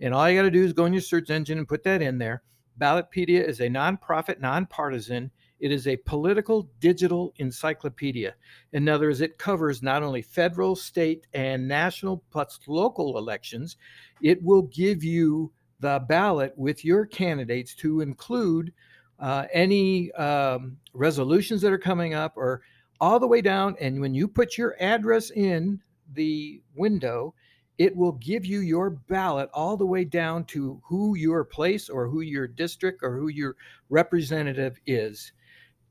And 0.00 0.12
all 0.12 0.28
you 0.28 0.38
got 0.38 0.42
to 0.42 0.50
do 0.50 0.64
is 0.64 0.72
go 0.72 0.86
in 0.86 0.92
your 0.92 1.02
search 1.02 1.30
engine 1.30 1.58
and 1.58 1.68
put 1.68 1.84
that 1.84 2.02
in 2.02 2.18
there. 2.18 2.42
Ballotpedia 2.82 3.46
is 3.46 3.60
a 3.60 3.68
nonprofit, 3.68 4.40
nonpartisan. 4.40 5.30
It 5.60 5.70
is 5.70 5.86
a 5.86 5.96
political 5.98 6.68
digital 6.80 7.32
encyclopedia. 7.36 8.34
In 8.72 8.88
other 8.88 9.06
words, 9.06 9.20
it 9.20 9.38
covers 9.38 9.84
not 9.84 10.02
only 10.02 10.20
federal, 10.20 10.74
state, 10.74 11.28
and 11.32 11.68
national 11.68 12.24
plus 12.32 12.58
local 12.66 13.18
elections. 13.18 13.76
It 14.20 14.42
will 14.42 14.62
give 14.62 15.04
you 15.04 15.52
the 15.78 16.04
ballot 16.08 16.54
with 16.56 16.84
your 16.84 17.06
candidates 17.06 17.76
to 17.76 18.00
include 18.00 18.72
uh, 19.20 19.44
any 19.52 20.10
um, 20.14 20.76
resolutions 20.92 21.62
that 21.62 21.72
are 21.72 21.78
coming 21.78 22.14
up, 22.14 22.32
or 22.36 22.62
all 23.00 23.20
the 23.20 23.28
way 23.28 23.40
down. 23.40 23.76
And 23.80 24.00
when 24.00 24.12
you 24.12 24.26
put 24.26 24.58
your 24.58 24.74
address 24.80 25.30
in 25.30 25.80
the 26.14 26.60
window, 26.74 27.34
it 27.78 27.94
will 27.96 28.12
give 28.12 28.44
you 28.44 28.60
your 28.60 28.90
ballot 28.90 29.48
all 29.52 29.76
the 29.76 29.86
way 29.86 30.04
down 30.04 30.44
to 30.44 30.80
who 30.84 31.16
your 31.16 31.44
place 31.44 31.88
or 31.88 32.08
who 32.08 32.20
your 32.20 32.46
district 32.46 33.00
or 33.02 33.16
who 33.16 33.28
your 33.28 33.56
representative 33.88 34.78
is. 34.86 35.32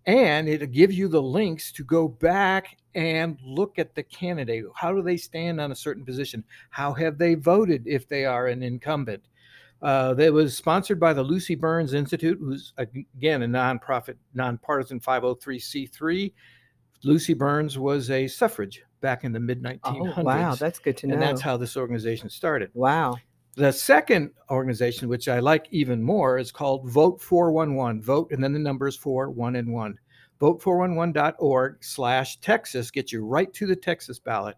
And 0.05 0.47
it'll 0.47 0.67
give 0.67 0.91
you 0.91 1.07
the 1.07 1.21
links 1.21 1.71
to 1.73 1.84
go 1.84 2.07
back 2.07 2.77
and 2.95 3.38
look 3.43 3.77
at 3.77 3.93
the 3.95 4.03
candidate. 4.03 4.65
How 4.75 4.93
do 4.93 5.01
they 5.01 5.17
stand 5.17 5.61
on 5.61 5.71
a 5.71 5.75
certain 5.75 6.05
position? 6.05 6.43
How 6.69 6.93
have 6.93 7.17
they 7.17 7.36
voted 7.36 7.84
if 7.86 8.07
they 8.07 8.25
are 8.25 8.47
an 8.47 8.63
incumbent? 8.63 9.23
Uh, 9.82 10.13
that 10.13 10.32
was 10.32 10.55
sponsored 10.55 10.99
by 10.99 11.11
the 11.11 11.23
Lucy 11.23 11.55
Burns 11.55 11.95
Institute, 11.95 12.38
who's 12.39 12.71
again 12.77 13.41
a 13.41 13.47
nonprofit, 13.47 14.15
nonpartisan 14.36 14.99
503c3. 14.99 16.32
Lucy 17.03 17.33
Burns 17.33 17.77
was 17.77 18.09
a 18.09 18.27
suffrage 18.27 18.83
back 19.01 19.23
in 19.23 19.31
the 19.31 19.39
mid 19.39 19.61
1900s. 19.61 20.13
Oh, 20.17 20.23
wow, 20.23 20.55
that's 20.55 20.79
good 20.79 20.97
to 20.97 21.07
know. 21.07 21.13
And 21.13 21.21
that's 21.21 21.41
how 21.41 21.57
this 21.57 21.75
organization 21.75 22.29
started. 22.29 22.69
Wow. 22.73 23.17
The 23.55 23.71
second 23.71 24.31
organization, 24.49 25.09
which 25.09 25.27
I 25.27 25.39
like 25.39 25.67
even 25.71 26.01
more, 26.01 26.37
is 26.37 26.51
called 26.51 26.89
Vote 26.89 27.19
411. 27.21 28.01
Vote 28.01 28.31
and 28.31 28.41
then 28.43 28.53
the 28.53 28.59
numbers 28.59 28.95
4, 28.95 29.29
1 29.29 29.55
and 29.55 29.73
1. 29.73 29.99
Vote411.org 30.39 31.83
slash 31.83 32.39
Texas 32.39 32.89
gets 32.89 33.11
you 33.11 33.25
right 33.25 33.53
to 33.53 33.67
the 33.67 33.75
Texas 33.75 34.19
ballot. 34.19 34.55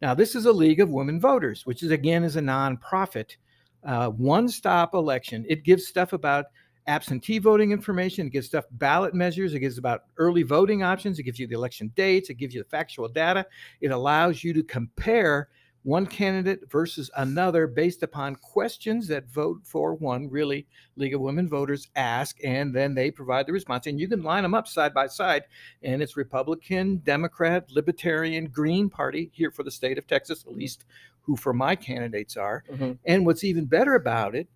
Now, 0.00 0.14
this 0.14 0.34
is 0.34 0.46
a 0.46 0.52
League 0.52 0.80
of 0.80 0.90
Women 0.90 1.20
Voters, 1.20 1.66
which 1.66 1.82
is 1.82 1.90
again 1.90 2.24
is 2.24 2.36
a 2.36 2.40
nonprofit 2.40 3.36
uh, 3.84 4.08
one-stop 4.08 4.94
election. 4.94 5.44
It 5.48 5.64
gives 5.64 5.86
stuff 5.86 6.12
about 6.12 6.46
absentee 6.90 7.38
voting 7.38 7.72
information. 7.72 8.26
It 8.26 8.32
gives 8.32 8.46
stuff 8.46 8.64
ballot 8.72 9.14
measures. 9.14 9.54
It 9.54 9.60
gives 9.60 9.78
about 9.78 10.04
early 10.18 10.42
voting 10.42 10.82
options. 10.82 11.18
It 11.18 11.24
gives 11.24 11.38
you 11.38 11.46
the 11.46 11.54
election 11.54 11.92
dates. 11.94 12.30
It 12.30 12.34
gives 12.34 12.54
you 12.54 12.62
the 12.62 12.68
factual 12.68 13.08
data. 13.08 13.46
It 13.80 13.90
allows 13.90 14.44
you 14.44 14.52
to 14.54 14.62
compare 14.62 15.48
one 15.82 16.06
candidate 16.06 16.60
versus 16.70 17.10
another 17.16 17.66
based 17.66 18.02
upon 18.02 18.36
questions 18.36 19.08
that 19.08 19.26
vote 19.30 19.60
for 19.64 19.94
one 19.94 20.28
really 20.28 20.66
league 20.96 21.14
of 21.14 21.22
women 21.22 21.48
voters 21.48 21.88
ask 21.96 22.36
and 22.44 22.74
then 22.74 22.94
they 22.94 23.10
provide 23.10 23.46
the 23.46 23.52
response 23.52 23.86
and 23.86 23.98
you 23.98 24.06
can 24.06 24.22
line 24.22 24.42
them 24.42 24.52
up 24.52 24.68
side 24.68 24.92
by 24.92 25.06
side 25.06 25.42
and 25.82 26.02
it's 26.02 26.18
republican 26.18 26.98
democrat 26.98 27.64
libertarian 27.70 28.44
green 28.44 28.90
party 28.90 29.30
here 29.32 29.50
for 29.50 29.62
the 29.62 29.70
state 29.70 29.96
of 29.96 30.06
texas 30.06 30.44
at 30.46 30.54
least 30.54 30.84
who 31.22 31.36
for 31.36 31.52
my 31.52 31.76
candidates 31.76 32.36
are. 32.36 32.64
Mm-hmm. 32.70 32.92
And 33.04 33.26
what's 33.26 33.44
even 33.44 33.66
better 33.66 33.94
about 33.94 34.34
it 34.34 34.48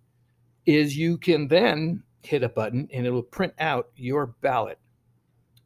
is 0.65 0.97
you 0.97 1.17
can 1.17 1.47
then 1.47 2.03
hit 2.25 2.43
a 2.43 2.49
button 2.49 2.87
and 2.93 3.05
it 3.05 3.11
will 3.11 3.23
print 3.23 3.53
out 3.59 3.89
your 3.95 4.27
ballot. 4.41 4.79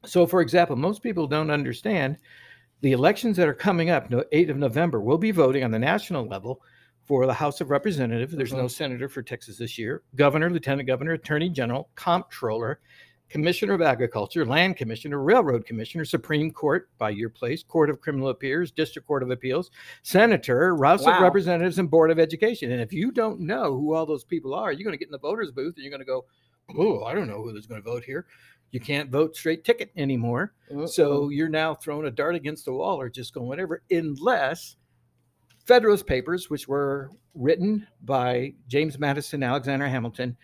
So, 0.05 0.25
for 0.25 0.41
example, 0.41 0.75
most 0.75 1.03
people 1.03 1.27
don't 1.27 1.51
understand 1.51 2.17
the 2.81 2.93
elections 2.93 3.35
that 3.37 3.47
are 3.47 3.53
coming 3.53 3.89
up, 3.89 4.09
8th 4.09 4.49
of 4.49 4.57
November, 4.57 5.01
we'll 5.01 5.17
be 5.17 5.31
voting 5.31 5.63
on 5.63 5.71
the 5.71 5.79
national 5.79 6.25
level 6.25 6.61
for 7.03 7.25
the 7.25 7.33
House 7.33 7.59
of 7.59 7.69
Representatives. 7.69 8.33
There's 8.33 8.51
mm-hmm. 8.51 8.61
no 8.61 8.67
senator 8.67 9.09
for 9.09 9.21
Texas 9.21 9.57
this 9.57 9.77
year. 9.77 10.03
Governor, 10.15 10.49
lieutenant 10.49 10.87
governor, 10.87 11.13
attorney 11.13 11.49
general, 11.49 11.89
comptroller, 11.95 12.79
Commissioner 13.29 13.73
of 13.73 13.81
Agriculture, 13.81 14.45
Land 14.45 14.75
Commissioner, 14.75 15.21
Railroad 15.21 15.65
Commissioner, 15.65 16.03
Supreme 16.03 16.51
Court 16.51 16.89
by 16.97 17.11
your 17.11 17.29
place, 17.29 17.63
Court 17.63 17.89
of 17.89 18.01
Criminal 18.01 18.29
Appeals, 18.29 18.71
District 18.71 19.07
Court 19.07 19.21
of 19.23 19.29
Appeals, 19.29 19.69
Senator, 20.01 20.75
House 20.83 21.05
wow. 21.05 21.15
of 21.15 21.21
Representatives, 21.21 21.77
and 21.77 21.91
Board 21.91 22.09
of 22.09 22.19
Education. 22.19 22.71
And 22.71 22.81
if 22.81 22.91
you 22.91 23.11
don't 23.11 23.39
know 23.39 23.75
who 23.75 23.93
all 23.93 24.05
those 24.05 24.23
people 24.23 24.53
are, 24.53 24.71
you're 24.71 24.83
going 24.83 24.93
to 24.93 24.97
get 24.97 25.07
in 25.07 25.11
the 25.11 25.19
voters' 25.19 25.51
booth 25.51 25.75
and 25.75 25.83
you're 25.83 25.91
going 25.91 25.99
to 25.99 26.05
go, 26.05 26.25
oh, 26.77 27.03
I 27.03 27.13
don't 27.13 27.27
know 27.27 27.41
who 27.41 27.55
is 27.55 27.65
going 27.65 27.81
to 27.81 27.89
vote 27.89 28.03
here. 28.03 28.25
You 28.71 28.79
can't 28.79 29.09
vote 29.09 29.35
straight 29.35 29.63
ticket 29.63 29.91
anymore. 29.95 30.53
Uh-oh. 30.71 30.85
So 30.85 31.29
you're 31.29 31.49
now 31.49 31.73
throwing 31.73 32.05
a 32.05 32.11
dart 32.11 32.35
against 32.35 32.65
the 32.65 32.73
wall 32.73 33.01
or 33.01 33.09
just 33.09 33.33
going 33.33 33.47
whatever, 33.47 33.81
unless 33.89 34.75
Federalist 35.65 36.05
Papers, 36.07 36.49
which 36.49 36.67
were 36.67 37.11
written 37.33 37.87
by 38.03 38.53
James 38.67 38.99
Madison, 38.99 39.43
Alexander 39.43 39.87
Hamilton, 39.87 40.37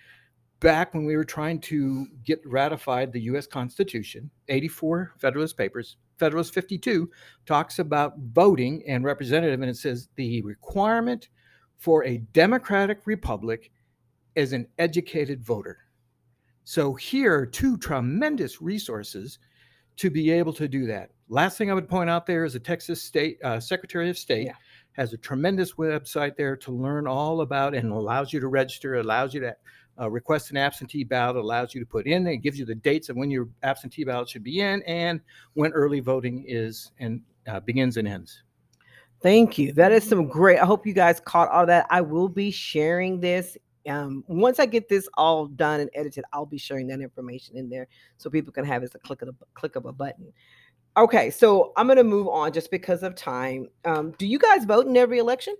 back 0.59 0.93
when 0.93 1.05
we 1.05 1.15
were 1.15 1.25
trying 1.25 1.59
to 1.59 2.07
get 2.23 2.41
ratified 2.45 3.11
the 3.11 3.21
US 3.21 3.45
Constitution, 3.45 4.29
84 4.47 5.13
Federalist 5.19 5.57
Papers, 5.57 5.97
Federalist 6.17 6.53
52 6.53 7.09
talks 7.45 7.79
about 7.79 8.13
voting 8.17 8.83
and 8.87 9.03
representative, 9.03 9.61
and 9.61 9.69
it 9.69 9.77
says 9.77 10.09
the 10.15 10.41
requirement 10.43 11.29
for 11.77 12.05
a 12.05 12.19
democratic 12.33 13.01
republic 13.05 13.71
is 14.35 14.53
an 14.53 14.67
educated 14.77 15.43
voter. 15.43 15.84
So 16.65 16.95
here 16.95 17.33
are 17.37 17.45
two 17.45 17.77
tremendous 17.77 18.61
resources 18.61 19.39
to 19.97 20.09
be 20.09 20.31
able 20.31 20.51
to 20.53 20.67
do 20.67 20.87
that. 20.87 21.11
Last 21.29 21.57
thing 21.57 21.71
I 21.71 21.73
would 21.73 21.87
point 21.87 22.09
out 22.09 22.25
there 22.25 22.43
is 22.43 22.53
the 22.53 22.59
Texas 22.59 23.01
State 23.01 23.37
uh, 23.43 23.59
Secretary 23.59 24.09
of 24.09 24.17
State 24.17 24.47
yeah. 24.47 24.53
has 24.93 25.13
a 25.13 25.17
tremendous 25.17 25.73
website 25.73 26.35
there 26.35 26.57
to 26.57 26.71
learn 26.71 27.07
all 27.07 27.41
about 27.41 27.75
and 27.75 27.91
allows 27.91 28.33
you 28.33 28.39
to 28.39 28.47
register, 28.47 28.95
allows 28.95 29.33
you 29.33 29.39
to 29.41 29.55
uh, 29.99 30.09
request 30.09 30.51
an 30.51 30.57
absentee 30.57 31.03
ballot 31.03 31.37
allows 31.37 31.73
you 31.73 31.79
to 31.79 31.85
put 31.85 32.07
in. 32.07 32.27
It 32.27 32.37
gives 32.37 32.59
you 32.59 32.65
the 32.65 32.75
dates 32.75 33.09
of 33.09 33.15
when 33.15 33.31
your 33.31 33.47
absentee 33.63 34.03
ballot 34.03 34.27
should 34.27 34.43
be 34.43 34.59
in 34.59 34.81
and 34.83 35.21
when 35.53 35.71
early 35.71 35.99
voting 35.99 36.43
is 36.47 36.91
and 36.99 37.21
uh, 37.47 37.59
begins 37.61 37.97
and 37.97 38.07
ends. 38.07 38.43
Thank 39.21 39.57
you. 39.57 39.71
That 39.73 39.91
is 39.91 40.03
some 40.03 40.27
great. 40.27 40.59
I 40.59 40.65
hope 40.65 40.85
you 40.85 40.93
guys 40.93 41.19
caught 41.19 41.49
all 41.49 41.65
that. 41.67 41.85
I 41.89 42.01
will 42.01 42.27
be 42.27 42.51
sharing 42.51 43.19
this. 43.19 43.57
Um, 43.87 44.23
once 44.27 44.59
I 44.59 44.65
get 44.65 44.89
this 44.89 45.07
all 45.15 45.47
done 45.47 45.79
and 45.79 45.89
edited, 45.93 46.25
I'll 46.33 46.45
be 46.45 46.57
sharing 46.57 46.87
that 46.87 47.01
information 47.01 47.55
in 47.57 47.69
there 47.69 47.87
so 48.17 48.29
people 48.29 48.51
can 48.51 48.65
have 48.65 48.81
it 48.81 48.85
as 48.85 48.95
a 48.95 48.99
click 48.99 49.21
of 49.21 49.29
a 49.29 49.33
click 49.53 49.75
of 49.75 49.85
a 49.85 49.93
button. 49.93 50.31
Okay, 50.97 51.29
so 51.29 51.73
I'm 51.75 51.87
going 51.87 51.97
to 51.97 52.03
move 52.03 52.27
on 52.27 52.53
just 52.53 52.71
because 52.71 53.03
of 53.03 53.15
time. 53.15 53.67
Um, 53.83 54.11
do 54.17 54.25
you 54.25 54.39
guys 54.39 54.63
vote 54.63 54.87
in 54.87 54.95
every 54.95 55.19
election? 55.19 55.55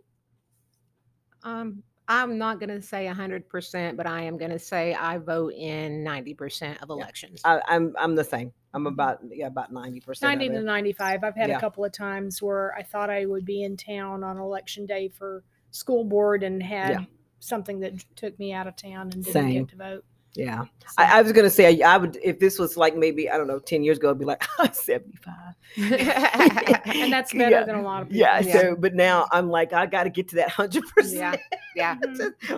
Um, 1.44 1.84
I'm 2.08 2.38
not 2.38 2.60
going 2.60 2.70
to 2.70 2.82
say 2.82 3.06
100%, 3.08 3.98
but 3.98 4.08
I 4.08 4.22
am 4.22 4.38
going 4.38 4.52
to 4.52 4.60
say 4.60 4.94
I 4.94 5.18
vote 5.18 5.54
in 5.54 6.04
90% 6.04 6.82
of 6.82 6.90
elections. 6.90 7.42
I, 7.44 7.62
I'm 7.68 7.94
I'm 7.98 8.16
the 8.16 8.24
same. 8.24 8.52
I'm 8.74 8.82
mm-hmm. 8.82 8.94
about 8.94 9.20
yeah 9.32 9.48
about 9.48 9.74
90%. 9.74 10.22
90 10.22 10.50
to 10.50 10.62
95. 10.62 11.24
I've 11.24 11.36
had 11.36 11.50
yeah. 11.50 11.58
a 11.58 11.60
couple 11.60 11.84
of 11.84 11.92
times 11.92 12.42
where 12.42 12.76
I 12.76 12.84
thought 12.84 13.10
I 13.10 13.26
would 13.26 13.46
be 13.46 13.64
in 13.64 13.76
town 13.76 14.24
on 14.24 14.38
election 14.38 14.86
day 14.86 15.10
for 15.10 15.44
school 15.72 16.04
board 16.04 16.44
and 16.44 16.62
had 16.62 16.92
yeah. 16.92 17.06
Something 17.46 17.80
that 17.80 17.94
took 18.16 18.38
me 18.40 18.54
out 18.54 18.68
of 18.68 18.76
town 18.76 19.12
and 19.14 19.24
didn't 19.24 19.34
Same. 19.34 19.66
get 19.66 19.70
to 19.70 19.76
vote. 19.76 20.06
Yeah. 20.36 20.64
So. 20.64 20.68
I, 20.98 21.20
I, 21.20 21.22
was 21.22 21.32
going 21.32 21.46
to 21.46 21.50
say, 21.50 21.82
I 21.82 21.96
would, 21.96 22.18
if 22.22 22.40
this 22.40 22.60
was 22.60 22.76
like 22.76 22.96
maybe, 22.96 23.30
I 23.30 23.38
don't 23.38 23.48
know, 23.48 23.60
10 23.60 23.84
years 23.84 23.98
ago, 23.98 24.12
I'd 24.12 24.20
be 24.20 24.26
like, 24.26 24.44
75. 24.74 25.34
and 25.78 27.12
that's 27.12 27.32
better 27.32 27.50
yeah. 27.52 27.64
than 27.64 27.76
a 27.76 27.82
lot 27.82 28.02
of 28.02 28.10
people. 28.10 28.20
Yeah, 28.20 28.40
yeah. 28.40 28.62
So, 28.62 28.76
but 28.76 28.94
now 28.94 29.28
I'm 29.32 29.50
like, 29.50 29.72
I 29.72 29.86
got 29.86 30.04
to 30.04 30.10
get 30.10 30.28
to 30.30 30.36
that 30.36 30.52
100%. 30.52 30.82
Yeah. 31.14 31.36
Yeah. 31.76 31.96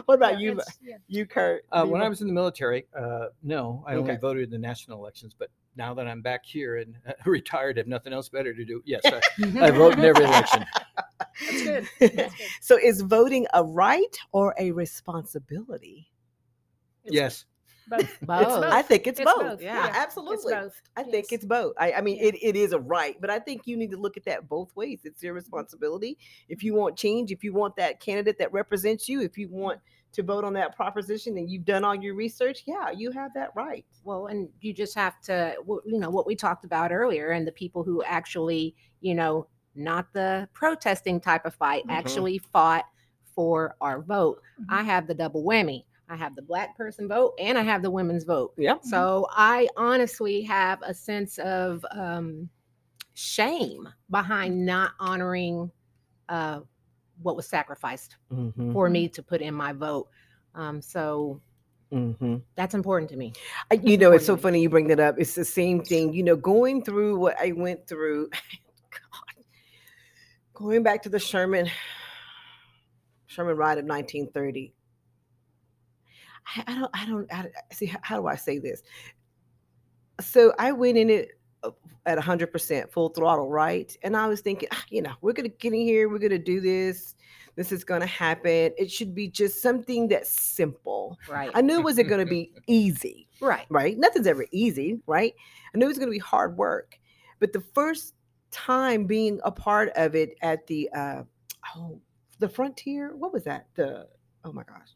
what 0.06 0.16
about 0.16 0.40
you, 0.40 0.60
you, 1.08 1.26
Kurt? 1.26 1.66
Uh, 1.72 1.86
when 1.86 2.02
I 2.02 2.10
was 2.10 2.22
in 2.22 2.28
the 2.28 2.34
military, 2.34 2.88
uh, 2.98 3.28
no, 3.44 3.84
I 3.86 3.94
okay. 3.94 4.00
only 4.00 4.18
voted 4.18 4.46
in 4.46 4.50
the 4.50 4.58
national 4.58 5.00
elections. 5.00 5.36
But 5.38 5.50
now 5.78 5.94
that 5.94 6.08
I'm 6.08 6.22
back 6.22 6.46
here 6.46 6.78
and 6.78 6.96
uh, 7.08 7.14
retired, 7.26 7.78
have 7.78 7.88
nothing 7.88 8.14
else 8.14 8.30
better 8.30 8.54
to 8.54 8.66
do. 8.66 8.82
Yes, 8.86 9.02
I, 9.06 9.22
I 9.66 9.72
vote 9.72 9.94
in 9.94 10.04
every 10.04 10.26
election. 10.26 10.66
That's 11.40 11.64
good. 11.64 11.90
That's 12.00 12.16
good. 12.16 12.32
so, 12.62 12.78
is 12.78 13.02
voting 13.02 13.48
a 13.54 13.64
right 13.64 14.18
or 14.32 14.56
a 14.58 14.72
responsibility? 14.72 16.12
It's 17.04 17.16
yes. 17.16 17.46
Both. 17.90 18.20
both. 18.22 18.44
both. 18.44 18.64
I 18.66 18.82
think 18.82 19.08
it's, 19.08 19.20
it's 19.20 19.32
both. 19.32 19.44
both. 19.44 19.62
Yeah. 19.62 19.86
yeah, 19.86 19.94
absolutely. 19.96 20.54
both. 20.54 20.82
I 20.98 21.02
yes. 21.02 21.10
think 21.10 21.32
it's 21.32 21.46
both. 21.46 21.74
I, 21.80 21.94
I 21.94 22.02
mean, 22.02 22.18
yeah. 22.18 22.30
it, 22.30 22.36
it 22.42 22.56
is 22.58 22.74
a 22.74 22.80
right, 22.80 23.16
but 23.22 23.30
I 23.30 23.40
think 23.40 23.62
you 23.66 23.78
need 23.78 23.92
to 23.92 23.98
look 23.98 24.18
at 24.18 24.26
that 24.26 24.50
both 24.50 24.76
ways. 24.76 25.02
It's 25.06 25.24
your 25.24 25.34
responsibility. 25.34 26.18
If 26.50 26.64
you 26.64 26.74
want 26.74 26.98
change, 26.98 27.32
if 27.32 27.46
you 27.46 27.54
want 27.54 27.78
that 27.78 28.02
candidate 28.02 28.40
that 28.40 28.52
represents 28.52 29.08
you, 29.08 29.22
if 29.22 29.38
you 29.38 29.48
want 29.50 29.80
to 30.14 30.24
vote 30.24 30.44
on 30.44 30.54
that 30.54 30.76
proposition 30.76 31.38
and 31.38 31.50
you've 31.50 31.66
done 31.66 31.84
all 31.84 31.96
your 31.96 32.16
research, 32.16 32.64
yeah, 32.66 32.90
you 32.90 33.12
have 33.12 33.34
that 33.34 33.50
right. 33.56 33.86
Well, 34.04 34.28
and 34.28 34.50
you 34.62 34.74
just 34.74 34.96
have 34.96 35.20
to, 35.22 35.56
you 35.86 36.00
know, 36.00 36.10
what 36.10 36.26
we 36.26 36.36
talked 36.36 36.66
about 36.66 36.92
earlier, 36.92 37.32
and 37.32 37.46
the 37.48 37.52
people 37.52 37.84
who 37.84 38.04
actually, 38.04 38.76
you 39.02 39.16
know, 39.16 39.48
not 39.76 40.12
the 40.14 40.50
protesting 40.54 41.20
type 41.20 41.46
of 41.46 41.54
fight, 41.54 41.84
mm-hmm. 41.84 41.92
actually 41.92 42.38
fought 42.40 42.86
for 43.36 43.76
our 43.82 44.02
vote. 44.02 44.42
Mm-hmm. 44.60 44.74
I 44.74 44.84
have 44.84 45.08
the 45.08 45.14
double 45.14 45.44
whammy. 45.44 45.84
I 46.10 46.16
have 46.16 46.36
the 46.36 46.42
black 46.42 46.78
person 46.78 47.08
vote 47.08 47.34
and 47.38 47.58
I 47.58 47.64
have 47.64 47.82
the 47.82 47.92
women's 47.92 48.24
vote. 48.24 48.54
Yeah. 48.58 48.78
So 48.82 49.28
I 49.32 49.68
honestly 49.76 50.42
have 50.44 50.82
a 50.82 50.94
sense 50.94 51.38
of 51.40 51.86
um, 51.92 52.50
shame 53.14 53.90
behind 54.10 54.66
not 54.66 54.92
honoring 55.00 55.70
uh, 56.30 56.62
what 57.22 57.36
was 57.36 57.48
sacrificed 57.48 58.16
mm-hmm. 58.32 58.74
for 58.74 58.90
me 58.90 59.08
to 59.10 59.24
put 59.24 59.42
in 59.42 59.54
my 59.54 59.74
vote. 59.74 60.08
Um, 60.56 60.82
so 60.82 61.42
mm-hmm. 61.92 62.38
that's 62.56 62.74
important 62.74 63.10
to 63.12 63.18
me. 63.18 63.34
That's 63.70 63.84
you 63.84 63.98
know, 63.98 64.12
it's 64.12 64.26
so 64.26 64.38
funny 64.38 64.62
you 64.62 64.70
bring 64.70 64.88
that 64.88 65.00
up. 65.00 65.16
It's 65.18 65.36
the 65.36 65.46
same 65.46 65.84
thing. 65.84 66.14
You 66.14 66.24
know, 66.24 66.36
going 66.36 66.84
through 66.84 67.18
what 67.18 67.36
I 67.40 67.52
went 67.52 67.88
through, 67.88 68.30
God, 68.92 69.44
going 70.54 70.84
back 70.84 71.04
to 71.04 71.10
the 71.10 71.20
Sherman 71.20 71.70
Sherman 73.28 73.58
Riot 73.58 73.80
of 73.80 73.86
1930 73.86 74.74
I, 76.56 76.64
I 76.68 76.76
don't, 76.76 76.92
I 76.94 77.06
don't, 77.06 77.34
I, 77.34 77.46
see, 77.74 77.88
how, 77.88 78.00
how 78.02 78.22
do 78.22 78.28
I 78.28 78.36
say 78.36 78.58
this? 78.58 78.82
so 80.20 80.54
I 80.58 80.72
went 80.72 80.98
in 80.98 81.10
it 81.10 81.37
at 82.06 82.18
100% 82.18 82.92
full 82.92 83.10
throttle, 83.10 83.50
right? 83.50 83.96
And 84.04 84.16
I 84.16 84.28
was 84.28 84.42
thinking, 84.42 84.70
"Ah, 84.72 84.84
you 84.90 85.02
know, 85.02 85.14
we're 85.22 85.34
going 85.34 85.50
to 85.50 85.56
get 85.58 85.74
in 85.74 85.82
here, 85.82 86.10
we're 86.10 86.20
going 86.20 86.30
to 86.32 86.38
do 86.38 86.62
this. 86.62 87.16
This 87.56 87.72
is 87.72 87.84
going 87.84 88.02
to 88.02 88.08
happen. 88.08 88.72
It 88.78 88.92
should 88.92 89.16
be 89.16 89.28
just 89.28 89.64
something 89.64 90.08
that's 90.08 90.30
simple. 90.30 91.18
Right. 91.28 91.50
I 91.56 91.62
knew 91.62 91.80
it 91.80 91.84
wasn't 91.84 92.08
going 92.08 92.24
to 92.24 92.30
be 92.30 92.54
easy, 92.68 93.28
right. 93.42 93.66
right? 93.70 93.98
Nothing's 93.98 94.28
ever 94.28 94.46
easy, 94.52 95.00
right? 95.08 95.34
I 95.74 95.78
knew 95.78 95.86
it 95.86 95.90
was 95.90 95.98
going 95.98 96.10
to 96.10 96.16
be 96.16 96.20
hard 96.20 96.56
work. 96.56 97.00
But 97.40 97.54
the 97.54 97.64
first 97.74 98.14
time 98.52 99.06
being 99.06 99.40
a 99.44 99.52
part 99.52 99.90
of 99.96 100.16
it 100.16 100.36
at 100.42 100.66
the 100.68 100.90
uh 100.96 101.24
oh, 101.76 102.00
the 102.40 102.48
Frontier, 102.48 103.16
what 103.16 103.34
was 103.34 103.44
that? 103.44 103.68
The 103.76 104.08
oh 104.44 104.52
my 104.52 104.64
gosh. 104.64 104.90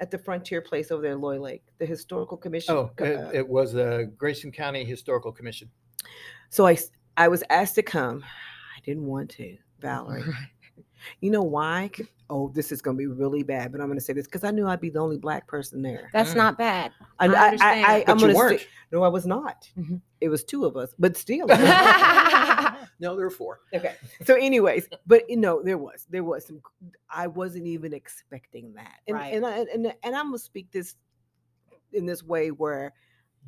At 0.00 0.10
the 0.10 0.18
Frontier 0.18 0.60
place 0.60 0.90
over 0.90 1.00
there 1.00 1.14
Loy 1.14 1.40
Lake, 1.40 1.62
the 1.78 1.86
historical 1.86 2.36
commission. 2.36 2.74
Oh, 2.74 2.90
uh, 3.00 3.04
it, 3.04 3.34
it 3.36 3.48
was 3.48 3.72
the 3.72 4.12
Grayson 4.16 4.50
County 4.50 4.84
Historical 4.84 5.30
Commission. 5.30 5.70
So 6.52 6.66
I 6.66 6.76
I 7.16 7.28
was 7.28 7.42
asked 7.48 7.74
to 7.76 7.82
come. 7.82 8.22
I 8.76 8.80
didn't 8.84 9.06
want 9.06 9.30
to, 9.30 9.56
Valerie. 9.80 10.24
You 11.20 11.30
know 11.30 11.42
why? 11.42 11.90
Oh, 12.30 12.52
this 12.54 12.70
is 12.70 12.80
going 12.82 12.96
to 12.96 12.98
be 12.98 13.06
really 13.06 13.42
bad, 13.42 13.72
but 13.72 13.80
I'm 13.80 13.86
going 13.88 13.98
to 13.98 14.04
say 14.04 14.12
this 14.12 14.26
because 14.26 14.44
I 14.44 14.50
knew 14.50 14.66
I'd 14.68 14.80
be 14.80 14.90
the 14.90 14.98
only 15.00 15.16
black 15.18 15.46
person 15.48 15.80
there. 15.82 16.10
That's 16.12 16.32
Mm. 16.32 16.36
not 16.36 16.58
bad. 16.58 16.92
I, 17.18 17.26
I 17.26 17.32
I, 17.32 17.44
understand. 17.46 17.86
I, 17.86 17.98
But 18.04 18.08
am 18.10 18.18
you 18.18 18.20
going 18.22 18.32
to 18.32 18.36
weren't. 18.36 18.60
say 18.60 18.66
no, 18.92 19.02
I 19.02 19.08
was 19.08 19.26
not. 19.26 19.68
Mhm. 19.78 20.00
It 20.20 20.28
was 20.28 20.44
two 20.44 20.64
of 20.66 20.76
us, 20.76 20.94
but 20.98 21.16
still. 21.16 21.46
No, 23.00 23.16
there 23.16 23.24
were 23.24 23.30
four. 23.30 23.58
okay. 23.74 23.96
So, 24.24 24.34
anyways, 24.36 24.88
but 25.06 25.28
you 25.28 25.36
know, 25.36 25.60
there 25.62 25.78
was 25.78 26.06
there 26.10 26.22
was 26.22 26.46
some. 26.46 26.60
I 27.10 27.26
wasn't 27.26 27.66
even 27.66 27.92
expecting 27.92 28.74
that, 28.74 29.00
and 29.08 29.16
Right. 29.16 29.34
and 29.34 29.44
I, 29.44 29.58
and 29.74 29.86
and 30.04 30.14
I'm 30.14 30.26
gonna 30.26 30.38
speak 30.38 30.70
this 30.70 30.94
in 31.92 32.06
this 32.06 32.22
way 32.22 32.50
where 32.52 32.92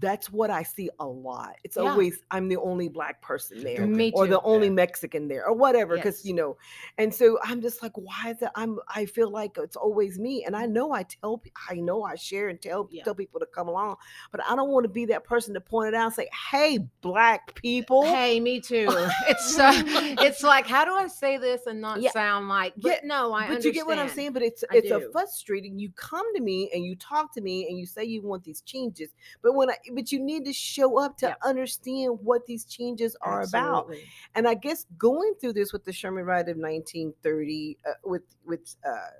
that's 0.00 0.30
what 0.30 0.50
I 0.50 0.62
see 0.64 0.90
a 0.98 1.06
lot. 1.06 1.54
It's 1.62 1.76
Yeah. 1.76 1.82
always 1.82 2.20
I'm 2.30 2.48
the 2.48 2.56
only 2.56 2.88
black 2.88 3.22
person 3.22 3.62
there. 3.62 3.82
Or 4.14 4.26
the 4.26 4.40
only 4.42 4.66
Yeah. 4.66 4.72
Mexican 4.72 5.28
there, 5.28 5.46
or 5.46 5.52
whatever, 5.54 5.96
because 5.96 6.18
Yes. 6.18 6.24
you 6.24 6.34
know, 6.34 6.56
and 6.98 7.14
so 7.14 7.38
I'm 7.42 7.60
just 7.60 7.82
like, 7.82 7.92
why 7.94 8.30
is 8.30 8.38
that? 8.40 8.52
I'm 8.56 8.78
I 8.88 9.06
feel 9.06 9.30
like 9.30 9.56
it's 9.56 9.76
always 9.76 10.18
me, 10.18 10.44
and 10.44 10.56
I 10.56 10.66
know 10.66 10.92
I 10.92 11.04
tell, 11.04 11.42
I 11.68 11.76
know 11.76 12.02
I 12.02 12.16
share 12.16 12.48
and 12.48 12.60
tell 12.60 12.88
Yeah. 12.90 13.04
tell 13.04 13.14
people 13.14 13.38
to 13.40 13.46
come 13.46 13.68
along, 13.68 13.96
but 14.32 14.40
I 14.44 14.56
don't 14.56 14.70
want 14.70 14.84
to 14.84 14.88
be 14.88 15.04
that 15.06 15.24
person 15.24 15.54
to 15.54 15.60
point 15.60 15.88
it 15.88 15.94
out 15.94 16.06
and 16.06 16.14
say, 16.14 16.28
hey, 16.50 16.78
black 17.00 17.54
people, 17.54 18.04
Hey, 18.04 18.40
me 18.40 18.60
too. 18.60 18.88
It's 19.28 19.58
uh, 19.58 19.72
it's 20.20 20.42
like 20.42 20.66
how 20.66 20.84
do 20.84 20.92
I 20.92 21.06
say 21.06 21.36
this 21.36 21.66
and 21.66 21.80
not 21.80 22.02
sound 22.12 22.48
like? 22.48 22.74
But 22.76 22.88
Yeah, 22.88 23.00
no, 23.04 23.32
I 23.32 23.48
but 23.48 23.64
you 23.64 23.72
get 23.72 23.86
what 23.86 23.98
I'm 23.98 24.08
saying. 24.08 24.32
But 24.32 24.42
it's 24.42 24.64
I 24.70 24.76
it's 24.78 24.90
a 24.90 25.00
frustrating. 25.12 25.78
You 25.78 25.90
come 25.92 26.34
to 26.34 26.40
me 26.42 26.70
and 26.74 26.84
you 26.84 26.96
talk 26.96 27.32
to 27.34 27.40
me 27.40 27.68
and 27.68 27.78
you 27.78 27.86
say 27.86 28.04
you 28.04 28.22
want 28.22 28.42
these 28.44 28.60
changes, 28.62 29.10
but 29.42 29.54
when 29.54 29.70
I 29.70 29.76
but 29.92 30.12
you 30.12 30.20
need 30.20 30.44
to 30.44 30.52
show 30.52 30.98
up 30.98 31.16
to 31.18 31.26
Yep. 31.26 31.38
understand 31.42 32.18
what 32.22 32.46
these 32.46 32.64
changes 32.64 33.16
are 33.20 33.42
about. 33.42 33.92
And 34.34 34.46
I 34.48 34.54
guess 34.54 34.86
going 34.96 35.34
through 35.40 35.54
this 35.54 35.72
with 35.72 35.84
the 35.84 35.92
Sherman 35.92 36.24
Riot 36.24 36.48
of 36.48 36.56
1930, 36.56 37.78
uh, 37.86 37.92
with 38.04 38.22
with 38.44 38.76
uh, 38.86 39.10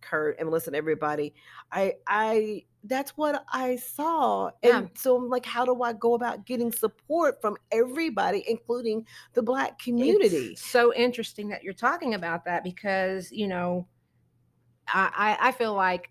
Kurt 0.00 0.38
and 0.38 0.48
Melissa 0.48 0.70
and 0.70 0.76
everybody, 0.76 1.34
I 1.72 1.94
I 2.06 2.64
that's 2.84 3.16
what 3.16 3.44
I 3.52 3.76
saw. 3.76 4.50
Yeah. 4.62 4.78
And 4.78 4.90
so 4.94 5.16
I'm 5.16 5.28
like, 5.28 5.44
how 5.44 5.64
do 5.64 5.82
I 5.82 5.92
go 5.92 6.14
about 6.14 6.46
getting 6.46 6.72
support 6.72 7.40
from 7.40 7.56
everybody, 7.72 8.44
including 8.48 9.04
the 9.34 9.42
black 9.42 9.78
community? 9.78 10.52
It's 10.52 10.64
so 10.64 10.94
interesting 10.94 11.48
that 11.48 11.62
you're 11.62 11.74
talking 11.74 12.14
about 12.14 12.44
that 12.44 12.64
because 12.64 13.30
you 13.32 13.48
know, 13.48 13.86
I 14.86 15.36
I, 15.40 15.48
I 15.48 15.52
feel 15.52 15.74
like 15.74 16.10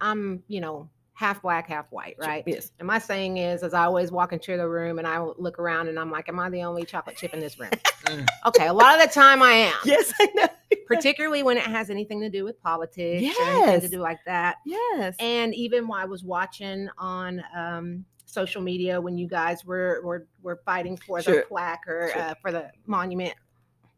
I'm 0.00 0.42
you 0.46 0.60
know 0.60 0.90
half 1.16 1.40
black, 1.42 1.68
half 1.68 1.86
white, 1.90 2.16
right? 2.18 2.42
Yes. 2.44 2.72
And 2.80 2.88
my 2.88 2.98
saying 2.98 3.36
is, 3.36 3.62
as 3.62 3.72
I 3.72 3.84
always 3.84 4.10
walk 4.10 4.32
into 4.32 4.56
the 4.56 4.68
room 4.68 4.98
and 4.98 5.06
I 5.06 5.20
look 5.20 5.60
around 5.60 5.88
and 5.88 5.98
I'm 5.98 6.10
like, 6.10 6.28
am 6.28 6.40
I 6.40 6.50
the 6.50 6.62
only 6.62 6.84
chocolate 6.84 7.16
chip 7.16 7.32
in 7.32 7.40
this 7.40 7.58
room? 7.58 7.70
Mm. 8.04 8.26
okay, 8.46 8.66
a 8.66 8.72
lot 8.72 9.00
of 9.00 9.06
the 9.06 9.12
time 9.12 9.42
I 9.42 9.52
am. 9.52 9.74
Yes, 9.84 10.12
I 10.20 10.28
know. 10.34 10.48
Particularly 10.86 11.42
when 11.42 11.56
it 11.56 11.62
has 11.64 11.88
anything 11.88 12.20
to 12.20 12.28
do 12.28 12.44
with 12.44 12.60
politics 12.60 13.24
or 13.40 13.44
anything 13.44 13.80
to 13.80 13.88
do 13.88 14.00
like 14.00 14.18
that. 14.26 14.56
Yes. 14.66 15.14
And 15.20 15.54
even 15.54 15.86
while 15.86 16.02
I 16.02 16.04
was 16.04 16.24
watching 16.24 16.88
on 16.98 17.42
um, 17.56 18.04
social 18.26 18.60
media 18.60 19.00
when 19.00 19.16
you 19.16 19.26
guys 19.28 19.64
were 19.64 20.00
were, 20.04 20.26
were 20.42 20.60
fighting 20.66 20.96
for 20.96 21.22
Sure. 21.22 21.36
the 21.36 21.42
plaque 21.42 21.84
or 21.86 22.10
Sure. 22.12 22.20
uh, 22.22 22.34
for 22.42 22.52
the 22.52 22.70
monument, 22.86 23.34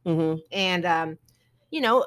Mhm. 0.04 0.40
and 0.52 0.84
um, 0.84 1.18
you 1.70 1.80
know, 1.80 2.04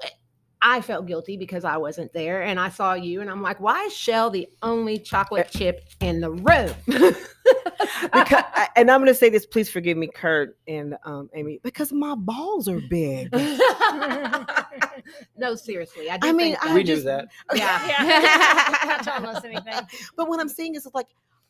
I 0.62 0.82
felt 0.82 1.08
guilty 1.08 1.38
because 1.38 1.64
I 1.64 1.78
wasn't 1.78 2.12
there, 2.14 2.42
and 2.42 2.60
I 2.60 2.70
saw 2.70 2.94
you, 2.94 3.22
and 3.22 3.30
I'm 3.30 3.42
like, 3.42 3.60
why 3.62 3.86
is 3.86 3.96
Shell 3.96 4.32
the 4.32 4.48
only 4.62 5.00
chocolate 5.00 5.50
chip 5.50 5.88
in 6.02 6.20
the 6.20 6.32
room? 6.32 6.74
because 6.86 8.44
and 8.76 8.92
I'm 8.92 9.00
going 9.00 9.08
to 9.08 9.16
say 9.16 9.30
this. 9.30 9.46
Please 9.46 9.70
forgive 9.70 9.98
me, 9.98 10.10
Kurt 10.14 10.58
and 10.68 10.96
um, 11.06 11.30
Amy, 11.34 11.60
because 11.64 11.94
my 11.94 12.14
balls 12.16 12.68
are 12.68 12.82
big. 12.90 13.30
no, 15.38 15.56
seriously, 15.56 16.10
I, 16.10 16.20
I 16.22 16.34
mean, 16.34 16.56
think 16.56 16.66
I 16.66 16.74
we 16.74 16.84
just- 16.84 17.06
knew 17.06 17.12
that. 17.12 17.28
yeah, 17.56 17.88
yeah. 17.88 18.78
Not 18.86 19.04
telling 19.04 19.26
us 19.26 19.44
anything. 19.46 19.74
But 20.18 20.28
what 20.28 20.42
I'm 20.42 20.50
saying 20.50 20.76
is, 20.76 20.88
like 20.94 21.08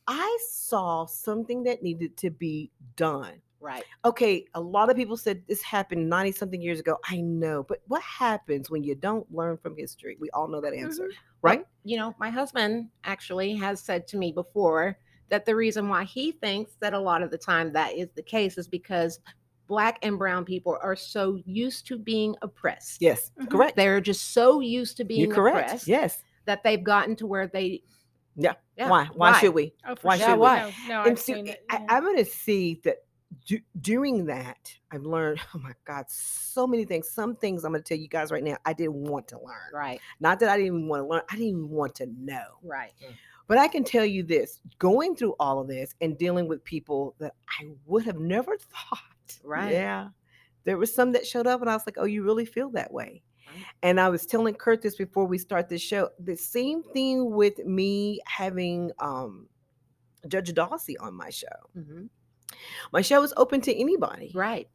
I 0.07 0.37
saw 0.49 1.05
something 1.05 1.63
that 1.63 1.81
needed 1.81 2.15
to 2.17 2.29
be 2.29 2.69
done. 2.95 3.41
Right. 3.59 3.83
Okay, 4.05 4.45
a 4.53 4.61
lot 4.61 4.89
of 4.89 4.95
people 4.95 5.17
said 5.17 5.43
this 5.47 5.61
happened 5.61 6.09
90 6.09 6.31
something 6.33 6.61
years 6.61 6.79
ago. 6.79 6.97
I 7.09 7.17
know, 7.21 7.63
but 7.63 7.81
what 7.87 8.01
happens 8.01 8.69
when 8.69 8.83
you 8.83 8.95
don't 8.95 9.29
learn 9.33 9.57
from 9.57 9.75
history? 9.77 10.17
We 10.19 10.29
all 10.31 10.47
know 10.47 10.61
that 10.61 10.73
answer, 10.73 11.09
right? 11.41 11.65
you 11.83 11.97
know, 11.97 12.13
my 12.19 12.29
husband 12.29 12.89
actually 13.03 13.55
has 13.55 13.79
said 13.81 14.07
to 14.07 14.17
me 14.17 14.31
before 14.31 14.97
that 15.29 15.45
the 15.45 15.55
reason 15.55 15.87
why 15.89 16.03
he 16.03 16.31
thinks 16.31 16.75
that 16.79 16.93
a 16.93 16.99
lot 16.99 17.21
of 17.21 17.31
the 17.31 17.37
time 17.37 17.71
that 17.73 17.93
is 17.93 18.09
the 18.15 18.23
case 18.23 18.57
is 18.57 18.67
because 18.67 19.19
black 19.67 19.99
and 20.01 20.17
brown 20.17 20.43
people 20.43 20.77
are 20.81 20.95
so 20.95 21.39
used 21.45 21.85
to 21.85 21.97
being 21.99 22.35
oppressed. 22.41 22.99
Yes, 23.01 23.31
Mhm. 23.39 23.51
correct. 23.51 23.75
They're 23.75 24.01
just 24.01 24.33
so 24.33 24.59
used 24.59 24.97
to 24.97 25.03
being 25.03 25.21
You're 25.27 25.35
correct. 25.35 25.67
oppressed 25.67 25.87
Yes. 25.87 26.23
that 26.45 26.63
they've 26.63 26.83
gotten 26.83 27.15
to 27.17 27.27
where 27.27 27.47
they 27.47 27.83
Yeah. 28.35 28.53
Yeah, 28.77 28.89
Why? 28.89 29.05
Why 29.13 29.31
right. 29.31 29.39
should 29.41 29.53
we? 29.53 29.73
Oh, 29.85 29.95
for 29.95 30.07
Why 30.07 30.17
sure. 30.17 30.29
should 30.29 30.39
we? 30.39 30.47
No, 30.47 30.71
no, 30.87 31.01
and 31.03 31.11
I've 31.11 31.19
so 31.19 31.33
seen 31.33 31.47
it. 31.47 31.65
I, 31.69 31.77
yeah. 31.79 31.85
I'm 31.89 32.03
going 32.03 32.15
to 32.17 32.25
see 32.25 32.79
that 32.85 32.97
du- 33.45 33.61
during 33.79 34.25
that, 34.25 34.73
I've 34.91 35.03
learned, 35.05 35.39
oh 35.55 35.59
my 35.59 35.73
God, 35.85 36.05
so 36.09 36.65
many 36.67 36.85
things. 36.85 37.09
Some 37.09 37.35
things 37.35 37.63
I'm 37.63 37.71
going 37.71 37.83
to 37.83 37.87
tell 37.87 37.97
you 38.01 38.07
guys 38.07 38.31
right 38.31 38.43
now, 38.43 38.57
I 38.65 38.73
didn't 38.73 38.95
want 38.95 39.27
to 39.29 39.37
learn. 39.37 39.71
right, 39.73 39.99
Not 40.19 40.39
that 40.39 40.49
I 40.49 40.57
didn't 40.57 40.67
even 40.75 40.87
want 40.87 41.03
to 41.03 41.07
learn, 41.07 41.21
I 41.29 41.35
didn't 41.35 41.47
even 41.49 41.69
want 41.69 41.95
to 41.95 42.07
know. 42.17 42.45
right. 42.63 42.93
But 43.47 43.57
I 43.57 43.67
can 43.67 43.83
tell 43.83 44.05
you 44.05 44.21
this 44.21 44.59
going 44.77 45.15
through 45.15 45.35
all 45.39 45.59
of 45.59 45.67
this 45.67 45.95
and 46.01 46.15
dealing 46.19 46.47
with 46.47 46.63
people 46.63 47.15
that 47.17 47.33
I 47.59 47.69
would 47.87 48.05
have 48.05 48.19
never 48.19 48.55
thought. 48.59 49.39
Right. 49.43 49.71
Yeah. 49.71 50.09
There 50.65 50.77
was 50.77 50.93
some 50.93 51.13
that 51.13 51.25
showed 51.25 51.47
up 51.47 51.59
and 51.61 51.67
I 51.69 51.73
was 51.73 51.81
like, 51.87 51.95
oh, 51.97 52.05
you 52.05 52.21
really 52.23 52.45
feel 52.45 52.69
that 52.71 52.93
way. 52.93 53.23
Right. 53.47 53.63
And 53.81 53.99
I 53.99 54.09
was 54.09 54.27
telling 54.27 54.53
Kurt 54.53 54.83
this 54.83 54.95
before 54.97 55.25
we 55.25 55.39
start 55.39 55.67
this 55.67 55.81
show. 55.81 56.09
The 56.19 56.35
same 56.35 56.83
thing 56.93 57.31
with 57.31 57.57
me 57.65 58.19
having 58.27 58.91
um, 58.99 59.47
Judge 60.27 60.53
Dawsey 60.53 60.93
on 60.99 61.15
my 61.15 61.31
show. 61.31 61.47
mhm, 61.75 62.09
My 62.91 63.01
show 63.01 63.23
is 63.23 63.33
open 63.37 63.61
to 63.61 63.75
anybody. 63.75 64.31
Right. 64.33 64.67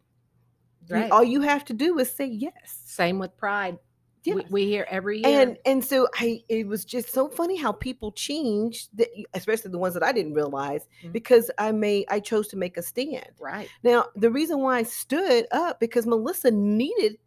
Right. 0.89 1.11
All 1.11 1.25
you 1.25 1.41
have 1.41 1.64
to 1.66 1.72
do 1.72 1.99
is 1.99 2.11
say 2.14 2.27
yes. 2.27 2.53
Same 2.85 3.18
with 3.18 3.37
pride. 3.37 3.79
Yes. 4.25 4.37
We, 4.37 4.45
we 4.51 4.64
hear 4.66 4.87
every 4.89 5.18
year. 5.18 5.27
and 5.43 5.59
and 5.66 5.85
so 5.85 6.09
I 6.14 6.43
it 6.49 6.66
was 6.66 6.85
just 6.87 7.12
so 7.12 7.29
funny 7.29 7.57
how 7.57 7.72
people 7.72 8.11
change 8.12 8.89
that 8.95 9.09
especially 9.35 9.70
the 9.70 9.77
ones 9.79 9.93
that 9.95 10.03
I 10.03 10.12
didn't 10.12 10.33
realize 10.33 10.89
Mhm. 11.05 11.12
because 11.12 11.51
I 11.59 11.72
made 11.72 12.07
I 12.09 12.20
chose 12.20 12.49
to 12.49 12.57
make 12.57 12.79
a 12.79 12.83
stand. 12.83 13.29
right. 13.39 13.68
Now 13.83 14.07
the 14.16 14.31
reason 14.31 14.61
why 14.61 14.79
I 14.79 14.83
stood 14.85 15.47
up 15.53 15.79
because 15.79 16.07
Melissa 16.07 16.51
needed 16.51 17.18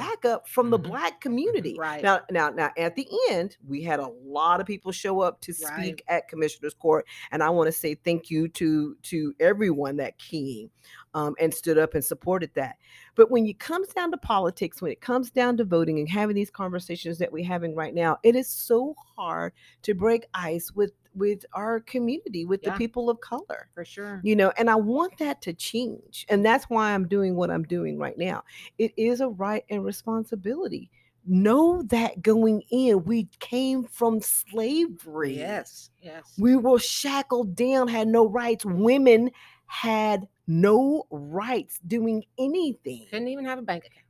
backup 0.00 0.48
from 0.48 0.70
the 0.70 0.78
Mhm. 0.78 0.84
black 0.84 1.20
community. 1.20 1.76
Right. 1.78 2.02
Now 2.02 2.20
now 2.30 2.50
now 2.50 2.70
at 2.76 2.94
the 2.96 3.08
end 3.30 3.56
we 3.66 3.82
had 3.82 4.00
a 4.00 4.08
lot 4.24 4.60
of 4.60 4.66
people 4.66 4.92
show 4.92 5.20
up 5.20 5.40
to 5.42 5.52
speak 5.52 5.68
Right. 5.76 6.02
at 6.08 6.28
commissioner's 6.28 6.74
court 6.74 7.06
and 7.30 7.42
I 7.42 7.50
want 7.50 7.66
to 7.68 7.72
say 7.72 7.94
thank 7.94 8.30
you 8.30 8.48
to 8.48 8.96
to 9.02 9.34
everyone 9.40 9.96
that 9.96 10.18
came 10.18 10.70
um, 11.14 11.34
and 11.40 11.52
stood 11.52 11.78
up 11.78 11.94
and 11.94 12.04
supported 12.04 12.50
that. 12.54 12.76
But 13.14 13.30
when 13.30 13.46
it 13.46 13.58
comes 13.58 13.88
down 13.88 14.10
to 14.10 14.18
politics, 14.18 14.82
when 14.82 14.92
it 14.92 15.00
comes 15.00 15.30
down 15.30 15.56
to 15.56 15.64
voting 15.64 15.98
and 15.98 16.08
having 16.08 16.36
these 16.36 16.50
conversations 16.50 17.18
that 17.18 17.32
we're 17.32 17.44
having 17.46 17.74
right 17.74 17.94
now, 17.94 18.18
it 18.22 18.36
is 18.36 18.48
so 18.48 18.94
hard 19.16 19.52
to 19.82 19.94
break 19.94 20.26
ice 20.34 20.72
with 20.72 20.92
with 21.16 21.44
our 21.52 21.80
community, 21.80 22.44
with 22.44 22.60
Yeah. 22.62 22.72
the 22.72 22.78
people 22.78 23.08
of 23.10 23.20
color. 23.20 23.68
For 23.74 23.84
sure. 23.84 24.20
You 24.22 24.36
know, 24.36 24.52
and 24.58 24.68
I 24.70 24.76
want 24.76 25.16
that 25.18 25.42
to 25.42 25.52
change. 25.52 26.26
And 26.28 26.44
that's 26.44 26.66
why 26.66 26.92
I'm 26.92 27.08
doing 27.08 27.34
what 27.34 27.50
I'm 27.50 27.64
doing 27.64 27.98
right 27.98 28.16
now. 28.18 28.44
It 28.78 28.92
is 28.96 29.20
a 29.20 29.28
right 29.28 29.64
and 29.70 29.84
responsibility. 29.84 30.90
Know 31.26 31.82
that 31.84 32.22
going 32.22 32.62
in, 32.70 33.04
we 33.04 33.28
came 33.40 33.82
from 33.84 34.20
slavery. 34.20 35.36
Yes. 35.38 35.90
Yes. 36.00 36.22
We 36.38 36.54
were 36.56 36.78
shackled 36.78 37.56
down, 37.56 37.88
had 37.88 38.06
no 38.06 38.28
rights. 38.28 38.64
Women 38.64 39.30
had 39.66 40.28
no 40.46 41.06
rights 41.10 41.80
doing 41.86 42.24
anything. 42.38 43.06
Couldn't 43.10 43.26
even 43.28 43.44
have 43.44 43.58
a 43.58 43.62
bank 43.62 43.86
account. 43.86 44.04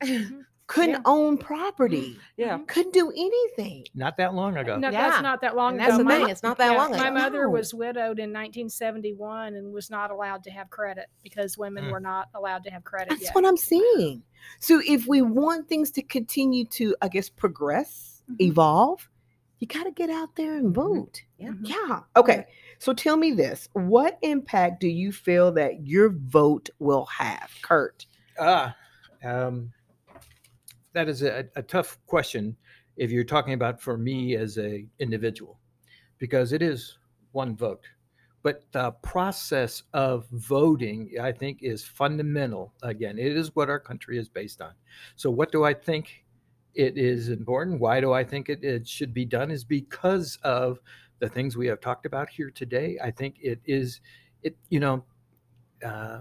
I 0.70 0.74
kn- 0.74 0.86
couldn't 0.86 0.90
Yeah. 1.06 1.12
own 1.12 1.38
property, 1.38 2.18
Yeah. 2.36 2.58
couldn't 2.66 2.92
do 2.92 3.10
anything. 3.10 3.86
Not 3.94 4.16
that 4.18 4.34
long 4.34 4.56
ago. 4.56 4.76
No, 4.78 4.90
Yeah. 4.90 5.10
that's 5.10 5.22
not 5.22 5.40
that 5.40 5.56
long 5.56 5.72
And 5.72 5.80
that's 5.80 5.88
ago. 5.94 5.98
the 5.98 6.04
My- 6.04 6.18
thing. 6.18 6.28
It's 6.28 6.42
not 6.42 6.58
that 6.58 6.72
yeah, 6.72 6.76
long 6.78 6.94
ago. 6.94 7.02
My 7.02 7.10
mother 7.10 7.44
No. 7.44 7.50
was 7.50 7.72
widowed 7.72 8.18
in 8.18 8.32
1971 8.32 9.54
and 9.54 9.72
was 9.72 9.90
not 9.90 10.10
allowed 10.10 10.42
to 10.44 10.50
have 10.50 10.68
credit 10.70 11.06
because 11.22 11.56
women 11.56 11.84
Mm. 11.84 11.92
were 11.92 12.00
not 12.00 12.28
allowed 12.34 12.64
to 12.64 12.70
have 12.70 12.84
credit 12.84 13.10
That's 13.10 13.22
yet. 13.24 13.34
what 13.34 13.46
I'm 13.46 13.56
saying. 13.56 14.22
So 14.60 14.80
if 14.86 15.06
we 15.06 15.22
want 15.22 15.68
things 15.68 15.90
to 15.92 16.02
continue 16.02 16.64
to, 16.66 16.94
I 17.02 17.08
guess, 17.08 17.28
progress, 17.28 18.22
Mhm. 18.30 18.36
evolve, 18.42 19.08
you 19.60 19.66
got 19.66 19.84
to 19.84 19.90
get 19.90 20.10
out 20.10 20.36
there 20.36 20.54
and 20.56 20.74
vote. 20.74 21.22
Yeah. 21.38 21.50
Mhm. 21.50 21.60
Yeah. 21.68 22.00
Okay. 22.16 22.46
So 22.78 22.92
tell 22.92 23.16
me 23.16 23.32
this: 23.32 23.68
What 23.72 24.18
impact 24.22 24.80
do 24.80 24.86
you 24.88 25.10
feel 25.12 25.50
that 25.52 25.86
your 25.86 26.10
vote 26.10 26.70
will 26.78 27.06
have, 27.06 27.50
Kurt? 27.62 28.06
Ah, 28.38 28.76
um, 29.24 29.72
that 30.92 31.08
is 31.08 31.22
a, 31.22 31.46
a 31.56 31.62
tough 31.62 31.98
question 32.06 32.56
if 32.96 33.10
you're 33.10 33.24
talking 33.24 33.54
about 33.54 33.80
for 33.80 33.96
me 33.96 34.36
as 34.36 34.58
a 34.58 34.86
individual, 34.98 35.58
because 36.18 36.52
it 36.52 36.62
is 36.62 36.98
one 37.32 37.56
vote. 37.56 37.86
But 38.42 38.62
the 38.72 38.92
process 39.02 39.82
of 39.92 40.26
voting, 40.30 41.10
I 41.20 41.32
think, 41.32 41.62
is 41.62 41.84
fundamental. 41.84 42.72
Again, 42.82 43.18
it 43.18 43.36
is 43.36 43.54
what 43.54 43.68
our 43.68 43.80
country 43.80 44.18
is 44.18 44.28
based 44.28 44.62
on. 44.62 44.72
So, 45.16 45.30
what 45.30 45.52
do 45.52 45.64
I 45.64 45.74
think 45.74 46.24
it 46.74 46.96
is 46.96 47.28
important? 47.28 47.80
Why 47.80 48.00
do 48.00 48.12
I 48.12 48.22
think 48.22 48.48
it, 48.48 48.62
it 48.62 48.86
should 48.86 49.12
be 49.12 49.24
done? 49.24 49.50
Is 49.50 49.64
because 49.64 50.38
of 50.44 50.78
the 51.18 51.28
things 51.28 51.56
we 51.56 51.66
have 51.66 51.80
talked 51.80 52.06
about 52.06 52.28
here 52.28 52.50
today. 52.50 52.98
I 53.02 53.10
think 53.10 53.36
it 53.40 53.60
is, 53.64 54.00
it 54.42 54.56
you 54.68 54.80
know, 54.80 55.04
uh, 55.84 56.20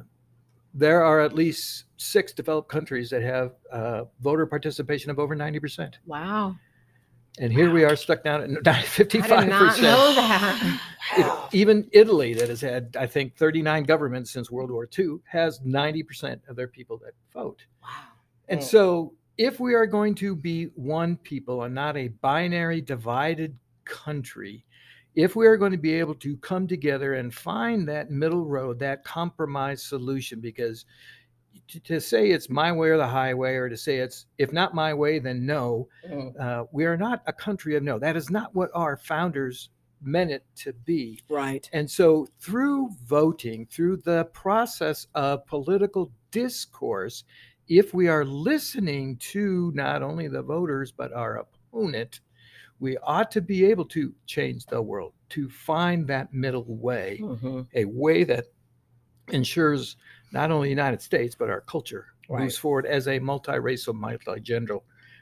there 0.78 1.04
are 1.04 1.20
at 1.20 1.34
least 1.34 1.86
six 1.98 2.32
developed 2.34 2.70
countries 2.70 3.10
that 3.10 3.24
have 3.24 3.54
uh, 3.72 4.04
voter 4.22 4.46
participation 4.46 5.10
of 5.10 5.18
over 5.20 5.36
90%. 5.36 5.96
Wow. 6.06 6.56
And 7.40 7.52
here 7.52 7.72
we 7.72 7.84
are 7.84 7.96
stuck 7.96 8.24
down 8.24 8.42
at 8.44 8.50
55%. 8.64 9.32
I 9.32 9.42
did 9.42 9.50
not 9.50 9.82
know 9.82 10.14
that. 10.16 10.82
It- 11.18 11.32
even 11.54 11.88
Italy, 11.94 12.34
that 12.34 12.50
has 12.50 12.60
had, 12.62 12.96
I 13.00 13.08
think, 13.08 13.36
39 13.38 13.84
governments 13.84 14.30
since 14.30 14.52
World 14.52 14.70
War 14.72 14.88
II, 14.98 15.18
has 15.24 15.60
90% 15.62 16.40
of 16.50 16.56
their 16.58 16.68
people 16.68 16.98
that 16.98 17.14
vote. 17.34 17.64
Wow. 17.82 17.90
And 18.50 18.60
Mm. 18.60 18.64
so, 18.64 19.14
if 19.38 19.60
we 19.60 19.74
are 19.74 19.86
going 19.86 20.16
to 20.16 20.36
be 20.36 20.66
one 20.76 21.16
people 21.18 21.64
and 21.64 21.74
not 21.74 21.96
a 21.96 22.10
binary 22.10 22.82
divided 22.82 23.56
country, 23.86 24.66
if 25.18 25.36
we 25.36 25.48
are 25.48 25.58
going 25.58 25.72
to 25.72 25.80
be 25.80 25.96
able 25.96 26.14
to 26.14 26.38
come 26.38 26.68
together 26.68 27.16
and 27.16 27.34
find 27.34 27.88
that 27.88 28.12
middle 28.12 28.46
road, 28.46 28.78
that 28.78 29.04
compromise 29.04 29.82
solution, 29.82 30.40
because 30.40 30.86
to, 31.68 31.80
to 31.80 32.00
say 32.00 32.30
it's 32.30 32.52
my 32.52 32.72
way 32.72 32.90
or 32.90 32.98
the 32.98 33.08
highway, 33.08 33.56
or 33.56 33.68
to 33.68 33.76
say 33.76 33.98
it's 33.98 34.28
if 34.38 34.54
not 34.54 34.76
my 34.76 34.94
way, 34.94 35.18
then 35.18 35.44
no, 35.44 35.90
Mm, 36.08 36.40
uh, 36.40 36.66
we 36.72 36.86
are 36.86 36.96
not 36.96 37.24
a 37.26 37.34
country 37.34 37.76
of 37.76 37.82
no. 37.82 37.98
That 37.98 38.16
is 38.16 38.30
not 38.30 38.54
what 38.54 38.70
our 38.76 38.96
founders 38.96 39.70
meant 40.04 40.30
it 40.30 40.46
to 40.58 40.72
be. 40.72 41.20
Right. 41.28 41.68
And 41.74 41.90
so, 41.90 42.28
through 42.40 42.92
voting, 43.08 43.66
through 43.66 43.98
the 43.98 44.26
process 44.26 45.08
of 45.16 45.48
political 45.48 46.12
discourse, 46.30 47.24
if 47.68 47.92
we 47.92 48.08
are 48.08 48.24
listening 48.24 49.18
to 49.18 49.72
not 49.74 50.04
only 50.04 50.28
the 50.28 50.44
voters, 50.44 50.92
but 50.92 51.12
our 51.12 51.38
opponent, 51.38 52.22
we 52.80 52.98
ought 53.00 53.32
to 53.32 53.42
be 53.42 53.66
able 53.66 53.86
to 53.86 54.14
change 54.26 54.66
the 54.66 54.82
world, 54.82 55.14
to 55.30 55.50
find 55.50 56.08
that 56.08 56.34
middle 56.34 56.66
way, 56.66 57.20
Mhm. 57.22 57.68
a 57.74 57.86
way 57.86 58.24
that 58.24 58.46
ensures 59.30 59.98
not 60.32 60.52
only 60.52 60.68
the 60.68 60.72
United 60.72 61.02
States, 61.02 61.36
but 61.36 61.50
our 61.50 61.62
culture 61.62 62.08
Right. 62.30 62.42
moves 62.44 62.58
forward 62.58 62.86
as 62.86 63.08
a 63.08 63.20
multiracial, 63.20 63.94
multi-gender, 63.94 64.80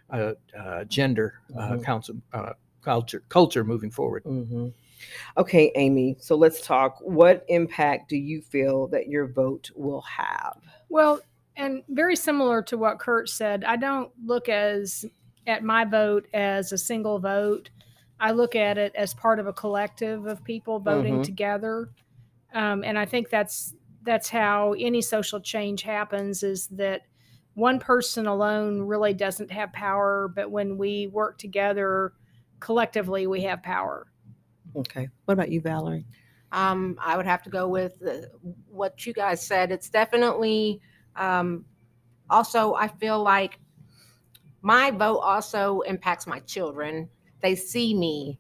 uh, 0.09 0.33
uh, 0.57 0.83
gender 0.85 1.41
uh, 1.55 1.75
Mhm. 1.77 1.83
council, 1.83 2.15
uh, 2.33 2.53
culture, 2.81 3.23
culture 3.29 3.63
moving 3.63 3.91
forward. 3.91 4.23
Mhm. 4.23 4.73
Okay, 5.37 5.71
Amy. 5.75 6.17
So 6.19 6.35
let's 6.35 6.61
talk. 6.61 6.99
What 7.01 7.45
impact 7.47 8.09
do 8.09 8.17
you 8.17 8.41
feel 8.41 8.87
that 8.87 9.07
your 9.07 9.27
vote 9.27 9.69
will 9.75 10.01
have? 10.01 10.57
Well, 10.89 11.19
and 11.57 11.83
very 11.89 12.15
similar 12.15 12.61
to 12.63 12.77
what 12.77 12.99
Kurt 12.99 13.29
said, 13.29 13.63
I 13.63 13.75
don't 13.75 14.11
look 14.25 14.49
as 14.49 15.05
at 15.47 15.63
my 15.63 15.85
vote 15.85 16.27
as 16.33 16.71
a 16.71 16.77
single 16.77 17.19
vote. 17.19 17.69
I 18.19 18.31
look 18.31 18.55
at 18.55 18.77
it 18.77 18.95
as 18.95 19.13
part 19.13 19.39
of 19.39 19.47
a 19.47 19.53
collective 19.53 20.25
of 20.25 20.43
people 20.43 20.79
voting 20.79 21.19
Mhm. 21.19 21.23
together, 21.23 21.89
um, 22.53 22.83
and 22.83 22.97
I 22.97 23.05
think 23.05 23.29
that's 23.29 23.75
that's 24.03 24.29
how 24.29 24.73
any 24.73 25.01
social 25.01 25.39
change 25.39 25.81
happens. 25.83 26.43
Is 26.43 26.67
that 26.69 27.01
one 27.55 27.79
person 27.79 28.27
alone 28.27 28.81
really 28.81 29.13
doesn't 29.13 29.51
have 29.51 29.73
power, 29.73 30.27
but 30.27 30.51
when 30.51 30.77
we 30.77 31.07
work 31.07 31.37
together 31.39 32.13
collectively, 32.59 33.27
we 33.27 33.41
have 33.43 33.63
power. 33.63 34.07
Okay. 34.75 35.09
What 35.25 35.33
about 35.33 35.51
you, 35.51 35.61
Valerie? 35.61 36.05
Um, 36.51 36.97
I 37.01 37.17
would 37.17 37.25
have 37.25 37.43
to 37.43 37.49
go 37.49 37.67
with 37.67 38.01
uh, 38.05 38.27
what 38.67 39.05
you 39.05 39.13
guys 39.13 39.45
said. 39.45 39.71
It's 39.71 39.89
definitely 39.89 40.81
um, 41.15 41.65
also, 42.29 42.73
I 42.75 42.87
feel 42.87 43.21
like 43.21 43.59
my 44.66 44.89
vote 44.89 45.20
also 45.20 45.82
impacts 45.82 46.26
my 46.26 46.39
children. 46.39 47.07
They 47.43 47.53
see 47.55 47.93
me 47.93 48.39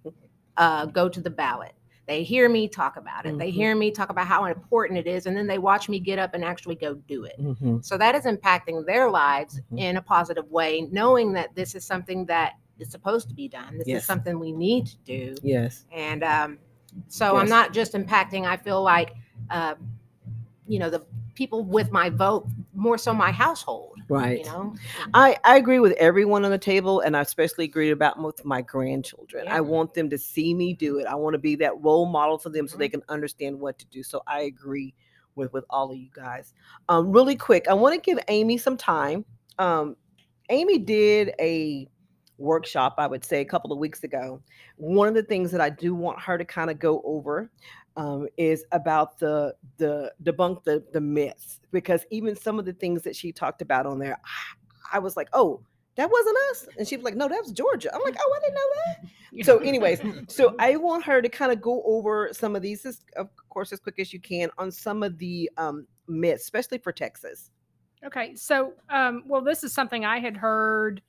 uh, 0.57 0.87
go 0.87 1.07
to 1.07 1.21
the 1.21 1.29
ballot. 1.29 1.73
They 2.07 2.23
hear 2.23 2.49
me 2.49 2.67
talk 2.67 2.97
about 2.97 3.27
it. 3.27 3.37
They 3.37 3.49
Mhm. 3.49 3.53
hear 3.53 3.75
me 3.75 3.91
talk 3.91 4.09
about 4.09 4.25
how 4.25 4.45
important 4.45 4.97
it 4.97 5.05
is, 5.05 5.27
and 5.27 5.37
then 5.37 5.45
they 5.45 5.59
watch 5.59 5.87
me 5.87 5.99
get 5.99 6.17
up 6.17 6.33
and 6.33 6.43
actually 6.43 6.75
go 6.75 6.95
do 6.95 7.25
it. 7.25 7.35
Mm-hmm. 7.39 7.77
So 7.81 7.95
that 7.99 8.15
is 8.15 8.25
impacting 8.25 8.85
their 8.87 9.09
lives 9.09 9.61
Mhm. 9.71 9.79
in 9.79 9.97
a 9.97 10.01
positive 10.01 10.49
way, 10.49 10.87
knowing 10.91 11.31
that 11.33 11.53
this 11.53 11.75
is 11.75 11.85
something 11.85 12.25
that 12.25 12.53
is 12.79 12.89
supposed 12.89 13.29
to 13.29 13.35
be 13.35 13.47
done. 13.47 13.77
This 13.77 13.87
Yes. 13.87 14.01
is 14.01 14.07
something 14.07 14.39
we 14.39 14.51
need 14.51 14.87
to 14.87 14.97
do. 15.05 15.35
Yes. 15.43 15.85
And 15.91 16.23
um, 16.23 16.57
so 17.07 17.37
I'm 17.37 17.49
not 17.49 17.71
just 17.71 17.93
impacting, 17.93 18.45
I 18.47 18.57
feel 18.57 18.81
like, 18.81 19.13
uh, 19.51 19.75
you 20.67 20.79
know, 20.79 20.89
the 20.89 21.05
people 21.35 21.63
with 21.63 21.91
my 21.91 22.09
vote, 22.09 22.47
more 22.73 22.97
so 22.97 23.13
my 23.13 23.31
household, 23.31 23.97
Right. 24.09 24.39
you 24.39 24.45
know? 24.45 24.75
I, 25.13 25.37
I 25.43 25.57
agree 25.57 25.79
with 25.79 25.93
everyone 25.93 26.45
on 26.45 26.51
the 26.51 26.57
table, 26.57 27.01
and 27.01 27.15
I 27.15 27.21
especially 27.21 27.65
agree 27.65 27.91
about 27.91 28.21
with 28.21 28.43
my 28.45 28.61
grandchildren. 28.61 29.47
I 29.47 29.61
want 29.61 29.93
them 29.93 30.09
to 30.09 30.17
see 30.17 30.53
me 30.53 30.73
do 30.73 30.97
it. 30.99 31.05
I 31.05 31.15
want 31.15 31.33
to 31.33 31.39
be 31.39 31.55
that 31.57 31.79
role 31.81 32.05
model 32.05 32.37
for 32.37 32.49
them 32.49 32.67
so 32.67 32.73
Mm-hmm. 32.73 32.79
they 32.79 32.89
can 32.89 33.03
understand 33.09 33.59
what 33.59 33.77
to 33.79 33.85
do. 33.87 34.01
So 34.03 34.21
I 34.27 34.41
agree 34.41 34.93
with 35.35 35.51
with 35.53 35.65
all 35.69 35.91
of 35.91 35.97
you 35.97 36.09
guys. 36.15 36.53
Um, 36.87 37.11
really 37.11 37.35
quick, 37.35 37.67
I 37.69 37.73
want 37.73 37.93
to 37.93 37.99
give 38.01 38.17
Amy 38.29 38.57
some 38.57 38.77
time. 38.77 39.25
Um, 39.59 39.97
Amy 40.49 40.77
did 40.77 41.33
a 41.39 41.87
workshop, 42.37 42.95
I 42.97 43.07
would 43.07 43.23
say, 43.23 43.41
a 43.41 43.45
couple 43.45 43.71
of 43.71 43.79
weeks 43.79 44.03
ago. 44.03 44.41
One 44.77 45.07
of 45.07 45.13
the 45.13 45.23
things 45.23 45.51
that 45.51 45.61
I 45.61 45.69
do 45.69 45.95
want 45.95 46.19
her 46.21 46.37
to 46.37 46.45
kind 46.45 46.69
of 46.69 46.79
go 46.79 47.01
over 47.05 47.49
um, 47.97 48.27
is 48.37 48.65
about 48.71 49.19
the 49.19 49.55
the 49.77 50.11
debunk 50.23 50.63
the 50.63 50.83
the 50.93 51.01
myths 51.01 51.59
because 51.71 52.05
even 52.11 52.35
some 52.35 52.59
of 52.59 52.65
the 52.65 52.73
things 52.73 53.03
that 53.03 53.15
she 53.15 53.31
talked 53.31 53.61
about 53.61 53.85
on 53.85 53.99
there, 53.99 54.19
I 54.91 54.99
was 54.99 55.15
like, 55.15 55.29
oh, 55.33 55.61
that 55.95 56.09
wasn't 56.09 56.37
us, 56.51 56.67
and 56.77 56.87
she 56.87 56.97
was 56.97 57.05
like, 57.05 57.15
no, 57.15 57.27
that 57.29 57.41
was 57.41 57.51
Georgia. 57.51 57.93
I'm 57.93 58.01
like, 58.01 58.15
oh, 58.19 58.35
I 58.35 58.39
didn't 58.41 58.55
know 58.55 58.61
that. 58.85 59.45
So, 59.45 59.57
anyways, 59.67 60.01
so 60.27 60.55
I 60.59 60.75
want 60.75 61.05
her 61.05 61.21
to 61.21 61.29
kind 61.29 61.51
of 61.51 61.61
go 61.61 61.81
over 61.85 62.29
some 62.33 62.55
of 62.55 62.61
these, 62.61 62.85
as, 62.85 63.01
of 63.15 63.29
course, 63.49 63.71
as 63.71 63.79
quick 63.79 63.99
as 63.99 64.11
you 64.11 64.19
can 64.19 64.49
on 64.57 64.71
some 64.71 65.03
of 65.03 65.17
the 65.17 65.49
um, 65.57 65.87
myths, 66.07 66.43
especially 66.43 66.79
for 66.79 66.91
Texas. 66.91 67.49
Okay, 68.05 68.35
so 68.35 68.73
um, 68.89 69.23
well, 69.25 69.41
this 69.41 69.63
is 69.63 69.73
something 69.73 70.03
I 70.03 70.19
had 70.19 70.35
heard 70.35 71.01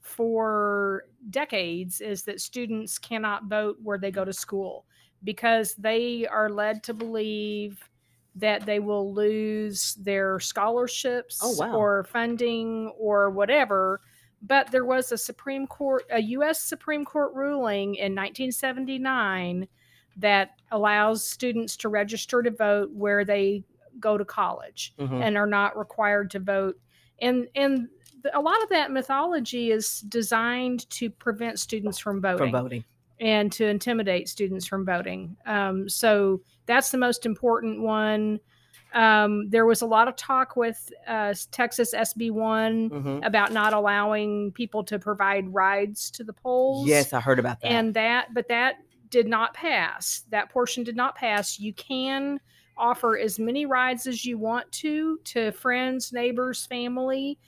for 0.00 1.04
decades: 1.28 2.00
is 2.00 2.22
that 2.22 2.40
students 2.40 2.98
cannot 2.98 3.44
vote 3.44 3.76
where 3.82 3.98
they 3.98 4.10
go 4.10 4.24
to 4.24 4.32
school 4.32 4.86
because 5.24 5.74
they 5.74 6.26
are 6.26 6.48
led 6.50 6.82
to 6.84 6.94
believe 6.94 7.88
that 8.36 8.64
they 8.64 8.78
will 8.78 9.12
lose 9.12 9.94
their 9.96 10.38
scholarships 10.40 11.40
Oh, 11.42 11.54
wow. 11.58 11.74
or 11.76 12.04
funding 12.04 12.92
or 12.98 13.30
whatever. 13.30 14.00
But 14.42 14.70
there 14.70 14.84
was 14.86 15.12
a 15.12 15.18
Supreme 15.18 15.66
Court, 15.66 16.04
a 16.10 16.20
U.S. 16.22 16.60
Supreme 16.62 17.04
Court 17.04 17.34
ruling 17.34 17.96
in 17.96 18.14
1979 18.14 19.68
that 20.16 20.52
allows 20.70 21.24
students 21.24 21.76
to 21.78 21.88
register 21.88 22.42
to 22.42 22.50
vote 22.50 22.90
where 22.92 23.24
they 23.24 23.64
go 23.98 24.16
to 24.16 24.24
college 24.24 24.94
Mhm. 24.98 25.20
and 25.22 25.36
are 25.36 25.46
not 25.46 25.76
required 25.76 26.30
to 26.30 26.38
vote. 26.38 26.78
And 27.20 27.48
and 27.54 27.88
a 28.32 28.40
lot 28.40 28.62
of 28.62 28.68
that 28.70 28.90
mythology 28.90 29.70
is 29.70 30.00
designed 30.02 30.88
to 30.90 31.10
prevent 31.10 31.58
students 31.58 31.98
from 31.98 32.20
voting 32.22 32.52
voting. 32.52 32.84
And 33.20 33.52
to 33.52 33.66
intimidate 33.66 34.28
students 34.28 34.66
from 34.66 34.84
voting. 34.84 35.36
Um, 35.46 35.88
so 35.88 36.40
that's 36.66 36.90
the 36.90 36.98
most 36.98 37.26
important 37.26 37.82
one. 37.82 38.40
Um, 38.92 39.48
there 39.50 39.66
was 39.66 39.82
a 39.82 39.86
lot 39.86 40.08
of 40.08 40.16
talk 40.16 40.56
with 40.56 40.90
uh, 41.06 41.32
Texas 41.52 41.94
SB 41.94 42.30
one 42.32 42.90
Mhm. 42.90 43.24
about 43.24 43.52
not 43.52 43.72
allowing 43.72 44.50
people 44.52 44.82
to 44.84 44.98
provide 44.98 45.52
rides 45.54 46.10
to 46.12 46.24
the 46.24 46.32
polls 46.32 46.88
Yes, 46.88 47.12
I 47.12 47.20
heard 47.20 47.38
about 47.38 47.60
that. 47.60 47.70
and 47.70 47.94
that 47.94 48.34
but 48.34 48.48
that 48.48 48.76
did 49.10 49.28
not 49.28 49.54
pass 49.54 50.22
that 50.30 50.50
portion 50.50 50.82
did 50.82 50.96
not 50.96 51.14
pass 51.16 51.58
you 51.58 51.72
can 51.74 52.40
offer 52.76 53.18
as 53.18 53.38
many 53.38 53.66
rides 53.66 54.06
as 54.06 54.24
you 54.24 54.38
want 54.38 54.70
to 54.72 55.18
to 55.24 55.50
friends 55.52 56.12
neighbors 56.12 56.66
family 56.66 57.38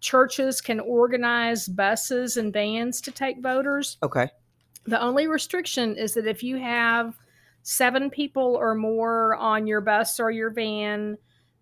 churches 0.00 0.60
can 0.60 0.78
organize 0.80 1.66
buses 1.68 2.36
and 2.36 2.52
vans 2.52 3.00
to 3.00 3.10
take 3.12 3.40
voters. 3.40 3.98
Okay. 4.02 4.28
The 4.84 5.00
only 5.00 5.26
restriction 5.28 5.96
is 5.96 6.14
that 6.14 6.26
if 6.26 6.42
you 6.42 6.56
have 6.56 7.16
seven 7.62 8.10
people 8.10 8.56
or 8.56 8.74
more 8.74 9.36
on 9.36 9.66
your 9.66 9.80
bus 9.80 10.18
or 10.18 10.30
your 10.30 10.50
van 10.50 11.16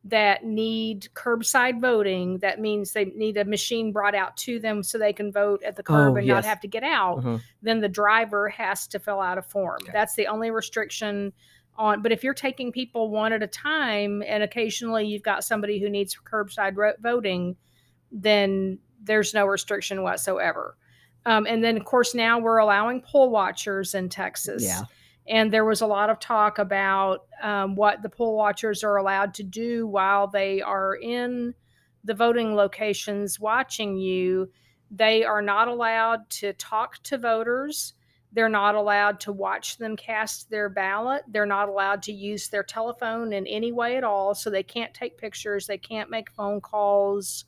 that 0.04 0.44
need 0.46 1.08
curbside 1.14 1.78
voting, 1.78 2.38
that 2.38 2.58
means 2.58 2.92
they 2.92 3.04
need 3.06 3.36
a 3.36 3.44
machine 3.44 3.92
brought 3.92 4.14
out 4.14 4.34
to 4.38 4.58
them 4.58 4.82
so 4.82 4.96
they 4.96 5.12
can 5.12 5.30
vote 5.30 5.62
at 5.62 5.76
the 5.76 5.82
curb 5.82 6.14
Oh, 6.14 6.16
and 6.16 6.26
yes. 6.26 6.34
not 6.36 6.44
have 6.46 6.60
to 6.60 6.68
get 6.68 6.82
out, 6.82 7.18
Mhm. 7.18 7.42
then 7.60 7.80
the 7.80 7.88
driver 7.88 8.48
has 8.48 8.86
to 8.88 8.98
fill 8.98 9.20
out 9.20 9.36
a 9.36 9.42
form. 9.42 9.80
Okay. 9.82 9.92
That's 9.92 10.14
the 10.14 10.26
only 10.26 10.50
restriction 10.50 11.34
on. 11.76 12.00
But 12.00 12.12
if 12.12 12.24
you're 12.24 12.32
taking 12.32 12.72
people 12.72 13.10
one 13.10 13.34
at 13.34 13.42
a 13.42 13.46
time 13.46 14.22
and 14.26 14.42
occasionally 14.42 15.06
you've 15.06 15.22
got 15.22 15.44
somebody 15.44 15.78
who 15.78 15.90
needs 15.90 16.16
curbside 16.16 16.76
ro- 16.78 16.94
voting, 17.00 17.56
then 18.10 18.78
there's 19.02 19.34
no 19.34 19.44
restriction 19.44 20.02
whatsoever. 20.02 20.78
Um, 21.26 21.46
and 21.46 21.62
then, 21.62 21.76
of 21.76 21.84
course, 21.84 22.14
now 22.14 22.38
we're 22.38 22.58
allowing 22.58 23.02
poll 23.02 23.30
watchers 23.30 23.94
in 23.94 24.08
Texas. 24.08 24.64
Yeah. 24.64 24.82
And 25.28 25.52
there 25.52 25.64
was 25.64 25.80
a 25.80 25.86
lot 25.86 26.10
of 26.10 26.18
talk 26.18 26.58
about 26.58 27.26
um, 27.42 27.76
what 27.76 28.02
the 28.02 28.08
poll 28.08 28.36
watchers 28.36 28.82
are 28.82 28.96
allowed 28.96 29.34
to 29.34 29.42
do 29.42 29.86
while 29.86 30.26
they 30.26 30.60
are 30.62 30.96
in 30.96 31.54
the 32.04 32.14
voting 32.14 32.54
locations 32.56 33.38
watching 33.38 33.96
you. 33.96 34.50
They 34.90 35.22
are 35.22 35.42
not 35.42 35.68
allowed 35.68 36.28
to 36.30 36.52
talk 36.54 37.00
to 37.04 37.18
voters. 37.18 37.94
They're 38.32 38.48
not 38.48 38.74
allowed 38.74 39.20
to 39.20 39.32
watch 39.32 39.76
them 39.76 39.96
cast 39.96 40.50
their 40.50 40.68
ballot. 40.68 41.22
They're 41.28 41.46
not 41.46 41.68
allowed 41.68 42.02
to 42.04 42.12
use 42.12 42.48
their 42.48 42.62
telephone 42.62 43.32
in 43.32 43.46
any 43.46 43.72
way 43.72 43.96
at 43.96 44.04
all. 44.04 44.34
So 44.34 44.50
they 44.50 44.62
can't 44.62 44.94
take 44.94 45.18
pictures. 45.18 45.66
They 45.66 45.78
can't 45.78 46.10
make 46.10 46.30
phone 46.30 46.60
calls. 46.60 47.44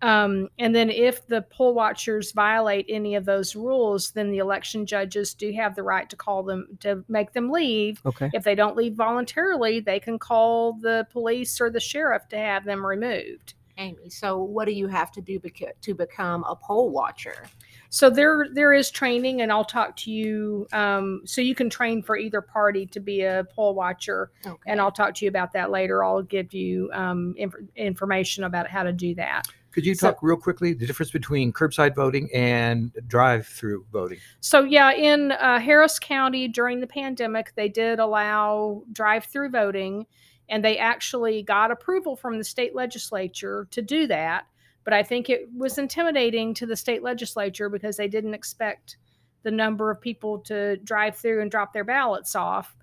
Um, 0.00 0.48
and 0.58 0.74
then 0.74 0.90
if 0.90 1.26
the 1.26 1.42
poll 1.42 1.74
watchers 1.74 2.32
violate 2.32 2.86
any 2.88 3.14
of 3.16 3.24
those 3.24 3.56
rules, 3.56 4.12
then 4.12 4.30
the 4.30 4.38
election 4.38 4.86
judges 4.86 5.34
do 5.34 5.52
have 5.52 5.74
the 5.74 5.82
right 5.82 6.08
to 6.10 6.16
call 6.16 6.42
them 6.42 6.78
to 6.80 7.04
make 7.08 7.32
them 7.32 7.50
leave. 7.50 8.00
Okay. 8.06 8.30
If 8.32 8.44
they 8.44 8.54
don't 8.54 8.76
leave 8.76 8.94
voluntarily, 8.94 9.80
they 9.80 9.98
can 9.98 10.18
call 10.18 10.74
the 10.74 11.06
police 11.10 11.60
or 11.60 11.70
the 11.70 11.80
sheriff 11.80 12.28
to 12.28 12.36
have 12.38 12.64
them 12.64 12.86
removed. 12.86 13.54
Amy, 13.80 14.08
so 14.10 14.42
what 14.42 14.64
do 14.66 14.72
you 14.72 14.88
have 14.88 15.12
to 15.12 15.20
do 15.20 15.38
beca- 15.38 15.70
to 15.82 15.94
become 15.94 16.42
a 16.48 16.56
poll 16.56 16.90
watcher? 16.90 17.44
So 17.90 18.10
there 18.10 18.48
there 18.52 18.72
is 18.72 18.90
training, 18.90 19.40
and 19.40 19.52
I'll 19.52 19.64
talk 19.64 19.94
to 19.98 20.10
you. 20.10 20.66
Um, 20.72 21.22
so 21.24 21.40
you 21.40 21.54
can 21.54 21.70
train 21.70 22.02
for 22.02 22.16
either 22.16 22.40
party 22.40 22.86
to 22.86 22.98
be 23.00 23.22
a 23.22 23.46
poll 23.54 23.74
watcher, 23.74 24.30
Okay. 24.44 24.56
and 24.66 24.80
I'll 24.80 24.90
talk 24.90 25.14
to 25.14 25.24
you 25.24 25.28
about 25.28 25.52
that 25.52 25.70
later. 25.70 26.02
I'll 26.04 26.22
give 26.22 26.52
you 26.52 26.90
um, 26.92 27.34
inf- 27.38 27.54
information 27.76 28.42
about 28.44 28.66
how 28.68 28.82
to 28.82 28.92
do 28.92 29.14
that. 29.14 29.46
Could 29.78 29.86
you 29.86 29.94
So- 29.94 30.08
talk 30.08 30.24
real 30.24 30.36
quickly 30.36 30.72
the 30.72 30.84
difference 30.88 31.12
between 31.12 31.52
curbside 31.52 31.94
voting 31.94 32.28
and 32.34 32.90
drive-through 33.06 33.86
voting? 33.92 34.18
So 34.40 34.64
yeah, 34.64 34.90
in 34.90 35.30
uh, 35.30 35.60
Harris 35.60 36.00
County 36.00 36.48
during 36.48 36.80
the 36.80 36.86
pandemic, 36.88 37.52
they 37.54 37.68
did 37.68 38.00
allow 38.00 38.82
drive-through 38.90 39.50
voting, 39.50 40.04
and 40.48 40.64
they 40.64 40.78
actually 40.78 41.44
got 41.44 41.70
approval 41.70 42.16
from 42.16 42.38
the 42.38 42.42
state 42.42 42.74
legislature 42.74 43.68
to 43.70 43.80
do 43.80 44.08
that. 44.08 44.48
But 44.82 44.94
I 44.94 45.04
think 45.04 45.30
it 45.30 45.48
was 45.56 45.78
intimidating 45.78 46.54
to 46.54 46.66
the 46.66 46.74
state 46.74 47.04
legislature 47.04 47.68
because 47.68 47.96
they 47.96 48.08
didn't 48.08 48.34
expect 48.34 48.96
the 49.44 49.52
number 49.52 49.92
of 49.92 50.00
people 50.00 50.40
to 50.40 50.78
drive 50.78 51.14
through 51.14 51.40
and 51.40 51.52
drop 51.52 51.72
their 51.72 51.84
ballots 51.84 52.34
off. 52.34 52.74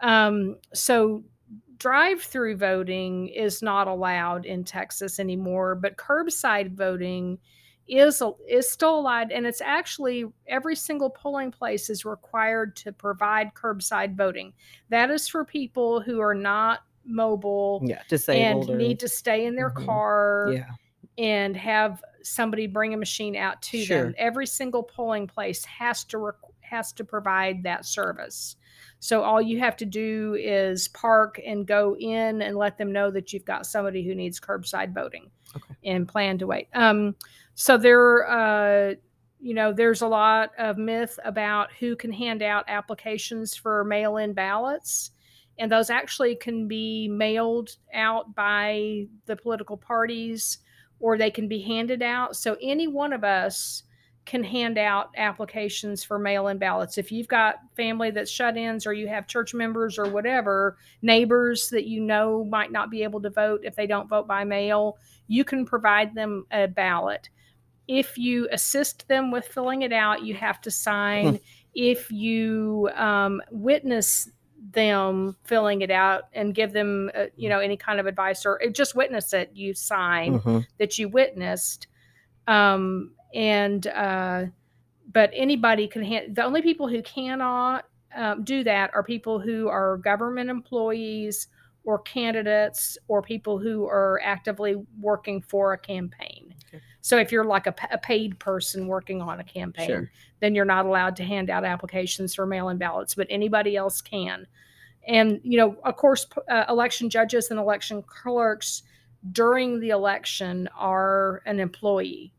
Um, 0.00 0.56
so 0.74 1.22
drive-through 1.82 2.56
voting 2.56 3.26
is 3.28 3.60
not 3.60 3.88
allowed 3.88 4.46
in 4.46 4.62
Texas 4.62 5.18
anymore, 5.18 5.74
but 5.74 5.96
curbside 5.96 6.76
voting 6.76 7.38
is 7.88 8.22
is 8.48 8.70
still 8.70 9.00
allowed, 9.00 9.32
and 9.32 9.44
it's 9.44 9.60
actually 9.60 10.24
every 10.46 10.76
single 10.76 11.10
polling 11.10 11.50
place 11.50 11.90
is 11.90 12.04
required 12.04 12.76
to 12.76 12.92
provide 12.92 13.52
curbside 13.54 14.14
voting. 14.16 14.52
That 14.90 15.10
is 15.10 15.26
for 15.26 15.44
people 15.44 16.00
who 16.00 16.20
are 16.20 16.34
not 16.34 16.80
mobile 17.04 17.82
Yeah. 17.84 18.02
Disabled. 18.08 18.68
and 18.68 18.70
or- 18.70 18.76
need 18.76 19.00
to 19.00 19.08
stay 19.08 19.44
in 19.46 19.56
their 19.56 19.70
Mhm. 19.70 19.84
car 19.84 20.50
yeah. 20.54 20.70
and 21.18 21.56
have 21.56 22.00
somebody 22.22 22.68
bring 22.68 22.94
a 22.94 22.96
machine 22.96 23.34
out 23.34 23.60
to 23.62 23.82
Sure. 23.82 24.04
them. 24.04 24.14
Every 24.16 24.46
single 24.46 24.84
polling 24.84 25.26
place 25.26 25.64
has 25.64 26.04
to 26.04 26.30
has 26.60 26.92
to 26.92 27.04
provide 27.04 27.64
that 27.64 27.84
service. 27.84 28.56
So 29.00 29.22
all 29.22 29.40
you 29.42 29.58
have 29.58 29.76
to 29.78 29.84
do 29.84 30.36
is 30.38 30.88
park 30.88 31.40
and 31.44 31.66
go 31.66 31.96
in 31.98 32.42
and 32.42 32.56
let 32.56 32.78
them 32.78 32.92
know 32.92 33.10
that 33.10 33.32
you've 33.32 33.44
got 33.44 33.66
somebody 33.66 34.04
who 34.04 34.14
needs 34.14 34.40
curbside 34.40 34.94
voting 34.94 35.30
Okay. 35.56 35.74
and 35.84 36.08
plan 36.08 36.38
to 36.38 36.46
wait. 36.46 36.68
Um, 36.72 37.14
so 37.54 37.76
there, 37.76 38.30
uh, 38.30 38.94
you 39.40 39.54
know, 39.54 39.72
there's 39.72 40.02
a 40.02 40.08
lot 40.08 40.52
of 40.58 40.78
myth 40.78 41.18
about 41.24 41.72
who 41.78 41.96
can 41.96 42.12
hand 42.12 42.42
out 42.42 42.64
applications 42.68 43.54
for 43.54 43.84
mail-in 43.84 44.32
ballots 44.32 45.10
and 45.58 45.70
those 45.70 45.90
actually 45.90 46.34
can 46.36 46.66
be 46.66 47.08
mailed 47.08 47.76
out 47.92 48.34
by 48.34 49.06
the 49.26 49.36
political 49.36 49.76
parties 49.76 50.58
or 51.00 51.18
they 51.18 51.30
can 51.30 51.48
be 51.48 51.60
handed 51.60 52.02
out. 52.02 52.36
So 52.36 52.56
any 52.62 52.86
one 52.86 53.12
of 53.12 53.24
us 53.24 53.82
can 54.24 54.44
hand 54.44 54.78
out 54.78 55.10
applications 55.16 56.04
for 56.04 56.18
mail-in 56.18 56.56
ballots. 56.58 56.96
If 56.96 57.10
you've 57.10 57.28
got 57.28 57.56
family 57.76 58.10
that's 58.12 58.30
shut-ins 58.30 58.86
or 58.86 58.92
you 58.92 59.08
have 59.08 59.26
church 59.26 59.52
members 59.52 59.98
or 59.98 60.08
whatever, 60.08 60.76
neighbors 61.02 61.70
that 61.70 61.86
you 61.86 62.00
know 62.00 62.44
might 62.44 62.70
not 62.70 62.88
be 62.90 63.02
able 63.02 63.20
to 63.22 63.30
vote 63.30 63.62
if 63.64 63.74
they 63.74 63.86
don't 63.86 64.08
vote 64.08 64.28
by 64.28 64.44
mail, 64.44 64.96
you 65.26 65.44
can 65.44 65.64
provide 65.66 66.14
them 66.14 66.46
a 66.52 66.68
ballot. 66.68 67.30
If 67.88 68.16
you 68.16 68.48
assist 68.52 69.08
them 69.08 69.32
with 69.32 69.46
filling 69.48 69.82
it 69.82 69.92
out, 69.92 70.22
you 70.22 70.34
have 70.34 70.60
to 70.62 70.70
sign. 70.70 71.40
if 71.74 72.10
you 72.12 72.90
um, 72.94 73.42
witness 73.50 74.28
them 74.72 75.36
filling 75.44 75.80
it 75.82 75.90
out 75.90 76.24
and 76.32 76.54
give 76.54 76.72
them, 76.72 77.10
uh, 77.14 77.24
you 77.34 77.48
know, 77.48 77.58
any 77.58 77.76
kind 77.76 77.98
of 77.98 78.06
advice 78.06 78.46
or 78.46 78.60
just 78.70 78.94
witness 78.94 79.32
it, 79.32 79.50
you 79.54 79.74
sign 79.74 80.38
Mhm. 80.38 80.66
that 80.78 80.98
you 80.98 81.08
witnessed. 81.08 81.88
Um, 82.46 83.12
and 83.34 83.86
uh, 83.88 84.44
but 85.12 85.30
anybody 85.34 85.86
can. 85.88 86.02
hand 86.02 86.36
the 86.36 86.44
only 86.44 86.62
people 86.62 86.88
who 86.88 87.02
cannot 87.02 87.86
um, 88.14 88.44
do 88.44 88.62
that 88.64 88.90
are 88.94 89.02
people 89.02 89.38
who 89.38 89.68
are 89.68 89.96
government 89.98 90.50
employees 90.50 91.48
or 91.84 91.98
candidates 92.00 92.96
or 93.08 93.22
people 93.22 93.58
who 93.58 93.84
are 93.86 94.20
actively 94.22 94.76
working 95.00 95.40
for 95.40 95.72
a 95.72 95.78
campaign. 95.78 96.54
Okay. 96.68 96.82
So 97.00 97.18
if 97.18 97.32
you're 97.32 97.44
like 97.44 97.66
a, 97.66 97.74
a 97.90 97.98
paid 97.98 98.38
person 98.38 98.86
working 98.86 99.20
on 99.20 99.40
a 99.40 99.44
campaign, 99.44 99.88
Sure. 99.88 100.10
then 100.40 100.54
you're 100.54 100.64
not 100.64 100.86
allowed 100.86 101.16
to 101.16 101.24
hand 101.24 101.50
out 101.50 101.64
applications 101.64 102.34
for 102.34 102.46
mail-in 102.46 102.78
ballots, 102.78 103.14
but 103.16 103.26
anybody 103.30 103.76
else 103.76 104.00
can. 104.00 104.46
And 105.08 105.40
you 105.42 105.58
know, 105.58 105.76
of 105.84 105.96
course, 105.96 106.26
uh, 106.48 106.64
election 106.68 107.10
judges 107.10 107.50
and 107.50 107.58
election 107.58 108.02
clerks 108.02 108.84
during 109.32 109.80
the 109.80 109.90
election 109.90 110.68
are 110.76 111.42
an 111.46 111.58
employee, 111.58 112.32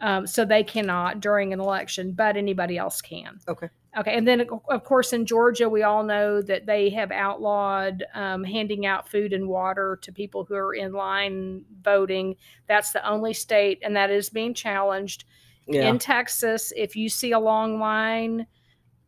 um, 0.00 0.26
so 0.26 0.44
they 0.44 0.62
cannot 0.62 1.20
during 1.20 1.52
an 1.52 1.60
election, 1.60 2.12
but 2.12 2.36
anybody 2.36 2.78
else 2.78 3.00
can. 3.00 3.38
Okay. 3.48 3.68
Okay, 3.96 4.14
and 4.16 4.28
then 4.28 4.42
of- 4.68 4.84
course 4.84 5.12
in 5.12 5.26
Georgia, 5.26 5.68
we 5.68 5.82
all 5.82 6.04
know 6.04 6.40
that 6.42 6.66
they 6.66 6.90
have 6.90 7.10
outlawed 7.10 8.04
um, 8.14 8.44
handing 8.44 8.86
out 8.86 9.08
food 9.08 9.32
and 9.32 9.48
water 9.48 9.98
to 10.02 10.12
people 10.12 10.44
who 10.44 10.54
are 10.54 10.74
in 10.74 10.92
line 10.92 11.64
voting. 11.82 12.36
That's 12.68 12.92
the 12.92 13.04
only 13.08 13.32
state, 13.32 13.78
and 13.82 13.96
that 13.96 14.10
is 14.10 14.28
being 14.30 14.54
challenged 14.54 15.24
Yeah. 15.66 15.88
in 15.88 15.98
Texas, 15.98 16.72
if 16.76 16.94
you 16.96 17.08
see 17.08 17.32
a 17.32 17.38
long 17.40 17.80
line 17.80 18.46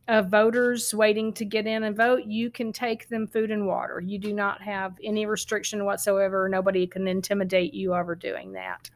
of 0.08 0.28
voters 0.28 0.92
waiting 0.92 1.32
to 1.34 1.44
get 1.44 1.66
in 1.68 1.84
and 1.84 1.96
vote, 1.96 2.24
you 2.26 2.50
can 2.50 2.72
take 2.72 3.08
them 3.08 3.28
food 3.28 3.52
and 3.52 3.66
water. 3.66 4.00
You 4.04 4.18
do 4.18 4.32
not 4.32 4.60
have 4.60 4.94
any 5.04 5.24
restriction 5.24 5.84
whatsoever. 5.84 6.48
Nobody 6.48 6.86
can 6.86 7.06
intimidate 7.06 7.72
you 7.74 7.94
over 7.94 8.16
doing 8.16 8.52
that. 8.52 8.90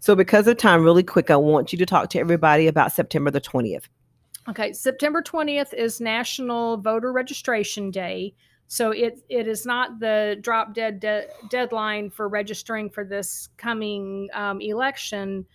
So, 0.00 0.14
because 0.14 0.46
of 0.46 0.56
time, 0.56 0.82
really 0.82 1.02
quick, 1.02 1.30
I 1.30 1.36
want 1.36 1.72
you 1.72 1.78
to 1.78 1.86
talk 1.86 2.10
to 2.10 2.18
everybody 2.18 2.66
about 2.66 2.92
September 2.92 3.30
the 3.30 3.40
20th. 3.40 3.84
Okay, 4.48 4.72
September 4.72 5.22
20th 5.22 5.74
is 5.74 6.00
National 6.00 6.76
Voter 6.76 7.12
Registration 7.12 7.90
Day. 7.90 8.34
So 8.68 8.90
it 8.90 9.20
it 9.28 9.46
is 9.46 9.64
not 9.64 10.00
the 10.00 10.36
drop 10.40 10.74
dead 10.74 11.00
de- 11.00 11.26
deadline 11.50 12.10
for 12.10 12.28
registering 12.28 12.90
for 12.90 13.04
this 13.04 13.48
coming 13.56 14.28
um, 14.34 14.60
election, 14.60 15.46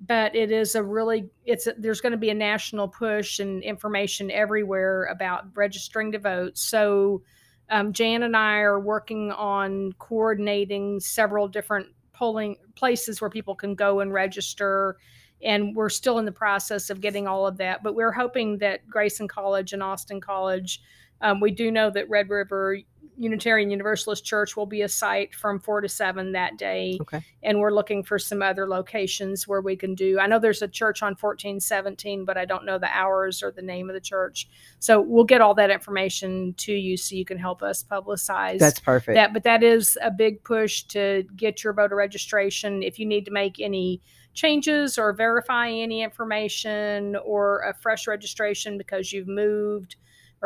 but 0.00 0.34
it 0.34 0.50
is 0.50 0.74
a 0.74 0.82
really 0.82 1.30
it's 1.44 1.66
a, 1.66 1.74
there's 1.78 2.00
going 2.00 2.12
to 2.12 2.18
be 2.18 2.30
a 2.30 2.34
national 2.34 2.88
push 2.88 3.38
and 3.38 3.62
information 3.62 4.30
everywhere 4.30 5.04
about 5.04 5.44
registering 5.54 6.12
to 6.12 6.18
vote. 6.18 6.58
So 6.58 7.22
um, 7.70 7.92
Jan 7.92 8.22
and 8.22 8.36
I 8.36 8.58
are 8.58 8.80
working 8.80 9.32
on 9.32 9.92
coordinating 9.98 11.00
several 11.00 11.48
different 11.48 11.88
polling 12.16 12.56
places 12.74 13.20
where 13.20 13.30
people 13.30 13.54
can 13.54 13.74
go 13.74 14.00
and 14.00 14.12
register 14.12 14.96
and 15.42 15.76
we're 15.76 15.90
still 15.90 16.18
in 16.18 16.24
the 16.24 16.32
process 16.32 16.88
of 16.88 17.00
getting 17.00 17.26
all 17.28 17.46
of 17.46 17.58
that. 17.58 17.82
But 17.82 17.94
we're 17.94 18.12
hoping 18.12 18.58
that 18.58 18.88
Grayson 18.88 19.28
College 19.28 19.72
and 19.72 19.82
Austin 19.82 20.20
College, 20.20 20.80
um, 21.20 21.40
we 21.40 21.50
do 21.50 21.70
know 21.70 21.90
that 21.90 22.08
Red 22.08 22.30
River 22.30 22.78
Unitarian 23.18 23.70
Universalist 23.70 24.24
Church 24.24 24.56
will 24.56 24.66
be 24.66 24.82
a 24.82 24.88
site 24.88 25.34
from 25.34 25.58
four 25.58 25.80
to 25.80 25.88
seven 25.88 26.32
that 26.32 26.58
day. 26.58 26.98
Okay. 27.00 27.24
And 27.42 27.58
we're 27.60 27.72
looking 27.72 28.02
for 28.02 28.18
some 28.18 28.42
other 28.42 28.68
locations 28.68 29.48
where 29.48 29.60
we 29.60 29.76
can 29.76 29.94
do. 29.94 30.18
I 30.18 30.26
know 30.26 30.38
there's 30.38 30.62
a 30.62 30.68
church 30.68 31.02
on 31.02 31.12
1417, 31.12 32.24
but 32.24 32.36
I 32.36 32.44
don't 32.44 32.66
know 32.66 32.78
the 32.78 32.94
hours 32.94 33.42
or 33.42 33.50
the 33.50 33.62
name 33.62 33.88
of 33.88 33.94
the 33.94 34.00
church. 34.00 34.48
So 34.78 35.00
we'll 35.00 35.24
get 35.24 35.40
all 35.40 35.54
that 35.54 35.70
information 35.70 36.54
to 36.58 36.72
you 36.72 36.96
so 36.96 37.14
you 37.14 37.24
can 37.24 37.38
help 37.38 37.62
us 37.62 37.82
publicize 37.82 38.58
That's 38.58 38.80
perfect. 38.80 39.16
that. 39.16 39.32
But 39.32 39.44
that 39.44 39.62
is 39.62 39.96
a 40.02 40.10
big 40.10 40.44
push 40.44 40.82
to 40.84 41.24
get 41.36 41.64
your 41.64 41.72
voter 41.72 41.96
registration. 41.96 42.82
If 42.82 42.98
you 42.98 43.06
need 43.06 43.24
to 43.26 43.30
make 43.30 43.60
any 43.60 44.02
changes 44.34 44.98
or 44.98 45.12
verify 45.12 45.70
any 45.70 46.02
information 46.02 47.16
or 47.24 47.60
a 47.62 47.74
fresh 47.74 48.06
registration 48.06 48.76
because 48.76 49.12
you've 49.12 49.26
moved 49.26 49.96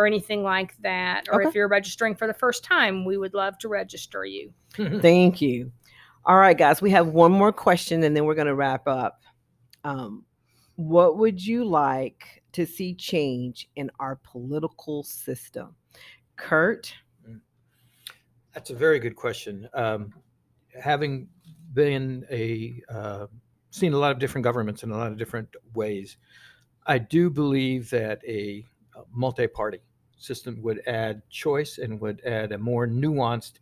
or 0.00 0.06
anything 0.06 0.42
like 0.42 0.74
that, 0.78 1.28
or 1.30 1.40
Okay. 1.42 1.48
if 1.48 1.54
you're 1.54 1.68
registering 1.68 2.14
for 2.14 2.26
the 2.26 2.34
first 2.34 2.64
time, 2.64 3.04
we 3.04 3.18
would 3.18 3.34
love 3.34 3.58
to 3.58 3.68
register 3.68 4.24
you. 4.24 4.52
Thank 5.00 5.42
you. 5.42 5.70
All 6.24 6.36
right, 6.36 6.56
guys, 6.56 6.80
we 6.80 6.90
have 6.90 7.08
one 7.08 7.32
more 7.32 7.52
question 7.52 8.02
and 8.02 8.16
then 8.16 8.24
we're 8.24 8.34
going 8.34 8.46
to 8.46 8.54
wrap 8.54 8.88
up. 8.88 9.22
Um, 9.84 10.24
what 10.76 11.18
would 11.18 11.44
you 11.44 11.64
like 11.64 12.42
to 12.52 12.64
see 12.64 12.94
change 12.94 13.68
in 13.76 13.90
our 14.00 14.16
political 14.16 15.02
system? 15.02 15.74
Kurt? 16.36 16.94
That's 18.54 18.70
a 18.70 18.74
very 18.74 18.98
good 18.98 19.16
question. 19.16 19.68
Um, 19.74 20.12
having 20.80 21.28
been 21.74 22.24
a 22.30 22.82
uh, 22.88 23.26
seen 23.70 23.92
a 23.92 23.98
lot 23.98 24.12
of 24.12 24.18
different 24.18 24.44
governments 24.44 24.82
in 24.82 24.90
a 24.90 24.96
lot 24.96 25.12
of 25.12 25.18
different 25.18 25.48
ways, 25.74 26.16
I 26.86 26.98
do 26.98 27.30
believe 27.30 27.90
that 27.90 28.20
a, 28.26 28.64
a 28.96 29.02
multi-party 29.12 29.78
system 30.20 30.60
would 30.62 30.80
add 30.86 31.22
choice 31.30 31.78
and 31.78 32.00
would 32.00 32.20
add 32.24 32.52
a 32.52 32.58
more 32.58 32.86
nuanced 32.86 33.54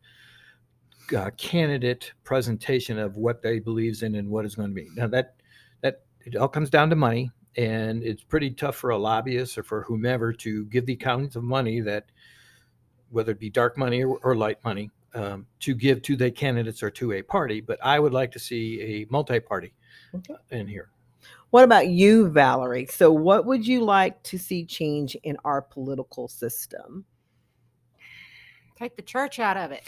uh, 1.16 1.30
candidate 1.36 2.12
presentation 2.24 2.98
of 2.98 3.16
what 3.16 3.40
they 3.42 3.58
believes 3.58 4.02
in 4.02 4.14
and 4.16 4.28
what 4.28 4.44
is 4.44 4.54
going 4.54 4.68
to 4.68 4.74
be. 4.74 4.88
Now 4.94 5.06
that 5.08 5.36
that 5.80 6.02
it 6.26 6.36
all 6.36 6.48
comes 6.48 6.70
down 6.70 6.90
to 6.90 6.96
money, 6.96 7.30
and 7.56 8.02
it's 8.02 8.22
pretty 8.22 8.50
tough 8.50 8.76
for 8.76 8.90
a 8.90 8.98
lobbyist 8.98 9.56
or 9.56 9.62
for 9.62 9.82
whomever 9.82 10.32
to 10.34 10.64
give 10.66 10.84
the 10.86 10.96
kinds 10.96 11.36
of 11.36 11.42
money 11.42 11.80
that 11.80 12.06
whether 13.10 13.32
it 13.32 13.40
be 13.40 13.48
dark 13.48 13.78
money 13.78 14.04
or, 14.04 14.18
or 14.22 14.36
light 14.36 14.62
money, 14.64 14.90
um, 15.14 15.46
to 15.60 15.74
give 15.74 16.02
to 16.02 16.14
the 16.14 16.30
candidates 16.30 16.82
or 16.82 16.90
to 16.90 17.12
a 17.12 17.22
party. 17.22 17.62
But 17.62 17.78
I 17.82 17.98
would 17.98 18.12
like 18.12 18.30
to 18.32 18.38
see 18.38 18.80
a 18.82 19.06
multi-party 19.10 19.72
Okay. 20.14 20.34
in 20.50 20.66
here. 20.66 20.90
What 21.50 21.64
about 21.64 21.88
you, 21.88 22.28
Valerie? 22.28 22.86
So, 22.86 23.10
what 23.10 23.46
would 23.46 23.66
you 23.66 23.82
like 23.82 24.22
to 24.24 24.38
see 24.38 24.64
change 24.64 25.16
in 25.22 25.36
our 25.44 25.62
political 25.62 26.28
system? 26.28 27.04
Take 28.76 28.96
the 28.96 29.02
church 29.02 29.38
out 29.38 29.56
of 29.56 29.72
it. 29.72 29.82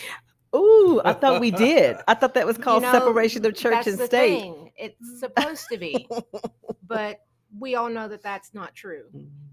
Ooh, 0.55 1.01
I 1.05 1.13
thought 1.13 1.41
we 1.41 1.51
did. 1.69 1.97
I 2.09 2.15
thought 2.15 2.35
that 2.35 2.47
was 2.47 2.57
You 2.59 2.65
called 2.65 2.83
know, 2.83 2.93
separation 2.93 3.45
of 3.47 3.55
church 3.55 3.73
that's 3.73 3.87
and 3.89 3.99
the 3.99 4.07
state. 4.07 4.41
thing. 4.41 4.73
It's 4.77 5.21
supposed 5.21 5.67
to 5.71 5.79
be, 5.79 6.09
but 6.87 7.21
we 7.59 7.75
all 7.75 7.89
know 7.91 8.09
that 8.09 8.23
that's 8.23 8.55
not 8.55 8.75
true. 8.75 9.05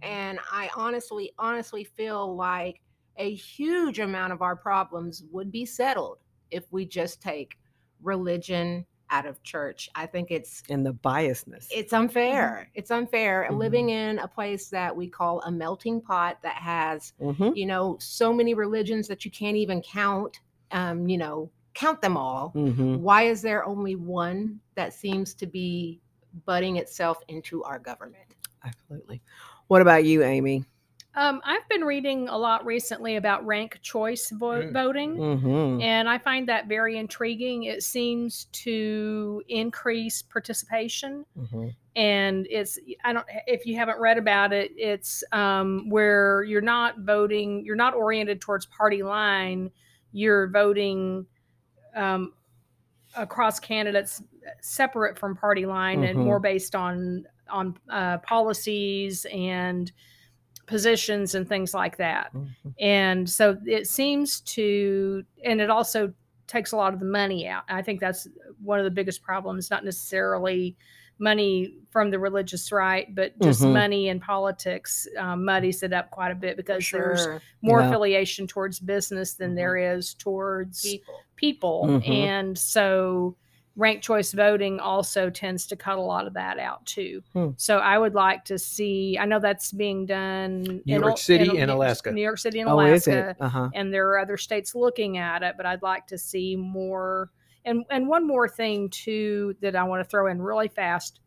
And 0.01 0.39
I 0.51 0.69
honestly, 0.75 1.33
honestly 1.37 1.83
feel 1.83 2.35
like 2.35 2.81
a 3.17 3.33
huge 3.33 3.99
amount 3.99 4.31
of 4.33 4.41
our 4.41 4.55
problems 4.55 5.23
would 5.31 5.51
be 5.51 5.65
settled 5.65 6.19
if 6.51 6.63
we 6.71 6.85
just 6.85 7.21
take 7.21 7.57
religion 8.01 8.85
out 9.09 9.25
of 9.25 9.41
church. 9.43 9.89
I 9.95 10.05
think 10.05 10.31
it's 10.31 10.63
and 10.69 10.85
the 10.85 10.93
biasness. 10.93 11.67
it's 11.71 11.93
unfair. 11.93 12.69
It's 12.75 12.91
unfair 12.91 13.47
Mhm. 13.49 13.57
living 13.57 13.89
in 13.89 14.19
a 14.19 14.27
place 14.27 14.69
that 14.69 14.95
we 14.95 15.07
call 15.07 15.41
a 15.41 15.51
melting 15.51 16.01
pot 16.01 16.39
that 16.43 16.55
has, 16.55 17.13
Mhm. 17.21 17.55
you 17.55 17.65
know, 17.65 17.97
so 17.99 18.33
many 18.33 18.53
religions 18.53 19.07
that 19.07 19.23
you 19.25 19.31
can't 19.31 19.57
even 19.57 19.81
count. 19.81 20.39
Um, 20.71 21.07
you 21.07 21.17
know, 21.17 21.49
count 21.73 22.01
them 22.01 22.17
all. 22.17 22.51
Mhm. 22.55 22.99
Why 22.99 23.23
is 23.23 23.41
there 23.41 23.63
only 23.65 23.95
one 23.95 24.59
that 24.75 24.93
seems 24.93 25.33
to 25.35 25.45
be 25.45 26.01
butting 26.45 26.75
itself 26.77 27.21
into 27.27 27.63
our 27.63 27.79
government? 27.79 28.35
Absolutely. 28.63 29.21
What 29.67 29.81
about 29.81 30.03
you, 30.03 30.23
Amy? 30.23 30.65
Um, 31.17 31.41
I've 31.43 31.67
been 31.67 31.83
reading 31.83 32.29
a 32.29 32.37
lot 32.37 32.63
recently 32.63 33.15
about 33.15 33.43
rank 33.43 33.79
choice 33.81 34.29
vo- 34.29 34.61
Mm. 34.61 34.71
voting. 34.71 35.15
Mm-hmm. 35.17 35.81
And 35.81 36.07
I 36.07 36.19
find 36.19 36.47
that 36.47 36.67
very 36.67 36.95
intriguing. 36.97 37.63
It 37.63 37.81
seems 37.81 38.45
to 38.63 39.41
increase 39.49 40.21
participation. 40.21 41.25
Mm-hmm. 41.37 41.69
and 41.95 42.45
it's 42.51 42.77
i 43.03 43.11
don't 43.11 43.25
if 43.47 43.65
you 43.65 43.75
haven't 43.75 43.99
read 43.99 44.19
about 44.19 44.53
it 44.53 44.69
it's 44.77 45.23
um, 45.31 45.89
where 45.89 46.43
you're 46.43 46.61
not 46.61 46.99
voting 46.99 47.65
you're 47.65 47.75
not 47.75 47.95
oriented 47.95 48.39
towards 48.39 48.67
party 48.67 49.01
line 49.01 49.71
you're 50.11 50.47
voting 50.49 51.25
um, 51.95 52.33
across 53.15 53.59
candidates 53.59 54.21
separate 54.61 55.17
from 55.17 55.35
party 55.35 55.65
line 55.65 56.03
and 56.03 56.19
Mhm. 56.19 56.25
more 56.25 56.39
based 56.39 56.75
on 56.75 57.25
on 57.49 57.75
uh, 57.89 58.19
policies 58.19 59.25
and 59.33 59.91
positions 60.67 61.33
and 61.33 61.47
things 61.47 61.73
like 61.73 61.97
that 61.97 62.31
Mm-hmm. 62.33 62.69
and 62.79 63.29
so 63.29 63.57
it 63.65 63.87
seems 63.87 64.41
to 64.41 65.23
and 65.43 65.59
it 65.61 65.69
also 65.69 66.13
takes 66.45 66.71
a 66.73 66.75
lot 66.77 66.93
of 66.93 66.99
the 66.99 67.05
money 67.05 67.47
out 67.47 67.63
i 67.69 67.81
think 67.81 67.99
that's 67.99 68.27
one 68.61 68.77
of 68.77 68.85
the 68.85 68.91
biggest 68.91 69.21
problems 69.23 69.71
not 69.71 69.83
necessarily 69.85 70.75
money 71.19 71.73
from 71.89 72.11
the 72.11 72.19
religious 72.19 72.71
right 72.71 73.15
but 73.15 73.31
just 73.41 73.61
Mhm. 73.61 73.73
money 73.73 74.07
in 74.09 74.19
politics 74.19 75.07
um, 75.17 75.43
muddies 75.45 75.81
it 75.83 75.91
up 75.93 76.11
quite 76.11 76.31
a 76.31 76.35
bit 76.35 76.55
because 76.57 76.87
there's 76.91 77.25
more 77.61 77.79
Yeah. 77.81 77.87
affiliation 77.89 78.45
towards 78.45 78.79
business 78.79 79.33
than 79.33 79.55
there 79.55 79.77
is 79.77 80.13
towards 80.13 80.81
people. 80.83 81.15
people 81.37 81.83
Mhm. 81.87 82.07
and 82.09 82.57
so 82.57 83.35
ranked 83.77 84.03
choice 84.03 84.33
voting 84.33 84.79
also 84.79 85.29
tends 85.29 85.67
to 85.67 85.75
cut 85.75 85.97
a 85.97 86.01
lot 86.01 86.25
of 86.27 86.33
that 86.33 86.57
out 86.59 86.83
too 86.85 87.21
Hmm. 87.33 87.49
so 87.57 87.77
i 87.77 87.97
would 87.97 88.15
like 88.15 88.43
to 88.45 88.57
see 88.57 89.17
i 89.19 89.25
know 89.25 89.39
that's 89.39 89.71
being 89.71 90.05
done 90.07 90.63
New 90.63 90.81
in 90.87 91.01
York 91.01 91.17
City 91.19 91.49
in- 91.51 91.57
and 91.57 91.71
Alaska. 91.71 92.11
new 92.11 92.21
york 92.23 92.39
city 92.39 92.59
and 92.59 92.69
Oh, 92.69 92.73
alaska 92.79 93.29
it? 93.29 93.37
Uh 93.39 93.47
huh. 93.49 93.69
and 93.75 93.93
there 93.93 94.09
are 94.09 94.17
other 94.19 94.35
states 94.37 94.73
looking 94.75 95.17
at 95.19 95.43
it 95.43 95.53
but 95.57 95.65
i'd 95.67 95.83
like 95.83 96.07
to 96.07 96.17
see 96.17 96.55
more 96.55 97.29
and 97.65 97.85
and 97.91 98.07
one 98.07 98.25
more 98.25 98.49
thing 98.49 98.89
too 98.89 99.55
that 99.61 99.75
i 99.75 99.83
want 99.83 100.03
to 100.03 100.09
throw 100.09 100.25
in 100.27 100.41
really 100.41 100.67
fast 100.69 101.19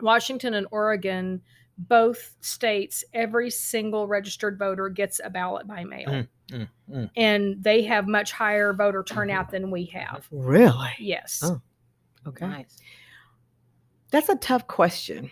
washington 0.00 0.54
and 0.54 0.66
oregon 0.70 1.40
both 1.78 2.36
states 2.40 3.02
every 3.14 3.50
single 3.50 4.06
registered 4.06 4.58
voter 4.58 4.88
gets 4.90 5.20
a 5.24 5.30
ballot 5.30 5.66
by 5.66 5.84
mail 5.84 6.06
Mm, 6.08 6.28
mm, 6.50 6.68
mm. 6.90 7.10
and 7.16 7.62
they 7.62 7.82
have 7.82 8.06
much 8.08 8.32
higher 8.32 8.72
voter 8.72 9.02
turnout 9.02 9.50
than 9.50 9.70
we 9.70 9.84
have 9.86 10.26
Really? 10.30 10.90
yes 10.98 11.40
Oh. 11.44 11.60
Okay. 12.26 12.46
Nice. 12.46 12.76
That's 14.10 14.28
a 14.28 14.36
tough 14.36 14.66
question. 14.66 15.30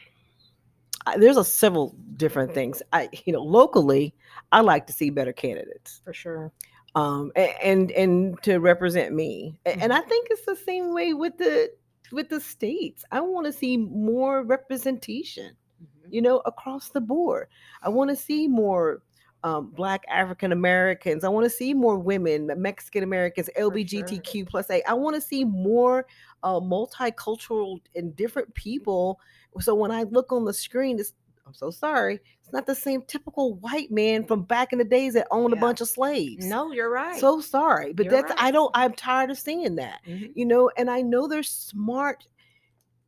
I, 1.07 1.19
there's 1.19 1.37
a 1.37 1.45
several 1.45 1.95
different 2.16 2.55
things. 2.55 2.83
I, 2.93 3.09
you 3.27 3.33
know, 3.33 3.43
locally, 3.43 4.14
I 4.53 4.61
like 4.61 4.87
to 4.87 4.93
see 4.93 5.11
better 5.11 5.33
candidates, 5.33 6.01
For 6.05 6.12
sure. 6.14 6.53
um, 6.95 7.33
a- 7.37 7.57
and 7.64 7.91
and 7.93 8.41
to 8.43 8.59
represent 8.59 9.14
me. 9.14 9.59
A- 9.66 9.77
And 9.79 9.93
I 9.93 10.01
think 10.01 10.29
it's 10.31 10.47
the 10.47 10.57
same 10.57 10.95
way 10.95 11.12
with 11.12 11.37
the 11.39 11.71
with 12.12 12.29
the 12.31 12.41
states. 12.41 13.05
I 13.12 13.21
want 13.21 13.47
to 13.47 13.53
see 13.53 13.77
more 13.77 14.43
representation. 14.45 15.57
Mhm. 15.83 16.12
you 16.12 16.23
know, 16.23 16.39
across 16.47 16.89
the 16.89 17.01
board. 17.03 17.49
I 17.83 17.89
want 17.91 18.09
to 18.11 18.16
see 18.16 18.49
more 18.49 19.03
um, 19.45 19.70
Black 19.70 20.05
African 20.09 20.53
Americans. 20.53 21.24
I 21.24 21.28
want 21.28 21.45
to 21.45 21.51
see 21.51 21.72
more 21.74 21.99
women, 21.99 22.51
Mexican 22.57 23.03
Americans, 23.05 23.49
LGBTQ 23.57 24.49
plus 24.49 24.68
A. 24.70 24.82
I 24.89 24.95
want 24.95 25.14
to 25.14 25.20
see 25.20 25.45
more 25.45 26.07
uh, 26.43 26.61
multicultural 26.61 27.80
and 27.95 28.14
different 28.16 28.53
people. 28.55 29.20
So 29.61 29.74
when 29.74 29.91
I 29.91 30.03
look 30.05 30.32
on 30.32 30.45
the 30.45 30.53
screen, 30.53 30.99
it's 30.99 31.14
I'm 31.47 31.55
so 31.55 31.70
sorry, 31.70 32.20
it's 32.43 32.53
not 32.53 32.66
the 32.66 32.74
same 32.74 33.01
typical 33.03 33.55
white 33.55 33.91
man 33.91 34.26
from 34.26 34.43
back 34.43 34.72
in 34.74 34.78
the 34.78 34.84
days 34.84 35.14
that 35.14 35.26
owned 35.30 35.55
a 35.55 35.57
bunch 35.57 35.80
of 35.80 35.89
slaves. 35.89 36.45
No, 36.45 36.72
you're 36.72 36.91
right. 36.91 37.18
So 37.18 37.41
sorry, 37.41 37.95
but 37.95 38.05
You're 38.05 38.12
that's 38.12 38.30
right. 38.30 38.43
I 38.43 38.51
don't. 38.51 38.70
I'm 38.74 38.93
tired 38.93 39.30
of 39.30 39.39
seeing 39.39 39.76
that 39.76 40.01
Mhm. 40.07 40.32
you 40.34 40.45
know 40.45 40.70
and 40.76 40.91
i 40.91 41.01
know 41.01 41.26
there's 41.26 41.51
smart 41.51 42.26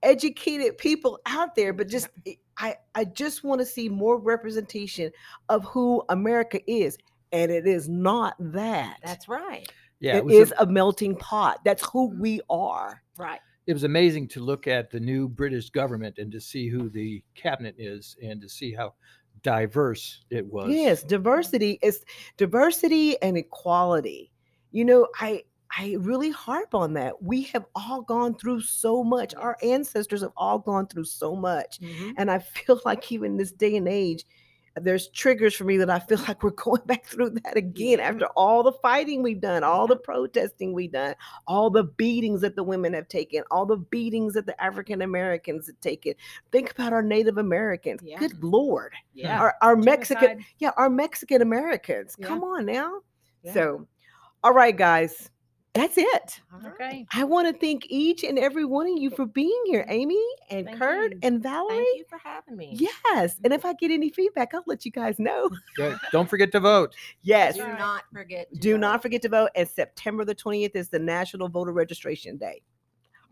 educated 0.02 0.78
people 0.78 1.18
out 1.26 1.54
there 1.54 1.72
but 1.74 1.88
just 1.88 2.08
i 2.60 2.74
i 2.94 3.04
just 3.04 3.42
want 3.44 3.60
to 3.60 3.66
see 3.66 3.88
more 3.88 4.18
representation 4.18 5.10
of 5.48 5.64
who 5.64 6.02
america 6.08 6.60
is 6.70 6.96
and 7.32 7.50
it 7.50 7.66
is 7.66 7.88
not 7.88 8.34
that 8.40 8.96
That's 9.04 9.28
right. 9.28 9.70
Yeah, 10.00 10.16
it 10.16 10.24
was 10.24 10.34
is 10.34 10.52
a- 10.58 10.62
a 10.64 10.66
melting 10.66 11.14
pot 11.16 11.60
that's 11.64 11.84
who 11.92 12.06
we 12.18 12.40
are 12.50 13.02
Right. 13.18 13.40
it 13.66 13.72
was 13.72 13.84
amazing 13.84 14.28
to 14.28 14.40
look 14.40 14.66
at 14.66 14.90
the 14.90 14.98
new 15.00 15.28
British 15.28 15.70
government 15.70 16.18
and 16.18 16.32
to 16.32 16.40
see 16.40 16.68
who 16.68 16.88
the 16.88 17.22
cabinet 17.34 17.74
is 17.78 18.16
and 18.22 18.40
to 18.42 18.48
see 18.48 18.72
how 18.72 18.94
diverse 19.42 20.24
it 20.30 20.44
was. 20.46 20.70
yes 20.70 21.02
diversity 21.02 21.78
is 21.82 22.04
diversity 22.36 23.20
and 23.22 23.36
equality 23.36 24.30
you 24.72 24.84
know 24.84 25.06
i 25.20 25.42
i 25.78 25.96
really 26.00 26.30
harp 26.30 26.74
on 26.74 26.92
that 26.94 27.22
we 27.22 27.42
have 27.42 27.64
all 27.74 28.02
gone 28.02 28.34
through 28.34 28.60
so 28.60 29.04
much 29.04 29.34
our 29.34 29.56
ancestors 29.62 30.22
have 30.22 30.32
all 30.36 30.58
gone 30.58 30.86
through 30.86 31.04
so 31.04 31.34
much 31.36 31.78
Mhm. 31.80 32.14
And 32.18 32.30
I 32.30 32.38
feel 32.40 32.80
like 32.84 33.10
even 33.12 33.36
this 33.36 33.52
day 33.52 33.76
and 33.76 33.88
age, 33.88 34.24
there's 34.76 35.08
triggers 35.08 35.54
for 35.54 35.64
me 35.64 35.76
that 35.78 35.90
I 35.90 35.98
feel 35.98 36.18
like 36.28 36.42
we're 36.42 36.50
going 36.50 36.82
back 36.86 37.04
through 37.04 37.30
that 37.30 37.56
again 37.56 37.98
after 38.00 38.26
all 38.36 38.62
the 38.62 38.72
fighting 38.72 39.22
we've 39.22 39.40
done, 39.40 39.64
all 39.64 39.86
the 39.86 39.96
protesting 39.96 40.72
we've 40.72 40.92
done, 40.92 41.14
all 41.46 41.70
the 41.70 41.84
beatings 41.84 42.40
that 42.42 42.54
the 42.56 42.62
women 42.62 42.92
have 42.94 43.08
taken, 43.08 43.42
all 43.50 43.66
the 43.66 43.76
beatings 43.76 44.34
that 44.34 44.46
the 44.46 44.60
African 44.62 45.02
Americans 45.02 45.66
have 45.66 45.80
taken. 45.80 46.14
Think 46.52 46.70
about 46.70 46.92
our 46.92 47.02
Native 47.02 47.38
Americans. 47.38 48.00
Yeah. 48.02 48.18
Good 48.18 48.42
Lord. 48.42 48.92
Yeah. 49.12 49.40
Our, 49.40 49.54
our 49.60 49.76
Mexican, 49.76 50.44
yeah, 50.58 50.70
our 50.76 50.90
Mexican 50.90 51.42
Americans. 51.42 52.16
Yeah. 52.18 52.26
Come 52.28 52.44
on 52.44 52.66
now. 52.66 53.00
Yeah. 53.42 53.54
So, 53.54 53.86
all 54.44 54.52
right, 54.54 54.76
guys, 54.76 55.30
that's 55.72 55.96
it. 55.96 56.40
Okay. 56.66 57.06
I 57.12 57.22
want 57.22 57.46
to 57.46 57.58
thank 57.58 57.86
each 57.88 58.24
and 58.24 58.38
every 58.38 58.64
one 58.64 58.88
of 58.88 58.98
you 58.98 59.08
for 59.08 59.24
being 59.24 59.62
here, 59.66 59.84
Amy 59.88 60.20
and 60.50 60.66
Thank 60.66 60.78
Kurt 60.78 61.12
you. 61.12 61.18
and 61.22 61.40
Valerie. 61.40 61.76
Thank 61.76 61.98
you 61.98 62.04
for 62.08 62.18
having 62.18 62.56
me. 62.56 62.76
Yes. 62.76 63.36
And 63.44 63.52
if 63.52 63.60
mm-hmm. 63.60 63.68
I 63.68 63.74
get 63.74 63.92
any 63.92 64.10
feedback, 64.10 64.52
I'll 64.52 64.64
let 64.66 64.84
you 64.84 64.90
guys 64.90 65.20
know. 65.20 65.48
Good. 65.76 65.96
Don't 66.10 66.28
forget 66.28 66.50
to 66.52 66.60
vote. 66.60 66.94
Yes. 67.22 67.56
Do 67.56 67.62
not 67.62 68.02
forget. 68.12 68.52
To 68.52 68.58
Do 68.58 68.72
vote. 68.72 68.80
not 68.80 69.02
forget 69.02 69.22
to 69.22 69.28
vote. 69.28 69.50
And 69.54 69.68
September 69.68 70.24
the 70.24 70.34
20th 70.34 70.74
is 70.74 70.88
the 70.88 70.98
National 70.98 71.48
Voter 71.48 71.72
Registration 71.72 72.36
Day. 72.36 72.62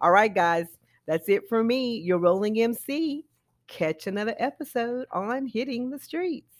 All 0.00 0.12
right, 0.12 0.32
guys. 0.32 0.66
That's 1.06 1.28
it 1.28 1.48
for 1.48 1.64
me. 1.64 1.98
Your 1.98 2.18
rolling 2.18 2.60
MC. 2.60 3.24
Catch 3.66 4.06
another 4.06 4.36
episode 4.38 5.06
on 5.10 5.46
Hitting 5.46 5.90
the 5.90 5.98
Streets. 5.98 6.57